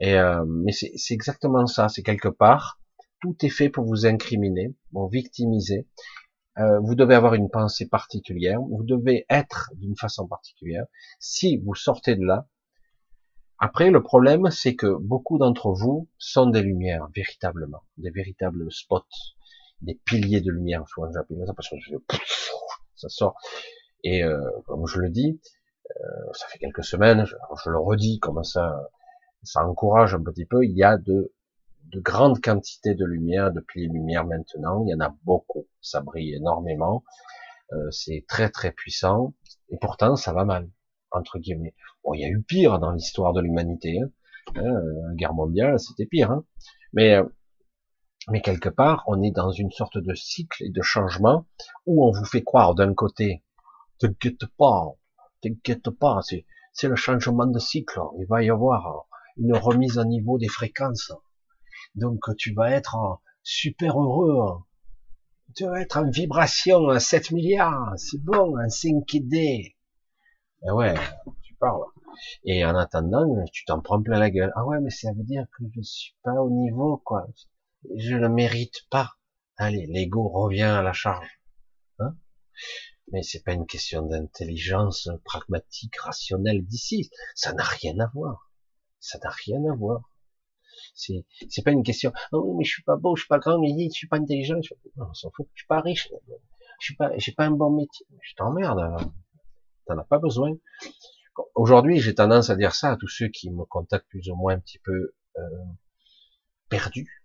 [0.00, 1.88] et, euh, mais c'est exactement ça.
[1.88, 2.80] C'est quelque part
[3.20, 5.86] tout est fait pour vous incriminer, vous victimiser.
[6.58, 10.86] Euh, vous devez avoir une pensée particulière, vous devez être d'une façon particulière.
[11.20, 12.46] Si vous sortez de là,
[13.58, 19.04] après le problème c'est que beaucoup d'entre vous sont des lumières véritablement, des véritables spots,
[19.82, 20.84] des piliers de lumière.
[20.88, 21.76] Souvent j'appelle ça parce que
[22.94, 23.36] ça sort.
[24.02, 25.40] Et euh, comme je le dis,
[25.90, 28.88] euh, ça fait quelques semaines, je, je le redis, comme ça,
[29.42, 30.64] ça encourage un petit peu.
[30.64, 31.32] Il y a de
[31.92, 34.84] de grandes quantités de lumière, de piliers de lumière maintenant.
[34.84, 35.66] Il y en a beaucoup.
[35.80, 37.04] Ça brille énormément.
[37.72, 39.34] Euh, c'est très très puissant.
[39.70, 40.70] Et pourtant, ça va mal,
[41.10, 41.74] entre guillemets.
[42.04, 44.00] Bon, il y a eu pire dans l'histoire de l'humanité.
[44.00, 44.10] Hein.
[44.56, 46.30] Hein, la guerre mondiale, c'était pire.
[46.30, 46.44] Hein.
[46.92, 47.24] Mais, euh,
[48.28, 51.46] mais quelque part, on est dans une sorte de cycle et de changement
[51.84, 53.44] où on vous fait croire d'un côté,
[53.98, 54.94] t'inquiète pas,
[55.42, 58.00] t'inquiète pas, c'est, c'est le changement de cycle.
[58.18, 59.06] Il va y avoir
[59.36, 61.12] une remise à niveau des fréquences.
[61.96, 64.62] Donc tu vas être super heureux.
[65.54, 67.94] Tu vas être en vibration à 7 milliards.
[67.96, 69.74] C'est bon, un 5D.
[70.62, 70.94] Ben ouais,
[71.42, 71.84] tu parles.
[72.44, 74.52] Et en attendant, tu t'en prends plein la gueule.
[74.56, 77.26] Ah ouais, mais ça veut dire que je suis pas au niveau, quoi.
[77.96, 79.12] Je ne mérite pas.
[79.56, 81.40] Allez, l'ego revient à la charge.
[81.98, 82.16] Hein?
[83.12, 87.10] Mais c'est pas une question d'intelligence pragmatique, rationnelle d'ici.
[87.34, 88.52] Ça n'a rien à voir.
[89.00, 90.02] Ça n'a rien à voir.
[90.96, 92.10] C'est, c'est pas une question.
[92.32, 94.60] Oh oui, mais je suis pas beau, je suis pas grand, je suis pas intelligent.
[94.62, 94.74] Je...
[94.96, 95.46] Non, on s'en fout.
[95.54, 96.08] Je suis pas riche.
[96.80, 98.06] Je suis pas, j'ai pas un bon métier.
[98.22, 98.80] Je t'emmerde.
[99.86, 100.52] T'en as pas besoin.
[101.54, 104.54] Aujourd'hui, j'ai tendance à dire ça à tous ceux qui me contactent plus ou moins
[104.54, 105.42] un petit peu euh,
[106.70, 107.24] perdus,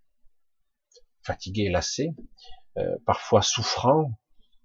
[1.23, 2.13] fatigués, lassés,
[2.77, 4.19] euh, parfois souffrants.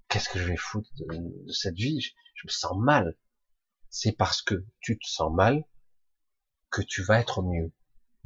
[0.09, 2.01] Qu'est-ce que je vais foutre de, cette vie?
[2.01, 3.17] Je, je me sens mal.
[3.89, 5.65] C'est parce que tu te sens mal
[6.71, 7.73] que tu vas être mieux.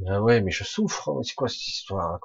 [0.07, 1.11] Ah ouais, mais je souffre.
[1.11, 1.23] Hein.
[1.23, 2.21] C'est quoi cette histoire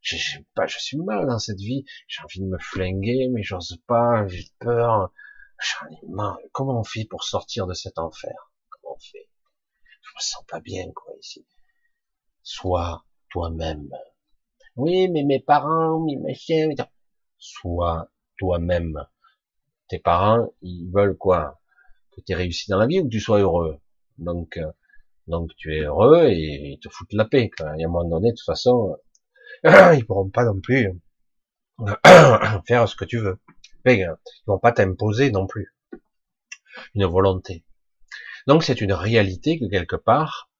[0.00, 1.84] J'ai pas, je suis mal dans cette vie.
[2.08, 4.26] J'ai envie de me flinguer, mais j'ose pas.
[4.28, 5.12] J'ai peur.
[5.58, 6.38] J'en ai marre.
[6.52, 8.52] Comment on fait pour sortir de cet enfer?
[8.70, 9.28] Comment on fait?
[10.02, 11.46] Je me sens pas bien, quoi, ici.
[12.42, 13.90] Sois toi-même.
[14.76, 16.74] Oui, mais mes parents, mes machins.
[17.38, 19.06] Sois toi-même.
[19.88, 21.60] Tes parents, ils veulent quoi?
[22.12, 23.80] Que tu aies réussi dans la vie ou que tu sois heureux?
[24.18, 24.70] Donc, euh,
[25.26, 27.50] donc tu es heureux et ils te foutent la paix.
[27.56, 27.76] Quoi.
[27.78, 28.96] Et à un moment donné, de toute façon,
[29.64, 31.00] euh, ils pourront pas non plus
[31.80, 33.38] euh, faire ce que tu veux.
[33.86, 34.08] Ils
[34.46, 35.74] vont pas t'imposer non plus
[36.94, 37.64] une volonté.
[38.46, 40.50] Donc c'est une réalité que quelque part,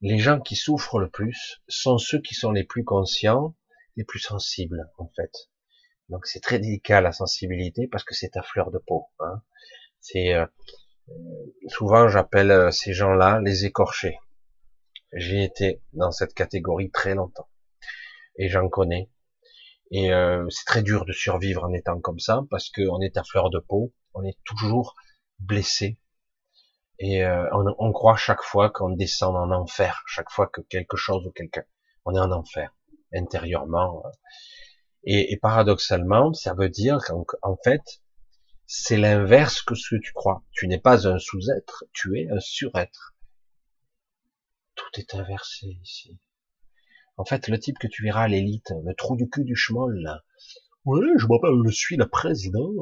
[0.00, 3.54] les gens qui souffrent le plus sont ceux qui sont les plus conscients,
[3.96, 5.50] les plus sensibles en fait.
[6.08, 9.06] Donc c'est très délicat la sensibilité parce que c'est à fleur de peau.
[9.20, 9.42] Hein.
[10.00, 10.46] C'est euh,
[11.68, 14.18] souvent j'appelle euh, ces gens-là les écorchés.
[15.12, 17.48] J'ai été dans cette catégorie très longtemps.
[18.36, 19.10] et j'en connais.
[19.90, 23.24] Et euh, c'est très dur de survivre en étant comme ça, parce qu'on est à
[23.24, 24.94] fleur de peau, on est toujours
[25.38, 25.98] blessé.
[26.98, 30.96] Et euh, on, on, croit chaque fois qu'on descend en enfer, chaque fois que quelque
[30.96, 31.64] chose ou quelqu'un,
[32.06, 32.74] on est en enfer
[33.14, 34.02] intérieurement.
[35.04, 37.82] Et, et paradoxalement, ça veut dire qu'en fait,
[38.66, 40.44] c'est l'inverse que ce que tu crois.
[40.52, 43.14] Tu n'es pas un sous-être, tu es un sur-être.
[44.74, 46.18] Tout est inversé ici.
[47.16, 50.22] En fait, le type que tu verras l'élite, le trou du cul du schmoll.
[50.84, 52.72] Oui, je m'appelle, je suis le président,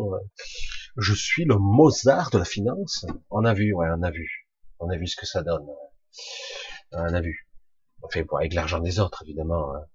[0.96, 3.04] je suis le Mozart de la finance.
[3.30, 4.48] On a vu, ouais, on a vu.
[4.78, 5.66] On a vu ce que ça donne.
[6.92, 7.48] On a vu.
[8.02, 9.74] On fait avec l'argent des autres, évidemment.
[9.74, 9.86] Hein.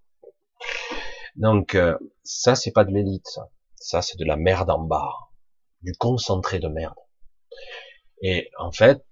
[1.36, 3.49] Donc, euh, ça, c'est pas de l'élite, ça.
[3.76, 5.12] Ça, c'est de la merde en bas
[5.86, 6.95] du concentré de merde.
[8.22, 9.06] Et en fait,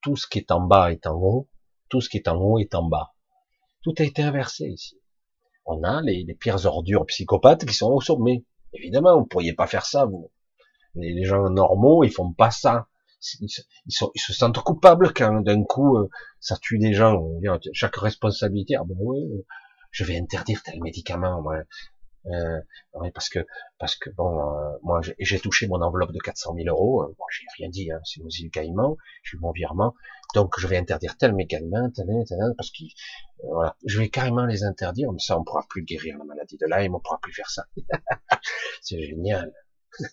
[0.00, 1.48] tout ce qui est en bas est en haut,
[1.88, 3.12] tout ce qui est en haut est en bas.
[3.82, 5.00] Tout a été inversé ici.
[5.66, 8.44] On a les, pires ordures psychopathes qui sont au sommet.
[8.72, 10.30] Évidemment, vous pourriez pas faire ça, vous.
[10.94, 12.88] Les, gens normaux, ils font pas ça.
[13.40, 13.48] Ils,
[13.88, 16.08] sont, ils se sentent coupables quand d'un coup euh,
[16.40, 17.20] ça tue des gens.
[17.72, 18.76] Chaque responsabilité.
[18.76, 18.96] Ah ben
[19.90, 21.44] je vais interdire tel médicament.
[22.28, 22.60] Euh,
[23.14, 23.38] parce que
[23.78, 27.02] parce que bon, euh, moi j'ai touché mon enveloppe de 400 000 euros.
[27.02, 29.94] Euh, bon, j'ai rien dit, hein, c'est aux îles Caïmans, j'ai eu mon virement,
[30.34, 34.44] donc je vais interdire tel médicament, tel, tel, parce que euh, voilà, je vais carrément
[34.44, 37.32] les interdire, mais ça on pourra plus guérir la maladie de Lyme, on pourra plus
[37.32, 37.66] faire ça.
[38.82, 39.52] c'est génial.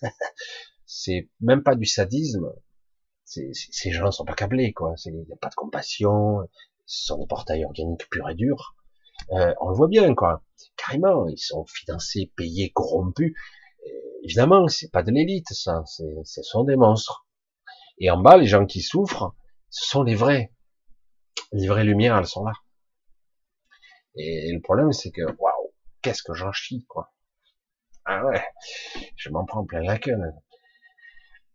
[0.86, 2.52] c'est même pas du sadisme.
[3.24, 4.94] ces gens sont pas câblés, quoi.
[5.06, 6.38] Il n'y a pas de compassion.
[6.86, 8.76] Ce sont des portails organiques purs et durs.
[9.32, 10.42] Euh, on le voit bien, quoi.
[10.76, 13.34] Carrément, ils sont financés, payés, corrompus.
[14.22, 15.82] évidemment, c'est pas de l'élite, ça.
[15.86, 17.26] Ce sont des monstres.
[17.98, 19.34] Et en bas, les gens qui souffrent,
[19.70, 20.52] ce sont les vrais.
[21.52, 22.52] Les vraies lumières, elles sont là.
[24.16, 25.72] Et le problème, c'est que, waouh,
[26.02, 27.12] qu'est-ce que j'en chie, quoi.
[28.04, 28.44] Ah ouais,
[29.16, 30.34] je m'en prends plein la gueule.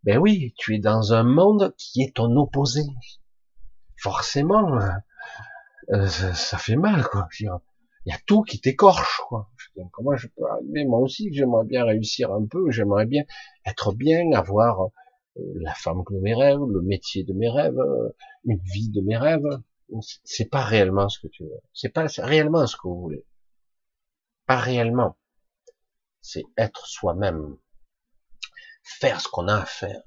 [0.03, 2.81] Ben oui, tu es dans un monde qui est ton opposé.
[3.97, 4.79] Forcément,
[5.91, 7.27] euh, ça, fait mal, quoi.
[7.39, 7.47] Il
[8.05, 9.49] y a tout qui t'écorche, quoi.
[9.91, 13.23] comment je peux arriver Moi aussi, j'aimerais bien réussir un peu, j'aimerais bien
[13.65, 18.09] être bien, avoir euh, la femme de mes rêves, le métier de mes rêves, euh,
[18.45, 19.47] une vie de mes rêves.
[20.23, 21.61] C'est pas réellement ce que tu veux.
[21.73, 23.25] C'est pas réellement ce que vous voulez.
[24.45, 25.17] Pas réellement.
[26.21, 27.57] C'est être soi-même.
[28.83, 30.03] Faire ce qu'on a à faire.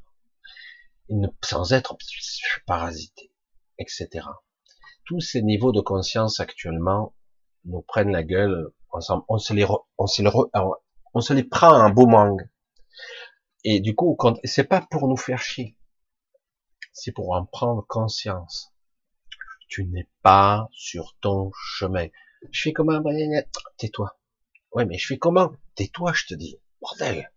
[1.09, 1.97] Et ne, sans être
[2.67, 3.33] parasité,
[3.79, 4.23] etc
[5.13, 7.15] tous ces niveaux de conscience actuellement
[7.67, 9.67] nous prennent la gueule, on, on se les,
[9.99, 10.31] on se les,
[11.13, 12.49] on se les prend un mangue.
[13.63, 15.77] Et du coup, c'est pas pour nous faire chier,
[16.95, 18.73] c'est pour en prendre conscience.
[19.69, 22.09] Tu n'es pas sur ton chemin.
[22.51, 23.03] Je fais comment
[23.77, 24.19] Tais-toi.
[24.73, 25.53] Ouais, mais je fais comment?
[25.75, 26.59] Tais-toi, je te dis.
[26.81, 27.31] Bordel.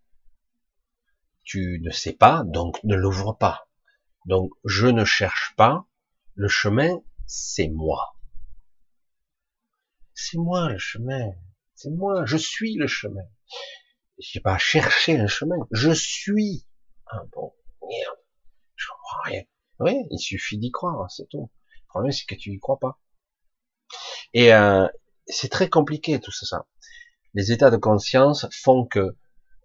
[1.44, 3.68] Tu ne sais pas, donc ne l'ouvre pas.
[4.26, 5.86] Donc, je ne cherche pas.
[6.36, 8.18] Le chemin, c'est moi.
[10.14, 11.32] C'est moi le chemin.
[11.76, 12.26] C'est moi.
[12.26, 13.24] Je suis le chemin.
[14.20, 15.58] Je n'ai pas cherché un chemin.
[15.72, 16.66] Je suis.
[17.08, 18.18] un bon, merde.
[18.76, 19.44] Je comprends rien.
[19.80, 21.52] Oui, il suffit d'y croire, c'est tout.
[21.72, 23.00] Le problème, c'est que tu y crois pas.
[24.34, 24.88] Et euh,
[25.28, 26.66] c'est très compliqué tout ça.
[27.34, 29.18] Les états de conscience font que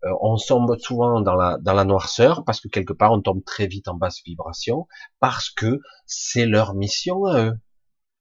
[0.04, 3.44] euh, on tombe souvent dans la, dans la noirceur parce que quelque part on tombe
[3.44, 4.86] très vite en basse vibration
[5.18, 7.58] parce que c'est leur mission à eux.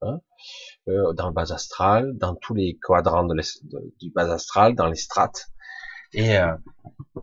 [0.01, 0.19] Hein
[0.87, 5.49] euh, dans le bas astral, dans tous les quadrants du bas astral, dans les strates.
[6.13, 6.55] Et euh,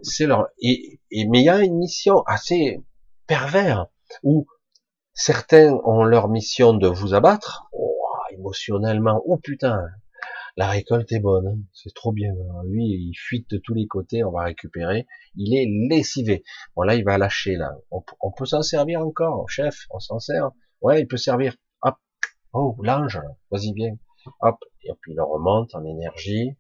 [0.03, 2.85] c'est leur et, et, mais il y a une mission assez
[3.27, 3.87] pervers
[4.23, 4.47] où
[5.15, 7.99] certains ont leur mission de vous abattre oh,
[8.31, 9.23] émotionnellement.
[9.25, 9.81] Oh putain,
[10.57, 11.59] la récolte est bonne, hein.
[11.75, 12.33] c'est trop bien.
[12.65, 15.07] Lui, il fuite de tous les côtés, on va récupérer.
[15.35, 16.45] Il est lessivé.
[16.75, 17.77] Bon là, il va lâcher là.
[17.91, 19.87] On, peut s'en servir encore, chef.
[19.91, 20.51] On s'en sert.
[20.81, 21.57] Ouais, il peut servir.
[21.83, 21.97] Hop.
[22.55, 23.21] Oh, l'ange,
[23.51, 23.99] vas-y bien.
[24.41, 24.57] Hop.
[24.85, 26.57] Et puis il remonte en énergie.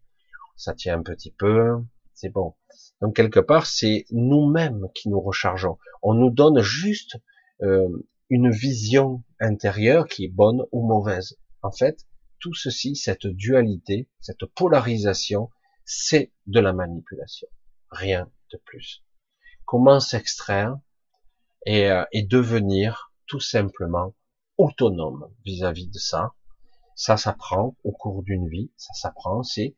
[0.56, 1.78] Ça tient un petit peu.
[2.12, 2.54] C'est bon.
[3.00, 5.78] Donc quelque part, c'est nous-mêmes qui nous rechargeons.
[6.02, 7.16] On nous donne juste
[7.62, 7.88] euh,
[8.28, 11.38] une vision intérieure qui est bonne ou mauvaise.
[11.62, 12.04] En fait,
[12.40, 15.50] tout ceci, cette dualité, cette polarisation,
[15.84, 17.48] c'est de la manipulation.
[17.90, 19.04] Rien de plus.
[19.64, 20.78] Comment s'extraire
[21.64, 24.14] et, euh, et, devenir tout simplement
[24.58, 26.34] autonome vis-à-vis de ça?
[26.94, 29.76] Ça s'apprend au cours d'une vie, ça s'apprend, c'est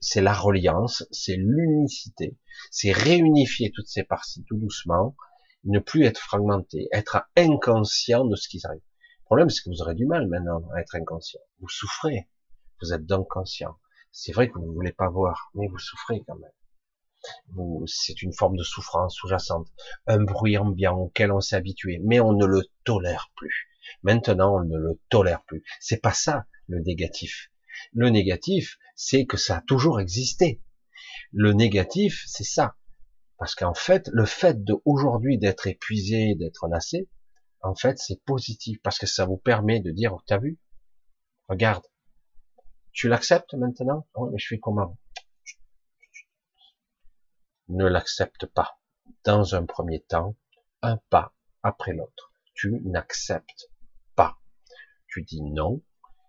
[0.00, 2.36] c'est la reliance, c'est l'unicité,
[2.70, 5.16] c'est réunifier toutes ces parties tout doucement,
[5.64, 8.80] ne plus être fragmenté, être inconscient de ce qui arrive.
[9.26, 11.40] Problème, c'est que vous aurez du mal maintenant à être inconscient.
[11.60, 12.28] Vous souffrez.
[12.80, 13.76] Vous êtes donc conscient.
[14.12, 17.84] C'est vrai que vous ne voulez pas voir, mais vous souffrez quand même.
[17.86, 19.66] C'est une forme de souffrance sous-jacente,
[20.06, 23.66] un bruit ambiant auquel on s'est habitué, mais on ne le tolère plus.
[24.04, 25.64] Maintenant, on ne le tolère plus.
[25.80, 27.50] C'est pas ça le négatif.
[27.92, 30.62] Le négatif, c'est que ça a toujours existé.
[31.32, 32.76] Le négatif, c'est ça.
[33.38, 37.08] Parce qu'en fait, le fait de aujourd'hui d'être épuisé, d'être lassé,
[37.62, 40.58] en fait, c'est positif parce que ça vous permet de dire, t'as vu,
[41.48, 41.84] regarde,
[42.92, 44.06] tu l'acceptes maintenant?
[44.14, 44.98] Oui, mais je fais comment
[47.68, 48.78] Ne l'accepte pas.
[49.24, 50.36] Dans un premier temps,
[50.82, 52.32] un pas après l'autre.
[52.54, 53.70] Tu n'acceptes
[54.14, 54.38] pas.
[55.08, 55.82] Tu dis non,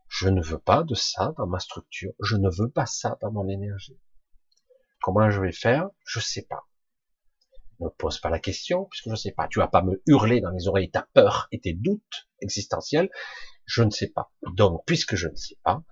[0.09, 3.31] je ne veux pas de ça dans ma structure, je ne veux pas ça dans
[3.31, 3.99] mon énergie.
[5.01, 5.89] Comment je vais faire?
[6.05, 6.67] Je sais pas.
[7.79, 9.47] Ne pose pas la question, puisque je sais pas.
[9.47, 13.09] Tu vas pas me hurler dans les oreilles ta peur et tes doutes existentiels.
[13.65, 14.31] Je ne sais pas.
[14.55, 15.83] Donc, puisque je ne sais pas,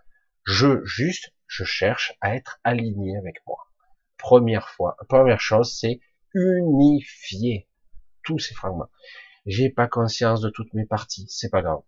[0.46, 3.58] je juste, je cherche à être aligné avec moi.
[4.18, 6.00] Première fois, première chose, c'est
[6.34, 7.68] unifier
[8.24, 8.90] tous ces fragments.
[9.46, 11.82] J'ai pas conscience de toutes mes parties, c'est pas grave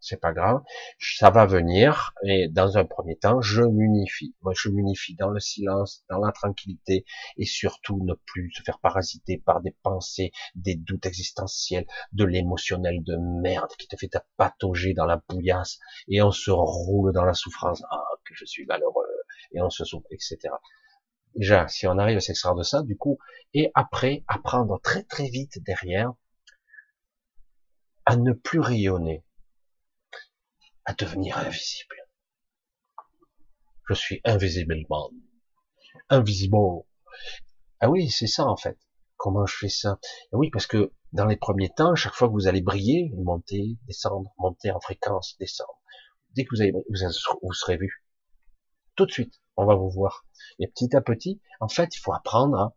[0.00, 0.62] c'est pas grave,
[0.98, 4.34] ça va venir, et dans un premier temps, je m'unifie.
[4.42, 7.04] Moi, je m'unifie dans le silence, dans la tranquillité,
[7.36, 13.02] et surtout ne plus se faire parasiter par des pensées, des doutes existentiels, de l'émotionnel
[13.04, 15.78] de merde qui te fait patauger dans la bouillasse,
[16.08, 19.06] et on se roule dans la souffrance, ah, que je suis malheureux,
[19.52, 20.38] et on se souffre, etc.
[21.36, 23.18] Déjà, si on arrive à s'extraire de ça, du coup,
[23.54, 26.12] et après, apprendre très très vite derrière,
[28.06, 29.24] à ne plus rayonner,
[30.90, 31.94] à devenir invisible.
[33.88, 35.10] Je suis invisiblement.
[36.08, 36.56] Invisible.
[37.78, 38.76] Ah oui, c'est ça en fait.
[39.16, 40.00] Comment je fais ça?
[40.32, 43.78] Ah Oui, parce que dans les premiers temps, chaque fois que vous allez briller, monter,
[43.86, 45.80] descendre, monter en fréquence, descendre.
[46.30, 48.04] Dès que vous allez, vous, serez vu.
[48.96, 50.26] Tout de suite, on va vous voir.
[50.58, 52.74] Et petit à petit, en fait, il faut apprendre à...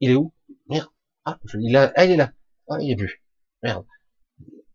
[0.00, 0.34] Il est où?
[0.68, 0.90] Merde.
[1.24, 2.32] Ah, il, ah, il est là.
[2.68, 3.22] Ah, il est vu.
[3.62, 3.86] Merde.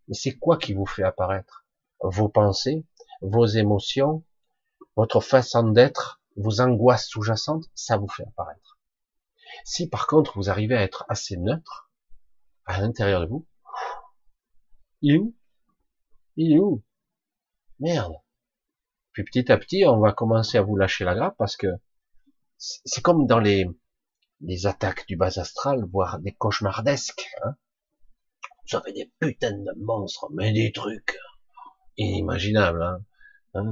[0.09, 1.65] Mais c'est quoi qui vous fait apparaître?
[2.01, 2.85] Vos pensées,
[3.21, 4.25] vos émotions,
[4.95, 8.79] votre façon d'être, vos angoisses sous-jacentes, ça vous fait apparaître.
[9.63, 11.91] Si par contre vous arrivez à être assez neutre
[12.65, 13.47] à l'intérieur de vous,
[15.01, 15.35] il est où?
[16.35, 16.83] Il est où?
[17.79, 18.15] Merde.
[19.11, 21.67] Puis petit à petit, on va commencer à vous lâcher la grappe parce que
[22.57, 23.65] c'est comme dans les,
[24.41, 27.27] les attaques du bas astral, voire des cauchemardesques.
[27.43, 27.55] Hein
[28.69, 31.17] j'avais des putains de monstres, mais des trucs
[31.97, 32.83] inimaginables.
[32.83, 33.03] Hein.
[33.55, 33.71] hein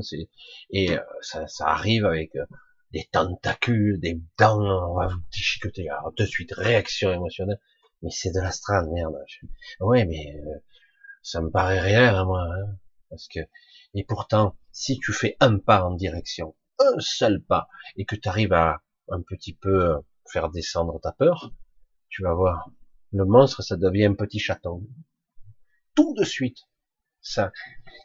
[0.72, 2.46] et euh, ça, ça, arrive avec euh,
[2.92, 5.88] des tentacules, des dents, on va vous déchiqueter.
[5.90, 7.60] Alors de suite, réaction émotionnelle.
[8.02, 9.16] Mais c'est de l'astral, merde.
[9.82, 10.60] Ouais, mais euh,
[11.22, 12.42] ça me paraît rien à moi.
[12.42, 12.78] Hein,
[13.10, 13.40] parce que
[13.94, 18.28] et pourtant, si tu fais un pas en direction, un seul pas, et que tu
[18.28, 19.96] arrives à un petit peu
[20.32, 21.52] faire descendre ta peur,
[22.10, 22.70] tu vas voir,
[23.12, 24.86] le monstre, ça devient un petit chaton.
[25.96, 26.58] Tout de suite.
[27.22, 27.52] Ça,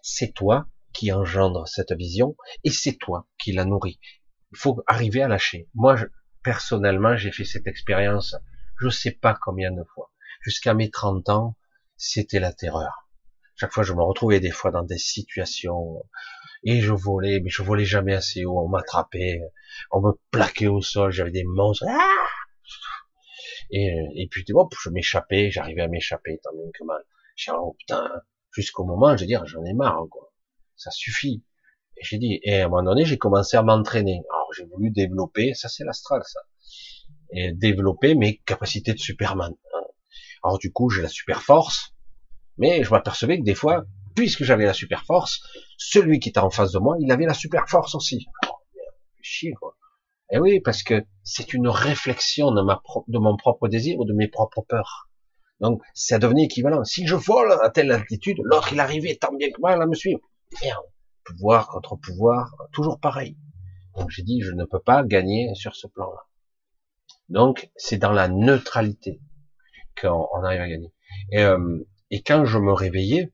[0.02, 4.00] c'est toi qui engendre cette vision et c'est toi qui la nourris.
[4.52, 5.68] Il faut arriver à lâcher.
[5.74, 5.96] Moi,
[6.42, 8.36] personnellement, j'ai fait cette expérience,
[8.80, 10.10] je sais pas combien de fois.
[10.42, 11.56] Jusqu'à mes 30 ans,
[11.96, 13.08] c'était la terreur.
[13.56, 16.02] Chaque fois, je me retrouvais des fois dans des situations
[16.64, 18.58] et je volais, mais je volais jamais assez haut.
[18.58, 19.40] On m'attrapait,
[19.90, 21.86] on me plaquait au sol, j'avais des monstres.
[21.88, 22.31] Ah
[23.72, 27.02] et, et puis, hop, je m'échappais, j'arrivais à m'échapper tant bien que mal.
[27.36, 28.08] J'ai oh putain,
[28.52, 30.32] jusqu'au moment, je veux dire, j'en ai marre, quoi.
[30.76, 31.42] Ça suffit.
[31.96, 34.22] Et j'ai dit, et à un moment donné, j'ai commencé à m'entraîner.
[34.30, 36.40] Alors, j'ai voulu développer, ça c'est l'astral, ça.
[37.32, 39.54] Et développer mes capacités de Superman.
[39.74, 39.82] Hein.
[40.44, 41.94] Alors, du coup, j'ai la super force,
[42.58, 43.84] mais je m'apercevais que des fois,
[44.14, 45.40] puisque j'avais la super force,
[45.78, 48.26] celui qui était en face de moi, il avait la super force aussi.
[49.62, 49.72] Oh.
[50.32, 54.62] Eh oui, parce que c'est une réflexion de, mon propre désir ou de mes propres
[54.66, 55.10] peurs.
[55.60, 56.82] Donc, ça devenait équivalent.
[56.84, 59.94] Si je vole à telle altitude, l'autre, il arrivait tant bien que mal à me
[59.94, 60.20] suivre.
[60.62, 60.84] Merde.
[61.24, 63.36] Pouvoir contre pouvoir, toujours pareil.
[63.96, 66.26] Donc, j'ai dit, je ne peux pas gagner sur ce plan-là.
[67.28, 69.20] Donc, c'est dans la neutralité
[70.00, 70.92] qu'on arrive à gagner.
[71.34, 71.78] Euh,
[72.10, 73.32] et quand je me réveillais,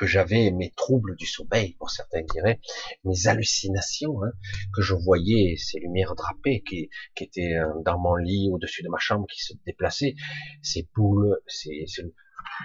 [0.00, 2.58] que j'avais mes troubles du sommeil, pour certains diraient,
[3.04, 4.32] mes hallucinations, hein,
[4.74, 8.88] que je voyais ces lumières drapées qui, qui étaient euh, dans mon lit au-dessus de
[8.88, 10.14] ma chambre, qui se déplaçaient,
[10.62, 11.84] ces boules, ces,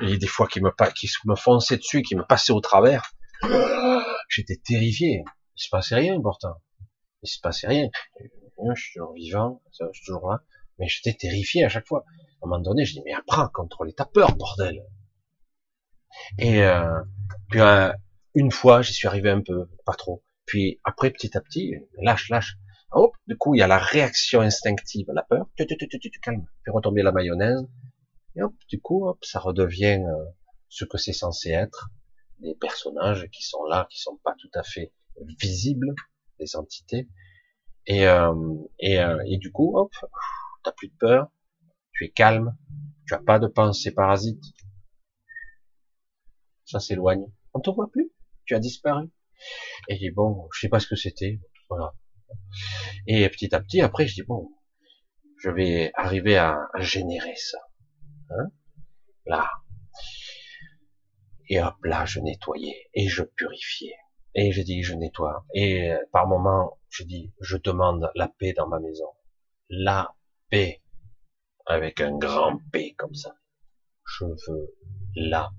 [0.01, 3.11] et des fois qui me, qui me fonçaient dessus, qui me passaient au travers.
[4.29, 5.25] J'étais terrifié.
[5.57, 6.55] Il se passait rien pourtant.
[7.21, 7.89] Il se passait rien.
[8.21, 10.41] Je suis toujours vivant, je suis toujours là,
[10.79, 12.05] mais j'étais terrifié à chaque fois.
[12.07, 14.81] À un moment donné, je dis mais apprends à contrôler ta peur, bordel.
[16.37, 17.01] Et euh,
[17.49, 17.91] puis euh,
[18.33, 20.23] une fois, j'y suis arrivé un peu, pas trop.
[20.45, 22.57] Puis après, petit à petit, lâche, lâche.
[22.91, 25.47] Hop, du coup, il y a la réaction instinctive, la peur.
[25.57, 26.45] Tu, tu, tu, tu, calmes.
[26.63, 27.65] Puis retomber la mayonnaise.
[28.35, 30.25] Et hop, du coup, hop, ça redevient euh,
[30.69, 31.89] ce que c'est censé être.
[32.39, 34.93] Des personnages qui sont là, qui sont pas tout à fait
[35.39, 35.93] visibles,
[36.39, 37.07] des entités.
[37.87, 38.33] Et, euh,
[38.79, 39.91] et, euh, et du coup, hop,
[40.63, 41.29] t'as plus de peur,
[41.93, 42.55] tu es calme,
[43.07, 44.43] tu as pas de pensée parasite.
[46.65, 47.25] Ça s'éloigne.
[47.53, 48.11] On te voit plus,
[48.45, 49.09] tu as disparu.
[49.87, 51.39] Et bon, je sais pas ce que c'était,
[51.69, 51.93] voilà.
[53.07, 54.49] Et petit à petit, après, je dis bon,
[55.37, 57.59] je vais arriver à, générer ça.
[58.31, 58.51] Hein?
[59.25, 59.49] Là.
[61.49, 63.95] Et hop, là, je nettoyais et je purifiais.
[64.33, 65.45] Et je dis, je nettoie.
[65.53, 69.07] Et par moment, je dis, je demande la paix dans ma maison.
[69.69, 70.15] La
[70.49, 70.81] paix.
[71.67, 73.35] Avec un grand P comme ça.
[74.05, 74.75] Je veux
[75.15, 75.51] la.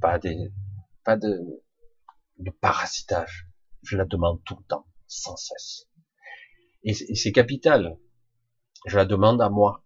[0.00, 0.52] Pas de.
[1.04, 3.48] Pas de parasitage.
[3.82, 4.86] Je la demande tout le temps.
[5.06, 5.88] Sans cesse.
[6.84, 7.98] Et c'est capital.
[8.86, 9.84] Je la demande à moi.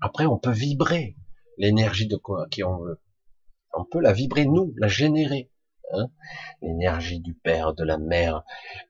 [0.00, 1.16] Après, on peut vibrer
[1.56, 3.00] l'énergie de quoi qui on veut
[3.72, 5.50] on peut la vibrer nous, la générer.
[5.92, 6.08] Hein
[6.62, 8.44] L'énergie du père, de la mère,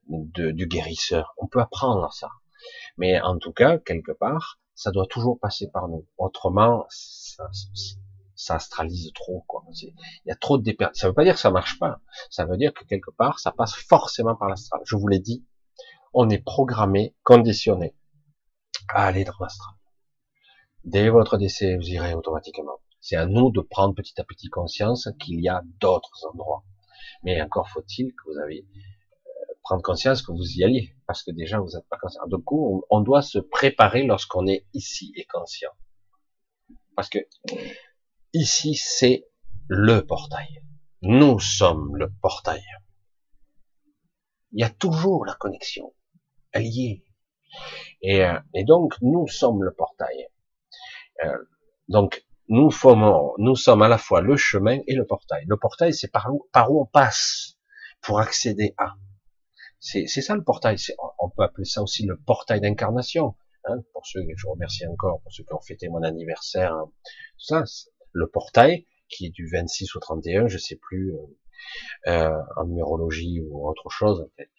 [0.09, 1.35] de, du guérisseur.
[1.39, 2.31] On peut apprendre ça.
[2.99, 6.07] Mais en tout cas, quelque part, ça doit toujours passer par nous.
[6.19, 7.49] Autrement, ça,
[8.41, 9.45] ça astralise trop.
[9.47, 9.62] Quoi.
[9.83, 9.93] Il
[10.25, 10.87] y a trop de déper...
[10.95, 12.01] Ça veut pas dire que ça marche pas.
[12.31, 14.81] Ça veut dire que quelque part, ça passe forcément par l'astral.
[14.87, 15.45] Je vous l'ai dit,
[16.15, 17.95] on est programmé, conditionné
[18.89, 19.75] à aller dans l'astral.
[20.85, 22.81] Dès votre décès, vous irez automatiquement.
[23.03, 26.65] C'est à nous de prendre petit à petit conscience qu'il y a d'autres endroits.
[27.23, 31.31] Mais encore faut-il que vous avez euh, prendre conscience que vous y alliez, parce que
[31.31, 32.27] déjà vous n'êtes pas conscient.
[32.27, 35.73] Du coup, on, doit se préparer lorsqu'on est ici et conscient,
[36.97, 37.19] parce que
[38.32, 39.27] ici c'est
[39.69, 40.62] le portail.
[41.02, 42.62] Nous sommes le portail.
[44.52, 45.94] Il y a toujours la connexion,
[46.52, 47.05] elle y est.
[48.02, 50.28] Et, euh, et donc nous sommes le portail.
[51.24, 51.39] Euh,
[51.89, 55.44] donc nous formons, nous sommes à la fois le chemin et le portail.
[55.47, 57.57] Le portail, c'est par où, par où on passe
[58.02, 58.94] pour accéder à.
[59.78, 60.77] C'est, ça le portail.
[61.20, 63.36] On peut appeler ça aussi le portail d'incarnation.
[63.65, 66.74] Hein, pour ceux, je vous remercie encore pour ceux qui ont fêté mon anniversaire.
[66.74, 66.90] Hein.
[67.39, 67.62] ça,
[68.12, 71.19] le portail qui est du 26 au 31, je sais plus euh,
[72.07, 74.20] euh, en numérologie ou autre chose.
[74.20, 74.51] En fait.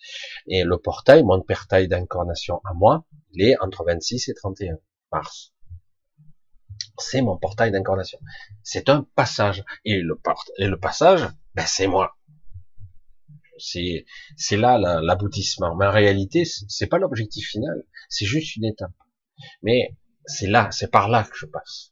[0.48, 4.78] Et le portail, mon portail d'incarnation à moi, il est entre 26 et 31
[5.11, 5.53] mars
[7.02, 8.19] c'est mon portail d'incarnation.
[8.64, 9.64] C'est un passage.
[9.86, 10.19] Et le,
[10.57, 12.18] et le passage, ben, c'est moi.
[13.57, 14.06] C'est,
[14.38, 15.76] c'est là l'aboutissement.
[15.76, 17.84] Mais en réalité, c'est pas l'objectif final.
[18.10, 18.91] C'est juste une étape.
[19.61, 19.95] Mais
[20.26, 21.91] c'est là, c'est par là que je passe.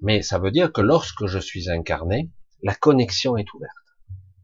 [0.00, 2.30] Mais ça veut dire que lorsque je suis incarné,
[2.62, 3.74] la connexion est ouverte.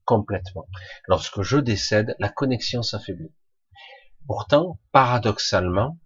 [0.04, 0.66] Complètement.
[1.06, 3.32] Lorsque je décède, la connexion s'affaiblit.
[4.26, 5.98] Pourtant, paradoxalement,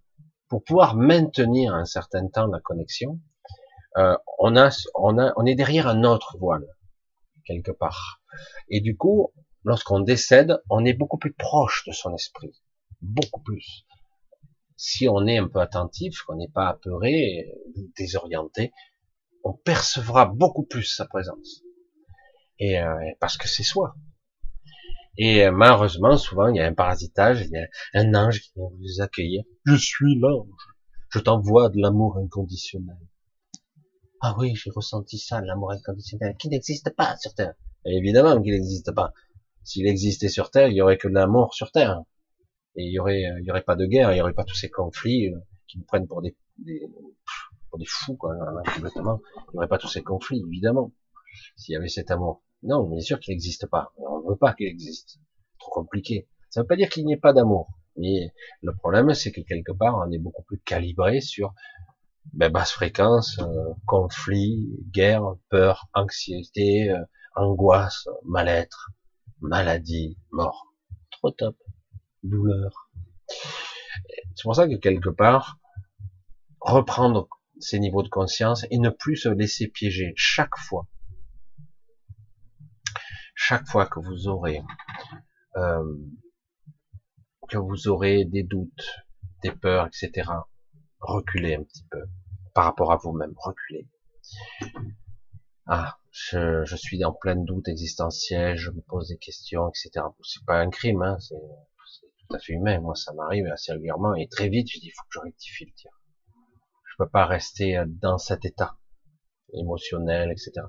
[0.49, 3.21] pour pouvoir maintenir un certain temps la connexion,
[3.97, 6.67] euh, on a, on a, on est derrière un autre voile
[7.49, 8.23] quelque part.
[8.69, 9.33] Et du coup,
[9.65, 12.53] lorsqu'on décède, on est beaucoup plus proche de son esprit,
[13.01, 13.87] beaucoup plus.
[14.77, 17.51] Si on est un peu attentif, qu'on n'est pas apeuré,
[17.97, 18.73] désorienté,
[19.49, 21.63] on percevra beaucoup plus sa présence.
[22.59, 23.95] Et euh, parce que c'est soi.
[25.17, 28.53] Et euh, malheureusement, souvent, il y a un parasitage, il y a un ange qui
[28.55, 29.43] vient vous accueillir.
[29.65, 30.49] Je suis l'ange.
[31.11, 32.99] Je t'envoie de l'amour inconditionnel.
[34.21, 37.55] Ah oui, j'ai ressenti ça, l'amour inconditionnel, qui n'existe pas sur Terre.
[37.87, 39.15] évidemment qu'il n'existe pas.
[39.65, 42.03] S'il existait sur Terre, il y aurait que de l'amour sur Terre.
[42.77, 44.69] Et il y aurait, y aurait pas de guerre, il y aurait pas tous ces
[44.69, 46.37] conflits euh, qui nous prennent pour des,
[47.71, 49.21] pour des fous, quoi, hein, complètement.
[49.49, 50.93] Il n'y aurait pas tous ces conflits, évidemment,
[51.57, 52.43] s'il y avait cet amour.
[52.63, 53.93] Non, bien sûr qu'il n'existe pas.
[53.99, 55.19] On ne veut pas qu'il existe.
[55.59, 56.29] Trop compliqué.
[56.51, 57.69] Ça ne veut pas dire qu'il n'y ait pas d'amour.
[57.97, 58.33] Mais
[58.63, 61.53] le problème, c'est que quelque part, on est beaucoup plus calibré sur
[62.33, 67.03] ben, basse fréquence, euh, conflit, guerre, peur, anxiété, euh,
[67.35, 68.91] angoisse, mal-être,
[69.41, 70.75] maladie, mort.
[71.11, 71.57] Trop top.
[72.23, 72.91] Douleur.
[74.35, 75.59] C'est pour ça que quelque part,
[76.61, 77.29] reprendre
[77.61, 80.87] ces niveaux de conscience et ne plus se laisser piéger chaque fois.
[83.35, 84.63] Chaque fois que vous aurez
[85.57, 85.97] euh,
[87.49, 89.05] que vous aurez des doutes,
[89.43, 90.31] des peurs, etc.
[91.01, 92.05] Reculez un petit peu
[92.55, 93.89] par rapport à vous-même, reculez.
[95.67, 100.07] Ah, je, je, suis en plein doute existentiel, je me pose des questions, etc.
[100.23, 102.81] C'est pas un crime, hein, c'est tout à fait humain.
[102.81, 105.67] Moi, ça m'arrive assez régulièrement et très vite, je dis, il faut que je rectifie
[105.67, 105.91] le tir.
[106.99, 108.77] Peux pas rester dans cet état
[109.55, 110.67] émotionnel, etc.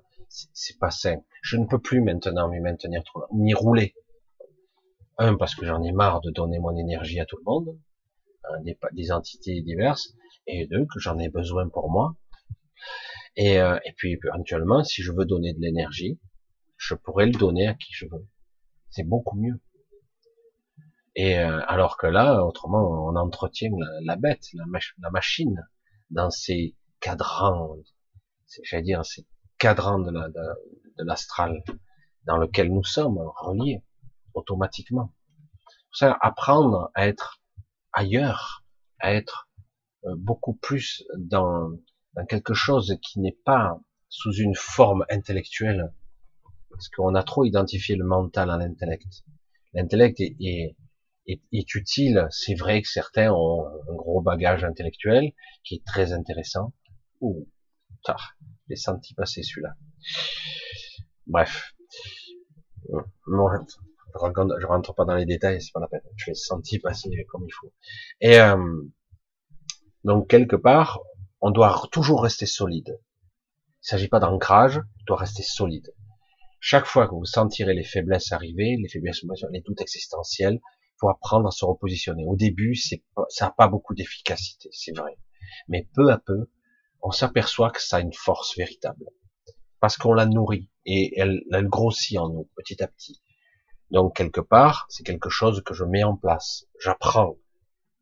[0.54, 1.22] c'est pas sain.
[1.42, 3.96] Je ne peux plus maintenant m'y maintenir trop, ni rouler.
[5.18, 7.78] Un, parce que j'en ai marre de donner mon énergie à tout le monde,
[8.46, 8.62] hein,
[8.94, 10.14] des, entités diverses,
[10.48, 12.16] et deux, que j'en ai besoin pour moi.
[13.36, 16.20] Et, euh, et puis éventuellement, si je veux donner de l'énergie,
[16.78, 18.28] je pourrais le donner à qui je veux.
[18.90, 19.60] C'est beaucoup mieux.
[21.16, 23.72] Et euh, alors que là, autrement, on entretient
[24.04, 25.68] la, bête, la, machine,
[26.10, 27.77] dans ces cadrans,
[28.64, 29.26] j'allais dire, ces
[29.57, 30.11] cadrans de
[30.98, 31.64] l'astral,
[32.26, 33.84] dans lequel nous sommes reliés
[34.34, 35.14] automatiquement.
[35.91, 37.41] Ça, apprendre à être
[37.94, 38.64] ailleurs,
[38.99, 39.49] à être
[40.06, 41.72] euh, beaucoup plus dans,
[42.27, 43.80] quelque chose qui n'est pas
[44.10, 45.94] sous une forme intellectuelle,
[46.69, 49.23] parce qu'on a trop identifié le mental à l'intellect.
[49.73, 50.76] L'intellect est,
[51.52, 52.28] est, utile.
[52.32, 55.32] C'est vrai que certains ont un gros bagage intellectuel
[55.64, 56.74] qui est très intéressant.
[57.22, 57.48] Ouh,
[58.04, 58.36] tard,
[58.68, 59.76] j'ai senti passer celui-là.
[61.28, 61.74] Bref,
[62.94, 66.02] euh, je rentre pas dans les détails, c'est pas la peine.
[66.16, 67.74] Je l'ai senti passer comme il faut.
[68.22, 68.82] Et euh,
[70.04, 71.02] donc quelque part,
[71.42, 73.00] on doit toujours rester solide.
[73.82, 75.94] Il s'agit pas d'ancrage, on doit rester solide.
[76.60, 80.60] Chaque fois que vous sentirez les faiblesses arriver, les faiblesses, les doutes existentiels,
[81.00, 82.26] faut apprendre à se repositionner.
[82.26, 85.18] Au début, c'est ça n'a pas beaucoup d'efficacité, c'est vrai.
[85.68, 86.50] Mais peu à peu,
[87.02, 89.06] on s'aperçoit que ça a une force véritable.
[89.80, 93.22] Parce qu'on la nourrit et elle, elle grossit en nous petit à petit.
[93.92, 96.66] Donc quelque part, c'est quelque chose que je mets en place.
[96.80, 97.38] J'apprends.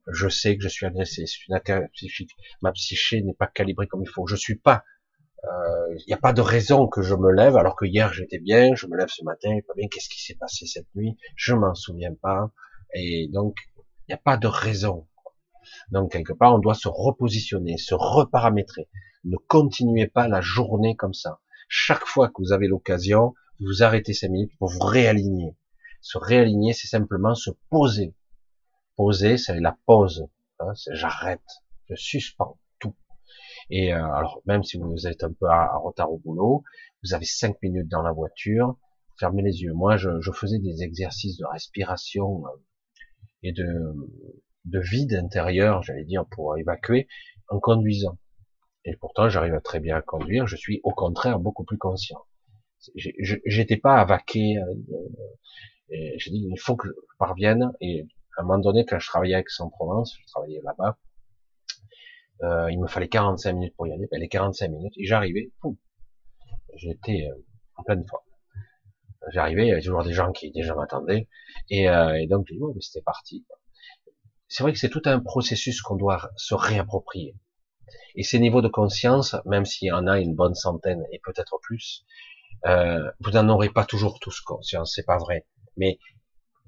[0.07, 1.25] Je sais que je suis agressé.
[1.47, 2.31] Une psychique.
[2.61, 4.25] Ma psyché n'est pas calibrée comme il faut.
[4.25, 4.83] Je suis pas.
[5.43, 8.39] Il euh, n'y a pas de raison que je me lève alors que hier j'étais
[8.39, 8.73] bien.
[8.75, 9.87] Je me lève ce matin, pas bien.
[9.87, 11.15] Qu'est-ce qui s'est passé cette nuit?
[11.35, 12.51] Je m'en souviens pas.
[12.93, 15.07] Et donc, il n'y a pas de raison.
[15.91, 18.89] Donc, quelque part, on doit se repositionner, se reparamétrer.
[19.25, 21.39] Ne continuez pas la journée comme ça.
[21.67, 25.55] Chaque fois que vous avez l'occasion, vous arrêtez cinq minutes pour vous réaligner.
[26.01, 28.15] Se réaligner, c'est simplement se poser.
[28.95, 30.27] Poser, c'est la pause.
[30.59, 31.43] Hein, c'est j'arrête,
[31.89, 32.95] je suspends tout.
[33.69, 36.63] Et euh, alors, même si vous êtes un peu à, retard au boulot,
[37.03, 38.77] vous avez cinq minutes dans la voiture,
[39.19, 39.73] fermez les yeux.
[39.73, 42.49] Moi, je, je faisais des exercices de respiration euh,
[43.43, 43.65] et de,
[44.65, 47.07] de vide intérieur, j'allais dire, pour évacuer
[47.49, 48.17] en conduisant.
[48.85, 50.47] Et pourtant, j'arrive très bien à conduire.
[50.47, 52.19] Je suis au contraire beaucoup plus conscient.
[52.95, 54.57] J'étais pas à vaquer.
[54.57, 57.71] Euh, j'ai dit, il faut que je parvienne.
[57.81, 58.05] Et
[58.37, 60.97] à un moment donné, quand je travaillais avec Aix-en-Provence, je travaillais là-bas,
[62.43, 64.07] euh, il me fallait 45 minutes pour y aller.
[64.11, 65.51] Ben, les 45 minutes, et j'arrivais,
[66.75, 67.45] j'étais euh,
[67.75, 68.23] en pleine forme.
[69.31, 71.27] J'arrivais, il y avait toujours des gens qui déjà m'attendaient,
[71.69, 72.47] et, euh, et donc
[72.79, 73.45] c'était parti.
[74.47, 77.35] C'est vrai que c'est tout un processus qu'on doit se réapproprier.
[78.15, 81.59] Et ces niveaux de conscience, même s'il y en a une bonne centaine et peut-être
[81.61, 82.05] plus,
[82.65, 85.45] euh, vous n'en aurez pas toujours tous conscience, c'est pas vrai.
[85.75, 85.99] Mais,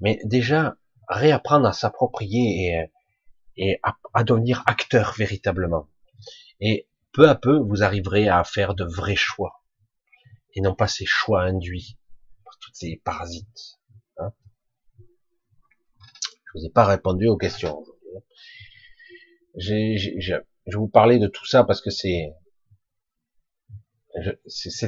[0.02, 0.76] mais déjà
[1.08, 2.92] réapprendre à s'approprier et,
[3.58, 5.88] et à, à devenir acteur véritablement.
[6.60, 9.64] Et peu à peu, vous arriverez à faire de vrais choix
[10.56, 11.99] et non pas ces choix induits
[12.60, 13.80] toutes ces parasites.
[14.18, 14.32] Hein
[15.00, 18.24] je vous ai pas répondu aux questions aujourd'hui.
[19.98, 22.34] je vais vous parler de tout ça parce que c'est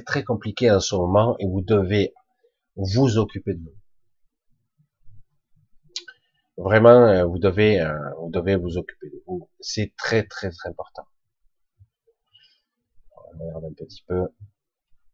[0.05, 2.13] très compliqué en ce moment et vous devez
[2.75, 3.81] vous occuper de vous.
[6.57, 9.49] Vraiment, euh, vous devez, euh, vous devez vous occuper de vous.
[9.59, 11.07] C'est très, très, très important.
[13.15, 14.27] On regarde un petit peu.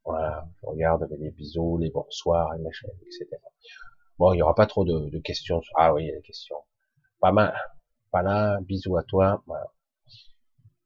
[0.08, 3.28] Voilà, je regarde avec les bisous, les bonsoirs, et machin, etc.
[4.18, 5.62] Bon, il y aura pas trop de, questions.
[5.76, 6.56] Ah oui, il y a des questions.
[7.20, 7.54] Pas mal.
[8.10, 9.44] Pas là, bisous à toi.
[9.48, 9.66] Voilà.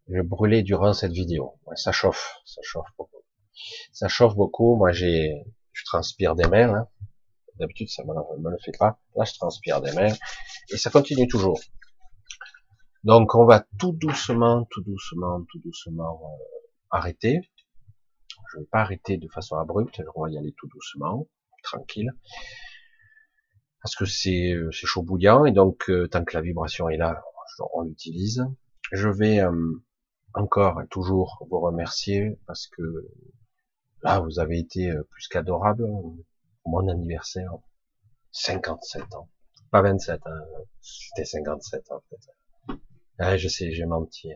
[0.07, 1.53] Je brûlais durant cette vidéo.
[1.75, 3.23] ça chauffe, ça chauffe beaucoup.
[3.91, 4.75] Ça chauffe beaucoup.
[4.75, 6.73] Moi, j'ai, je transpire des mains.
[6.73, 6.87] Hein.
[7.59, 8.99] D'habitude, ça me, me le fait pas.
[9.15, 10.15] Là, je transpire des mains.
[10.73, 11.59] Et ça continue toujours.
[13.03, 16.43] Donc, on va tout doucement, tout doucement, tout doucement euh,
[16.89, 17.50] arrêter.
[18.51, 21.27] Je vais pas arrêter de façon abrupte, on va y aller tout doucement,
[21.63, 22.11] tranquille.
[23.81, 27.23] Parce que c'est euh, chaud bouillant, et donc euh, tant que la vibration est là,
[27.73, 28.45] on l'utilise.
[28.91, 29.83] Je vais euh,
[30.33, 33.07] encore et toujours vous remercier, parce que
[34.03, 35.87] là, vous avez été plus qu'adorable.
[36.65, 37.51] Mon anniversaire,
[38.31, 39.29] 57 ans.
[39.71, 40.41] Pas 27, hein,
[40.79, 43.37] c'était 57 ans peut-être.
[43.37, 44.31] Je sais, j'ai menti.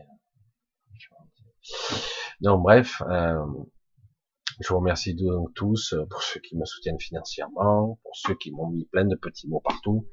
[2.40, 3.44] Donc bref, euh,
[4.60, 8.50] je vous remercie donc tous euh, pour ceux qui me soutiennent financièrement, pour ceux qui
[8.52, 10.08] m'ont mis plein de petits mots partout.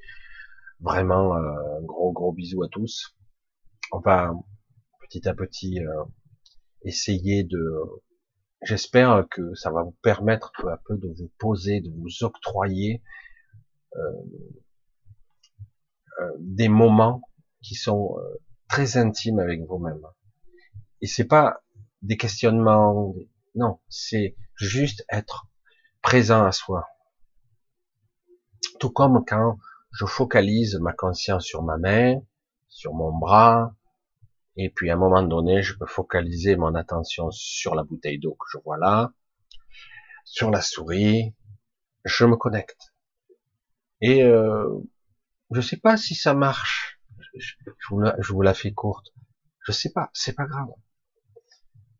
[0.81, 3.15] Vraiment, euh, gros gros bisous à tous.
[3.91, 4.33] On va
[5.01, 6.03] petit à petit euh,
[6.83, 7.73] essayer de
[8.63, 13.01] j'espère que ça va vous permettre peu à peu de vous poser, de vous octroyer
[16.39, 17.21] des moments
[17.61, 18.15] qui sont
[18.67, 20.01] très intimes avec vous-même.
[21.01, 21.61] Et c'est pas
[22.01, 23.13] des questionnements,
[23.55, 25.47] non, c'est juste être
[26.01, 26.87] présent à soi.
[28.79, 29.57] Tout comme quand
[29.91, 32.19] je focalise ma conscience sur ma main,
[32.67, 33.75] sur mon bras,
[34.55, 38.35] et puis à un moment donné, je peux focaliser mon attention sur la bouteille d'eau
[38.35, 39.13] que je vois là,
[40.25, 41.35] sur la souris,
[42.05, 42.93] je me connecte.
[44.01, 44.79] Et euh,
[45.51, 46.99] je sais pas si ça marche.
[47.35, 47.55] Je,
[47.89, 49.13] vous, la, je fais courte.
[49.65, 50.69] Je sais pas, c'est pas grave.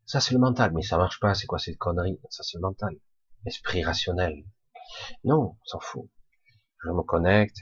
[0.06, 1.34] Ça c'est le mental, mais ça marche pas.
[1.34, 2.20] C'est quoi cette connerie?
[2.30, 2.94] Ça c'est le mental,
[3.46, 4.44] esprit rationnel.
[5.24, 6.08] Non, s'en fout.
[6.82, 7.56] Je me connecte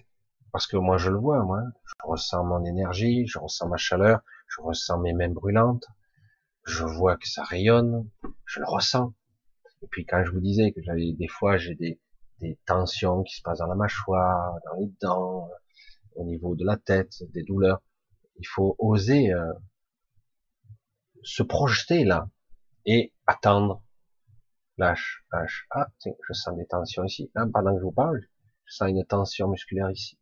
[0.52, 1.62] parce que moi je le vois, moi.
[1.86, 5.86] Je ressens mon énergie, je ressens ma chaleur, je ressens mes mains brûlantes,
[6.64, 8.08] je vois que ça rayonne,
[8.44, 9.14] je le ressens.
[9.82, 12.00] Et puis quand je vous disais que j'avais des fois j'ai des,
[12.40, 15.48] des tensions qui se passent dans la mâchoire, dans les dents,
[16.16, 17.80] au niveau de la tête, des douleurs,
[18.38, 19.52] il faut oser euh,
[21.22, 22.28] se projeter là
[22.86, 23.82] et attendre.
[24.78, 25.66] Lâche, lâche.
[25.70, 27.30] Ah, je sens des tensions ici.
[27.34, 28.20] Ah, pendant que je vous parle,
[28.64, 30.18] je sens une tension musculaire ici.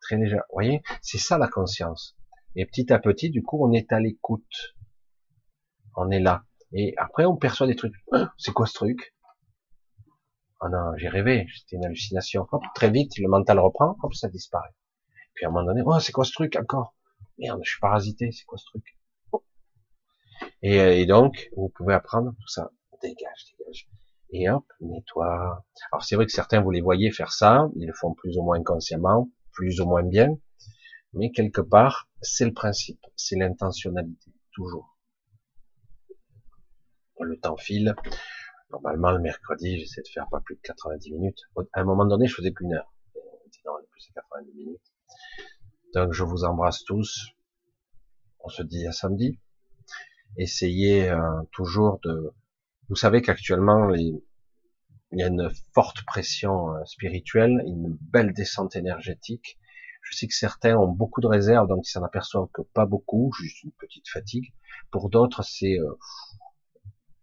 [0.00, 0.42] Très légère.
[0.48, 2.16] Vous voyez, c'est ça la conscience.
[2.56, 4.74] Et petit à petit, du coup, on est à l'écoute.
[5.96, 6.44] On est là.
[6.72, 7.94] Et après, on perçoit des trucs.
[8.12, 9.14] Ah, c'est quoi ce truc?
[10.60, 12.46] Oh non, j'ai rêvé, c'était une hallucination.
[12.50, 14.74] Hop, très vite, le mental reprend, hop, ça disparaît.
[15.34, 16.96] Puis à un moment donné, oh, c'est quoi ce truc encore?
[17.38, 18.93] Merde, je suis parasité, c'est quoi ce truc?
[20.64, 22.70] Et, euh, et, donc, vous pouvez apprendre tout ça.
[23.02, 23.86] Dégage, dégage.
[24.30, 25.62] Et hop, nettoie.
[25.92, 28.42] Alors c'est vrai que certains, vous les voyez faire ça, ils le font plus ou
[28.42, 30.38] moins consciemment, plus ou moins bien,
[31.12, 34.96] mais quelque part, c'est le principe, c'est l'intentionnalité, toujours.
[37.20, 37.94] Le temps file.
[38.70, 41.42] Normalement, le mercredi, j'essaie de faire pas plus de 90 minutes.
[41.74, 42.92] À un moment donné, je faisais qu'une heure.
[43.64, 44.92] Dans plus de 90 minutes.
[45.94, 47.30] Donc, je vous embrasse tous.
[48.40, 49.38] On se dit à samedi.
[50.36, 51.18] Essayez euh,
[51.52, 52.32] toujours de...
[52.88, 54.20] Vous savez qu'actuellement, il
[55.12, 59.58] y a une forte pression euh, spirituelle, une belle descente énergétique
[60.04, 63.32] je sais que certains ont beaucoup de réserves, donc ils s'en aperçoivent que pas beaucoup,
[63.32, 64.52] juste une petite fatigue.
[64.90, 65.98] Pour d'autres, c'est euh,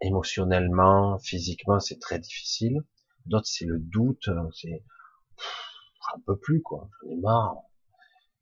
[0.01, 2.81] émotionnellement, physiquement, c'est très difficile.
[3.27, 4.83] D'autres, c'est le doute, euh, c'est
[5.37, 7.57] j'en peux plus quoi, j'en ai marre.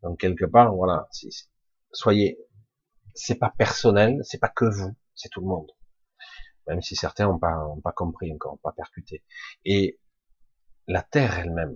[0.03, 1.09] Donc quelque part, voilà,
[1.91, 2.39] soyez,
[3.13, 5.71] c'est pas personnel, c'est pas que vous, c'est tout le monde.
[6.67, 9.23] Même si certains n'ont pas, ont pas compris encore, pas percuté.
[9.65, 9.99] Et
[10.87, 11.75] la Terre elle-même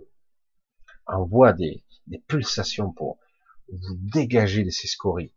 [1.05, 3.19] envoie des, des pulsations pour
[3.69, 5.33] vous dégager de ces scories.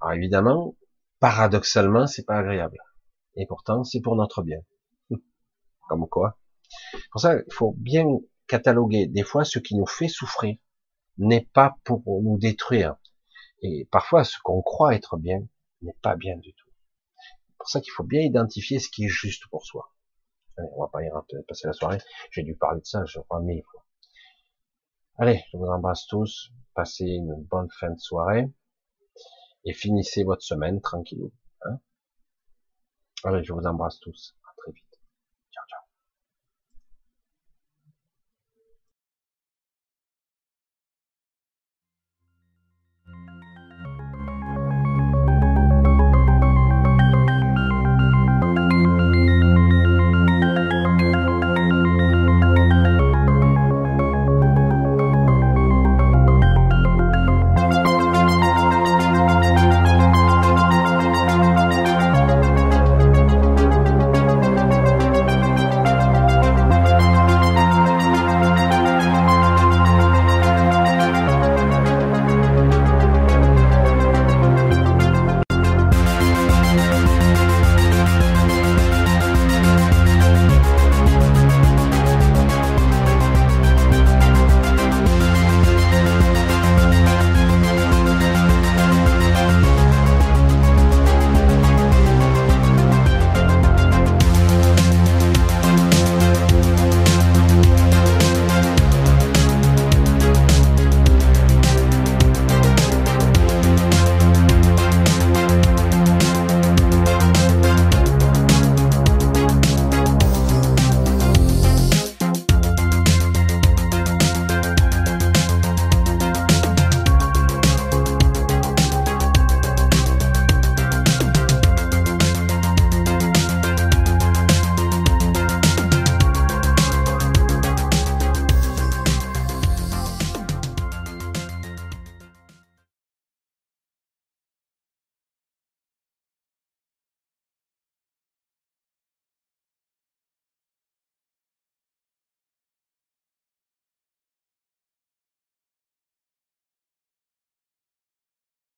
[0.00, 0.76] Alors évidemment,
[1.20, 2.78] paradoxalement, c'est pas agréable.
[3.36, 4.60] Et pourtant, c'est pour notre bien.
[5.88, 6.38] Comme quoi.
[7.10, 8.06] Pour ça, il faut bien
[8.46, 9.06] cataloguer.
[9.06, 10.56] Des fois, ce qui nous fait souffrir
[11.18, 12.96] n'est pas pour nous détruire.
[13.66, 15.48] Et parfois, ce qu'on croit être bien
[15.80, 16.68] n'est pas bien du tout.
[17.48, 19.90] C'est pour ça qu'il faut bien identifier ce qui est juste pour soi.
[20.58, 21.08] Allez, on va pas y
[21.48, 21.96] passer la soirée.
[22.30, 23.86] J'ai dû parler de ça, je crois, mille fois.
[25.16, 26.50] Allez, je vous embrasse tous.
[26.74, 28.52] Passez une bonne fin de soirée.
[29.64, 31.32] Et finissez votre semaine tranquillou.
[31.62, 31.80] Hein
[33.24, 34.36] Allez, je vous embrasse tous.
[34.44, 34.93] À très vite.